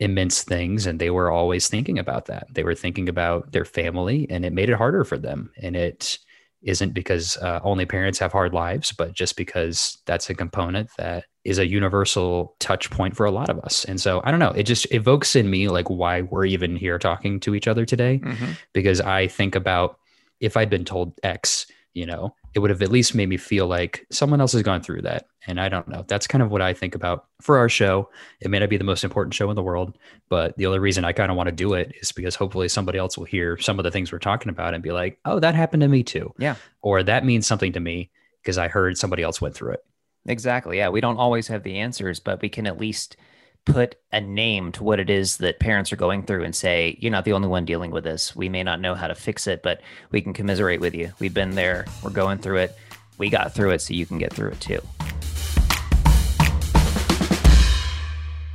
immense 0.00 0.42
things 0.42 0.86
and 0.86 0.98
they 0.98 1.10
were 1.10 1.30
always 1.30 1.68
thinking 1.68 1.98
about 1.98 2.26
that. 2.26 2.46
They 2.50 2.64
were 2.64 2.74
thinking 2.74 3.08
about 3.08 3.52
their 3.52 3.64
family 3.64 4.26
and 4.30 4.44
it 4.44 4.52
made 4.52 4.70
it 4.70 4.76
harder 4.76 5.04
for 5.04 5.18
them. 5.18 5.52
And 5.62 5.76
it 5.76 6.18
isn't 6.62 6.94
because 6.94 7.36
uh, 7.38 7.60
only 7.62 7.86
parents 7.86 8.18
have 8.20 8.32
hard 8.32 8.54
lives 8.54 8.92
but 8.92 9.12
just 9.12 9.36
because 9.36 9.98
that's 10.06 10.30
a 10.30 10.34
component 10.34 10.88
that 10.96 11.24
is 11.44 11.58
a 11.58 11.66
universal 11.66 12.54
touch 12.60 12.90
point 12.90 13.16
for 13.16 13.26
a 13.26 13.30
lot 13.30 13.48
of 13.48 13.58
us. 13.60 13.84
And 13.84 14.00
so 14.00 14.20
I 14.24 14.30
don't 14.30 14.40
know, 14.40 14.50
it 14.50 14.62
just 14.62 14.92
evokes 14.92 15.34
in 15.34 15.50
me 15.50 15.68
like 15.68 15.90
why 15.90 16.22
we're 16.22 16.44
even 16.44 16.76
here 16.76 16.98
talking 16.98 17.40
to 17.40 17.54
each 17.54 17.66
other 17.66 17.84
today. 17.84 18.20
Mm-hmm. 18.22 18.52
Because 18.72 19.00
I 19.00 19.26
think 19.26 19.54
about 19.54 19.98
if 20.40 20.56
I'd 20.56 20.70
been 20.70 20.84
told 20.84 21.12
X, 21.22 21.66
you 21.94 22.06
know, 22.06 22.34
it 22.54 22.58
would 22.58 22.70
have 22.70 22.82
at 22.82 22.92
least 22.92 23.14
made 23.14 23.28
me 23.28 23.36
feel 23.36 23.66
like 23.66 24.06
someone 24.10 24.40
else 24.40 24.52
has 24.52 24.62
gone 24.62 24.82
through 24.82 25.02
that. 25.02 25.26
And 25.46 25.60
I 25.60 25.68
don't 25.68 25.88
know. 25.88 26.04
That's 26.06 26.26
kind 26.26 26.42
of 26.42 26.50
what 26.50 26.62
I 26.62 26.72
think 26.74 26.94
about 26.94 27.26
for 27.40 27.58
our 27.58 27.68
show. 27.68 28.08
It 28.40 28.50
may 28.50 28.58
not 28.58 28.70
be 28.70 28.76
the 28.76 28.84
most 28.84 29.04
important 29.04 29.34
show 29.34 29.50
in 29.50 29.56
the 29.56 29.62
world, 29.62 29.98
but 30.28 30.56
the 30.56 30.66
only 30.66 30.78
reason 30.78 31.04
I 31.04 31.12
kind 31.12 31.30
of 31.30 31.36
want 31.36 31.48
to 31.48 31.54
do 31.54 31.74
it 31.74 31.92
is 32.00 32.12
because 32.12 32.34
hopefully 32.34 32.68
somebody 32.68 32.98
else 32.98 33.18
will 33.18 33.24
hear 33.24 33.58
some 33.58 33.78
of 33.78 33.84
the 33.84 33.90
things 33.90 34.12
we're 34.12 34.18
talking 34.18 34.50
about 34.50 34.74
and 34.74 34.82
be 34.82 34.92
like, 34.92 35.18
oh, 35.24 35.40
that 35.40 35.54
happened 35.54 35.80
to 35.80 35.88
me 35.88 36.02
too. 36.02 36.32
Yeah. 36.38 36.56
Or 36.82 37.02
that 37.02 37.24
means 37.24 37.46
something 37.46 37.72
to 37.72 37.80
me 37.80 38.10
because 38.42 38.58
I 38.58 38.68
heard 38.68 38.96
somebody 38.98 39.22
else 39.22 39.40
went 39.40 39.54
through 39.54 39.72
it. 39.72 39.84
Exactly. 40.26 40.78
Yeah. 40.78 40.88
We 40.90 41.00
don't 41.00 41.16
always 41.16 41.48
have 41.48 41.62
the 41.62 41.78
answers, 41.78 42.20
but 42.20 42.40
we 42.40 42.48
can 42.48 42.66
at 42.66 42.78
least 42.78 43.16
put 43.64 43.96
a 44.12 44.20
name 44.20 44.72
to 44.72 44.82
what 44.82 44.98
it 44.98 45.08
is 45.08 45.36
that 45.38 45.60
parents 45.60 45.92
are 45.92 45.96
going 45.96 46.24
through 46.24 46.44
and 46.44 46.54
say, 46.54 46.96
you're 47.00 47.12
not 47.12 47.24
the 47.24 47.32
only 47.32 47.48
one 47.48 47.64
dealing 47.64 47.90
with 47.90 48.04
this. 48.04 48.34
We 48.34 48.48
may 48.48 48.62
not 48.62 48.80
know 48.80 48.94
how 48.94 49.06
to 49.06 49.14
fix 49.14 49.46
it, 49.46 49.62
but 49.62 49.80
we 50.10 50.20
can 50.20 50.32
commiserate 50.32 50.80
with 50.80 50.94
you. 50.94 51.12
We've 51.20 51.34
been 51.34 51.54
there. 51.54 51.86
We're 52.02 52.10
going 52.10 52.38
through 52.38 52.58
it. 52.58 52.76
We 53.18 53.30
got 53.30 53.54
through 53.54 53.70
it, 53.70 53.80
so 53.80 53.94
you 53.94 54.06
can 54.06 54.18
get 54.18 54.32
through 54.32 54.50
it 54.50 54.60
too. 54.60 54.80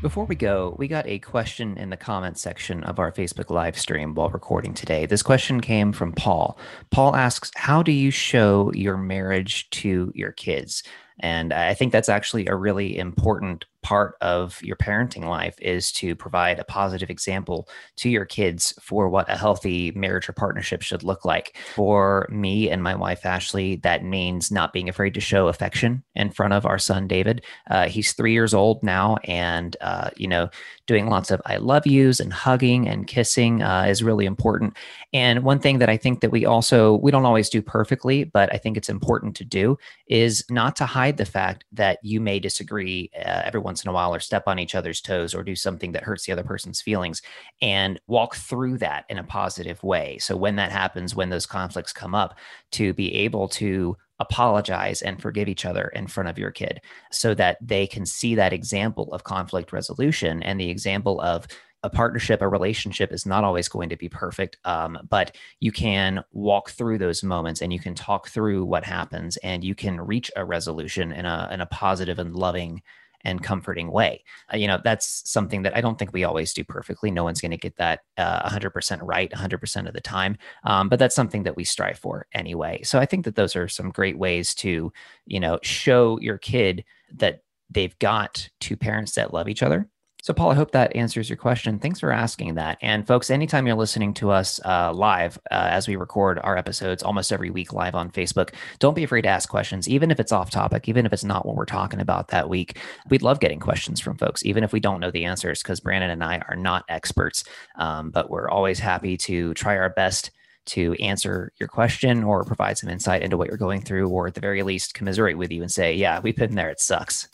Before 0.01 0.25
we 0.25 0.35
go, 0.35 0.75
we 0.77 0.87
got 0.87 1.07
a 1.07 1.19
question 1.19 1.77
in 1.77 1.89
the 1.89 1.97
comment 1.97 2.37
section 2.37 2.83
of 2.83 2.99
our 2.99 3.11
Facebook 3.11 3.49
live 3.49 3.77
stream 3.79 4.13
while 4.13 4.29
recording 4.29 4.73
today. 4.73 5.05
This 5.05 5.23
question 5.23 5.59
came 5.59 5.91
from 5.91 6.11
Paul. 6.11 6.57
Paul 6.91 7.15
asks, 7.15 7.51
How 7.55 7.81
do 7.81 7.91
you 7.91 8.11
show 8.11 8.71
your 8.73 8.97
marriage 8.97 9.69
to 9.71 10.11
your 10.13 10.31
kids? 10.31 10.83
And 11.19 11.53
I 11.53 11.73
think 11.73 11.91
that's 11.91 12.09
actually 12.09 12.45
a 12.47 12.55
really 12.55 12.97
important 12.97 13.65
part 13.87 14.17
of 14.19 14.61
your 14.61 14.75
parenting 14.75 15.23
life 15.23 15.55
is 15.61 15.93
to 15.93 16.13
provide 16.13 16.59
a 16.59 16.65
positive 16.65 17.09
example 17.09 17.69
to 17.95 18.09
your 18.09 18.25
kids 18.25 18.73
for 18.81 19.07
what 19.07 19.31
a 19.31 19.37
healthy 19.37 19.91
marriage 19.91 20.27
or 20.27 20.33
partnership 20.33 20.81
should 20.81 21.03
look 21.03 21.23
like. 21.23 21.55
For 21.73 22.27
me 22.29 22.69
and 22.69 22.83
my 22.83 22.95
wife, 22.95 23.25
Ashley, 23.25 23.77
that 23.77 24.03
means 24.03 24.51
not 24.51 24.73
being 24.73 24.89
afraid 24.89 25.13
to 25.13 25.21
show 25.21 25.47
affection 25.47 26.03
in 26.15 26.31
front 26.31 26.53
of 26.53 26.65
our 26.65 26.77
son, 26.77 27.07
David. 27.07 27.45
Uh, 27.71 27.87
he's 27.87 28.11
three 28.11 28.33
years 28.33 28.53
old 28.53 28.83
now, 28.83 29.19
and, 29.23 29.77
uh, 29.79 30.09
you 30.17 30.27
know, 30.27 30.49
doing 30.85 31.07
lots 31.07 31.31
of 31.31 31.41
I 31.45 31.57
love 31.57 31.87
yous 31.87 32.19
and 32.19 32.33
hugging 32.33 32.89
and 32.89 33.07
kissing 33.07 33.61
uh, 33.61 33.85
is 33.87 34.03
really 34.03 34.25
important. 34.25 34.75
And 35.13 35.43
one 35.43 35.59
thing 35.59 35.79
that 35.79 35.89
I 35.89 35.95
think 35.95 36.19
that 36.21 36.31
we 36.31 36.45
also, 36.45 36.95
we 36.95 37.11
don't 37.11 37.25
always 37.25 37.49
do 37.49 37.61
perfectly, 37.61 38.25
but 38.25 38.53
I 38.53 38.57
think 38.57 38.75
it's 38.75 38.89
important 38.89 39.35
to 39.37 39.45
do 39.45 39.77
is 40.07 40.43
not 40.49 40.75
to 40.77 40.85
hide 40.85 41.17
the 41.17 41.25
fact 41.25 41.63
that 41.71 41.99
you 42.03 42.19
may 42.19 42.39
disagree 42.39 43.11
uh, 43.17 43.43
every 43.45 43.61
once 43.77 43.85
in 43.85 43.89
a 43.89 43.93
while 43.93 44.13
or 44.13 44.19
step 44.19 44.43
on 44.47 44.57
each 44.57 44.73
other's 44.73 45.01
toes 45.01 45.35
or 45.35 45.43
do 45.43 45.55
something 45.55 45.91
that 45.91 46.03
hurts 46.03 46.25
the 46.25 46.31
other 46.31 46.43
person's 46.43 46.81
feelings 46.81 47.21
and 47.61 48.01
walk 48.07 48.35
through 48.35 48.75
that 48.75 49.05
in 49.07 49.19
a 49.19 49.23
positive 49.23 49.83
way. 49.83 50.17
So 50.17 50.35
when 50.35 50.55
that 50.55 50.71
happens, 50.71 51.15
when 51.15 51.29
those 51.29 51.45
conflicts 51.45 51.93
come 51.93 52.15
up, 52.15 52.35
to 52.71 52.93
be 52.93 53.13
able 53.13 53.47
to 53.49 53.95
apologize 54.19 55.03
and 55.03 55.21
forgive 55.21 55.47
each 55.47 55.63
other 55.63 55.89
in 55.89 56.07
front 56.07 56.27
of 56.27 56.39
your 56.39 56.49
kid 56.49 56.81
so 57.11 57.35
that 57.35 57.57
they 57.61 57.85
can 57.85 58.03
see 58.03 58.33
that 58.33 58.51
example 58.51 59.13
of 59.13 59.23
conflict 59.23 59.71
resolution 59.71 60.41
and 60.41 60.59
the 60.59 60.71
example 60.71 61.21
of 61.21 61.45
a 61.83 61.89
partnership, 61.89 62.41
a 62.41 62.47
relationship 62.47 63.13
is 63.13 63.25
not 63.25 63.43
always 63.43 63.69
going 63.69 63.89
to 63.89 63.95
be 63.95 64.09
perfect, 64.09 64.57
um, 64.65 64.97
but 65.09 65.35
you 65.59 65.71
can 65.71 66.23
walk 66.31 66.71
through 66.71 66.97
those 66.97 67.23
moments 67.23 67.61
and 67.61 67.71
you 67.71 67.79
can 67.79 67.93
talk 67.93 68.27
through 68.27 68.65
what 68.65 68.83
happens 68.83 69.37
and 69.37 69.63
you 69.63 69.75
can 69.75 70.01
reach 70.01 70.31
a 70.35 70.43
resolution 70.43 71.11
in 71.11 71.25
a 71.25 71.47
in 71.51 71.61
a 71.61 71.65
positive 71.67 72.17
and 72.17 72.35
loving 72.35 72.81
and 73.23 73.43
comforting 73.43 73.91
way. 73.91 74.23
Uh, 74.53 74.57
you 74.57 74.67
know, 74.67 74.79
that's 74.83 75.29
something 75.29 75.63
that 75.63 75.75
I 75.75 75.81
don't 75.81 75.97
think 75.97 76.13
we 76.13 76.23
always 76.23 76.53
do 76.53 76.63
perfectly. 76.63 77.11
No 77.11 77.23
one's 77.23 77.41
going 77.41 77.51
to 77.51 77.57
get 77.57 77.75
that 77.77 78.01
uh, 78.17 78.47
100% 78.49 78.99
right 79.01 79.31
100% 79.31 79.87
of 79.87 79.93
the 79.93 80.01
time. 80.01 80.37
Um, 80.63 80.89
but 80.89 80.99
that's 80.99 81.15
something 81.15 81.43
that 81.43 81.55
we 81.55 81.63
strive 81.63 81.97
for 81.97 82.27
anyway. 82.33 82.81
So 82.83 82.99
I 82.99 83.05
think 83.05 83.25
that 83.25 83.35
those 83.35 83.55
are 83.55 83.67
some 83.67 83.89
great 83.89 84.17
ways 84.17 84.53
to, 84.55 84.91
you 85.25 85.39
know, 85.39 85.59
show 85.63 86.19
your 86.19 86.37
kid 86.37 86.83
that 87.15 87.43
they've 87.69 87.97
got 87.99 88.49
two 88.59 88.77
parents 88.77 89.13
that 89.15 89.33
love 89.33 89.49
each 89.49 89.63
other 89.63 89.89
so, 90.23 90.33
Paul, 90.33 90.51
I 90.51 90.55
hope 90.55 90.71
that 90.71 90.95
answers 90.95 91.29
your 91.29 91.37
question. 91.37 91.77
Thanks 91.77 91.99
for 91.99 92.11
asking 92.11 92.55
that. 92.55 92.79
And, 92.81 93.05
folks, 93.05 93.29
anytime 93.29 93.67
you're 93.67 93.75
listening 93.75 94.13
to 94.15 94.31
us 94.31 94.59
uh, 94.65 94.91
live 94.91 95.37
uh, 95.51 95.69
as 95.71 95.87
we 95.87 95.95
record 95.95 96.39
our 96.43 96.57
episodes 96.57 97.03
almost 97.03 97.31
every 97.31 97.51
week 97.51 97.71
live 97.71 97.93
on 97.93 98.09
Facebook, 98.09 98.53
don't 98.79 98.95
be 98.95 99.03
afraid 99.03 99.21
to 99.21 99.29
ask 99.29 99.47
questions, 99.47 99.87
even 99.87 100.09
if 100.09 100.19
it's 100.19 100.31
off 100.31 100.49
topic, 100.49 100.89
even 100.89 101.05
if 101.05 101.13
it's 101.13 101.23
not 101.23 101.45
what 101.45 101.55
we're 101.55 101.65
talking 101.65 102.01
about 102.01 102.29
that 102.29 102.49
week. 102.49 102.79
We'd 103.09 103.21
love 103.21 103.39
getting 103.39 103.59
questions 103.59 104.01
from 104.01 104.17
folks, 104.17 104.43
even 104.43 104.63
if 104.63 104.73
we 104.73 104.79
don't 104.79 104.99
know 104.99 105.11
the 105.11 105.25
answers, 105.25 105.61
because 105.61 105.79
Brandon 105.79 106.09
and 106.09 106.23
I 106.23 106.39
are 106.49 106.57
not 106.57 106.83
experts. 106.89 107.43
Um, 107.77 108.09
but 108.09 108.29
we're 108.29 108.49
always 108.49 108.79
happy 108.79 109.17
to 109.17 109.53
try 109.53 109.77
our 109.77 109.91
best 109.91 110.31
to 110.65 110.93
answer 110.95 111.53
your 111.59 111.69
question 111.69 112.23
or 112.23 112.43
provide 112.43 112.77
some 112.77 112.89
insight 112.89 113.21
into 113.21 113.37
what 113.37 113.47
you're 113.47 113.55
going 113.55 113.81
through, 113.81 114.09
or 114.09 114.27
at 114.27 114.33
the 114.33 114.41
very 114.41 114.63
least, 114.63 114.95
commiserate 114.95 115.37
with 115.37 115.51
you 115.51 115.61
and 115.61 115.71
say, 115.71 115.93
Yeah, 115.93 116.19
we've 116.19 116.35
been 116.35 116.55
there. 116.55 116.69
It 116.69 116.81
sucks. 116.81 117.29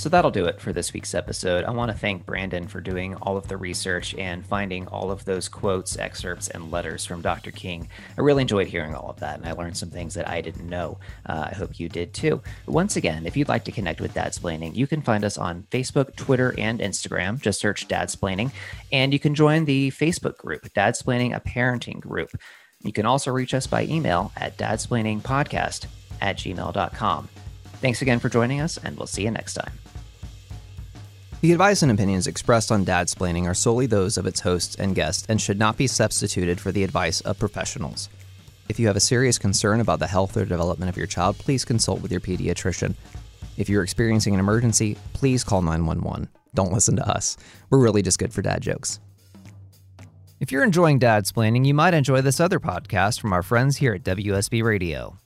So 0.00 0.08
that'll 0.08 0.30
do 0.30 0.46
it 0.46 0.62
for 0.62 0.72
this 0.72 0.94
week's 0.94 1.12
episode. 1.12 1.66
I 1.66 1.72
want 1.72 1.92
to 1.92 1.96
thank 1.96 2.24
Brandon 2.24 2.66
for 2.66 2.80
doing 2.80 3.16
all 3.16 3.36
of 3.36 3.48
the 3.48 3.58
research 3.58 4.14
and 4.14 4.46
finding 4.46 4.86
all 4.86 5.10
of 5.10 5.26
those 5.26 5.46
quotes, 5.46 5.98
excerpts, 5.98 6.48
and 6.48 6.70
letters 6.70 7.04
from 7.04 7.20
Dr. 7.20 7.50
King. 7.50 7.86
I 8.16 8.22
really 8.22 8.40
enjoyed 8.40 8.68
hearing 8.68 8.94
all 8.94 9.10
of 9.10 9.20
that, 9.20 9.38
and 9.38 9.46
I 9.46 9.52
learned 9.52 9.76
some 9.76 9.90
things 9.90 10.14
that 10.14 10.26
I 10.26 10.40
didn't 10.40 10.66
know. 10.66 10.98
Uh, 11.26 11.48
I 11.50 11.54
hope 11.54 11.78
you 11.78 11.90
did 11.90 12.14
too. 12.14 12.40
Once 12.66 12.96
again, 12.96 13.26
if 13.26 13.36
you'd 13.36 13.50
like 13.50 13.62
to 13.64 13.72
connect 13.72 14.00
with 14.00 14.14
Dadsplaining, 14.14 14.74
you 14.74 14.86
can 14.86 15.02
find 15.02 15.22
us 15.22 15.36
on 15.36 15.66
Facebook, 15.70 16.16
Twitter, 16.16 16.54
and 16.56 16.80
Instagram. 16.80 17.38
Just 17.38 17.60
search 17.60 17.86
Dadsplaining, 17.86 18.52
and 18.90 19.12
you 19.12 19.18
can 19.18 19.34
join 19.34 19.66
the 19.66 19.90
Facebook 19.90 20.38
group, 20.38 20.62
Dadsplaining, 20.72 21.36
a 21.36 21.40
parenting 21.40 22.00
group. 22.00 22.30
You 22.80 22.94
can 22.94 23.04
also 23.04 23.30
reach 23.32 23.52
us 23.52 23.66
by 23.66 23.84
email 23.84 24.32
at 24.38 24.56
dadsplainingpodcast 24.56 25.88
at 26.22 26.38
gmail.com. 26.38 27.28
Thanks 27.82 28.00
again 28.00 28.18
for 28.18 28.30
joining 28.30 28.62
us, 28.62 28.78
and 28.78 28.96
we'll 28.96 29.06
see 29.06 29.24
you 29.24 29.30
next 29.30 29.52
time. 29.52 29.72
The 31.40 31.52
advice 31.52 31.80
and 31.80 31.90
opinions 31.90 32.26
expressed 32.26 32.70
on 32.70 32.84
Dadsplaining 32.84 33.46
are 33.46 33.54
solely 33.54 33.86
those 33.86 34.18
of 34.18 34.26
its 34.26 34.40
hosts 34.40 34.74
and 34.74 34.94
guests 34.94 35.24
and 35.26 35.40
should 35.40 35.58
not 35.58 35.78
be 35.78 35.86
substituted 35.86 36.60
for 36.60 36.70
the 36.70 36.84
advice 36.84 37.22
of 37.22 37.38
professionals. 37.38 38.10
If 38.68 38.78
you 38.78 38.86
have 38.88 38.96
a 38.96 39.00
serious 39.00 39.38
concern 39.38 39.80
about 39.80 40.00
the 40.00 40.06
health 40.06 40.36
or 40.36 40.44
development 40.44 40.90
of 40.90 40.98
your 40.98 41.06
child, 41.06 41.38
please 41.38 41.64
consult 41.64 42.02
with 42.02 42.12
your 42.12 42.20
pediatrician. 42.20 42.94
If 43.56 43.70
you're 43.70 43.82
experiencing 43.82 44.34
an 44.34 44.40
emergency, 44.40 44.98
please 45.14 45.42
call 45.42 45.62
911. 45.62 46.28
Don't 46.54 46.72
listen 46.72 46.96
to 46.96 47.08
us. 47.08 47.38
We're 47.70 47.78
really 47.78 48.02
just 48.02 48.18
good 48.18 48.34
for 48.34 48.42
dad 48.42 48.60
jokes. 48.60 49.00
If 50.40 50.52
you're 50.52 50.62
enjoying 50.62 51.00
Dadsplaining, 51.00 51.64
you 51.66 51.72
might 51.72 51.94
enjoy 51.94 52.20
this 52.20 52.38
other 52.38 52.60
podcast 52.60 53.18
from 53.18 53.32
our 53.32 53.42
friends 53.42 53.78
here 53.78 53.94
at 53.94 54.02
WSB 54.02 54.62
Radio. 54.62 55.16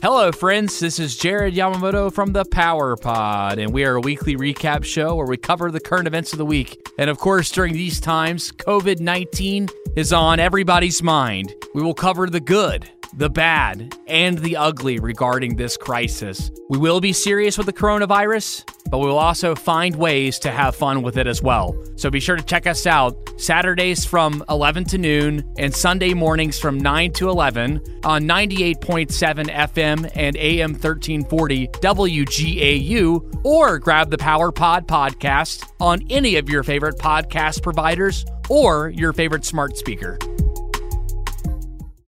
Hello, 0.00 0.30
friends. 0.30 0.78
This 0.78 1.00
is 1.00 1.16
Jared 1.16 1.54
Yamamoto 1.54 2.12
from 2.12 2.32
the 2.32 2.44
Power 2.44 2.96
Pod, 2.96 3.58
and 3.58 3.72
we 3.72 3.84
are 3.84 3.96
a 3.96 4.00
weekly 4.00 4.36
recap 4.36 4.84
show 4.84 5.16
where 5.16 5.26
we 5.26 5.36
cover 5.36 5.72
the 5.72 5.80
current 5.80 6.06
events 6.06 6.32
of 6.32 6.38
the 6.38 6.46
week. 6.46 6.88
And 7.00 7.10
of 7.10 7.18
course, 7.18 7.50
during 7.50 7.72
these 7.72 7.98
times, 7.98 8.52
COVID 8.52 9.00
19 9.00 9.68
is 9.96 10.12
on 10.12 10.38
everybody's 10.38 11.02
mind. 11.02 11.52
We 11.74 11.82
will 11.82 11.94
cover 11.94 12.30
the 12.30 12.38
good, 12.38 12.88
the 13.14 13.30
bad, 13.30 13.96
and 14.06 14.38
the 14.38 14.56
ugly 14.56 14.98
regarding 14.98 15.56
this 15.56 15.76
crisis. 15.76 16.50
We 16.68 16.78
will 16.78 17.00
be 17.00 17.12
serious 17.12 17.56
with 17.56 17.66
the 17.66 17.72
coronavirus, 17.72 18.64
but 18.90 18.98
we 18.98 19.06
will 19.06 19.18
also 19.18 19.54
find 19.54 19.96
ways 19.96 20.38
to 20.40 20.50
have 20.50 20.76
fun 20.76 21.02
with 21.02 21.16
it 21.16 21.26
as 21.26 21.42
well. 21.42 21.76
So 21.96 22.10
be 22.10 22.20
sure 22.20 22.36
to 22.36 22.42
check 22.42 22.66
us 22.66 22.86
out 22.86 23.16
Saturdays 23.38 24.04
from 24.04 24.44
11 24.48 24.84
to 24.86 24.98
noon 24.98 25.52
and 25.58 25.74
Sunday 25.74 26.14
mornings 26.14 26.58
from 26.58 26.78
9 26.78 27.12
to 27.14 27.28
11 27.28 27.82
on 28.04 28.22
98.7 28.24 29.48
FM 29.48 30.10
and 30.14 30.36
AM 30.36 30.72
1340 30.72 31.68
WGAU, 31.68 33.44
or 33.44 33.78
grab 33.78 34.10
the 34.10 34.18
Power 34.18 34.52
Pod 34.52 34.86
podcast 34.86 35.68
on 35.80 36.02
any 36.10 36.36
of 36.36 36.48
your 36.48 36.62
favorite 36.62 36.98
podcast 36.98 37.62
providers 37.62 38.24
or 38.48 38.90
your 38.90 39.12
favorite 39.12 39.44
smart 39.44 39.76
speaker. 39.76 40.18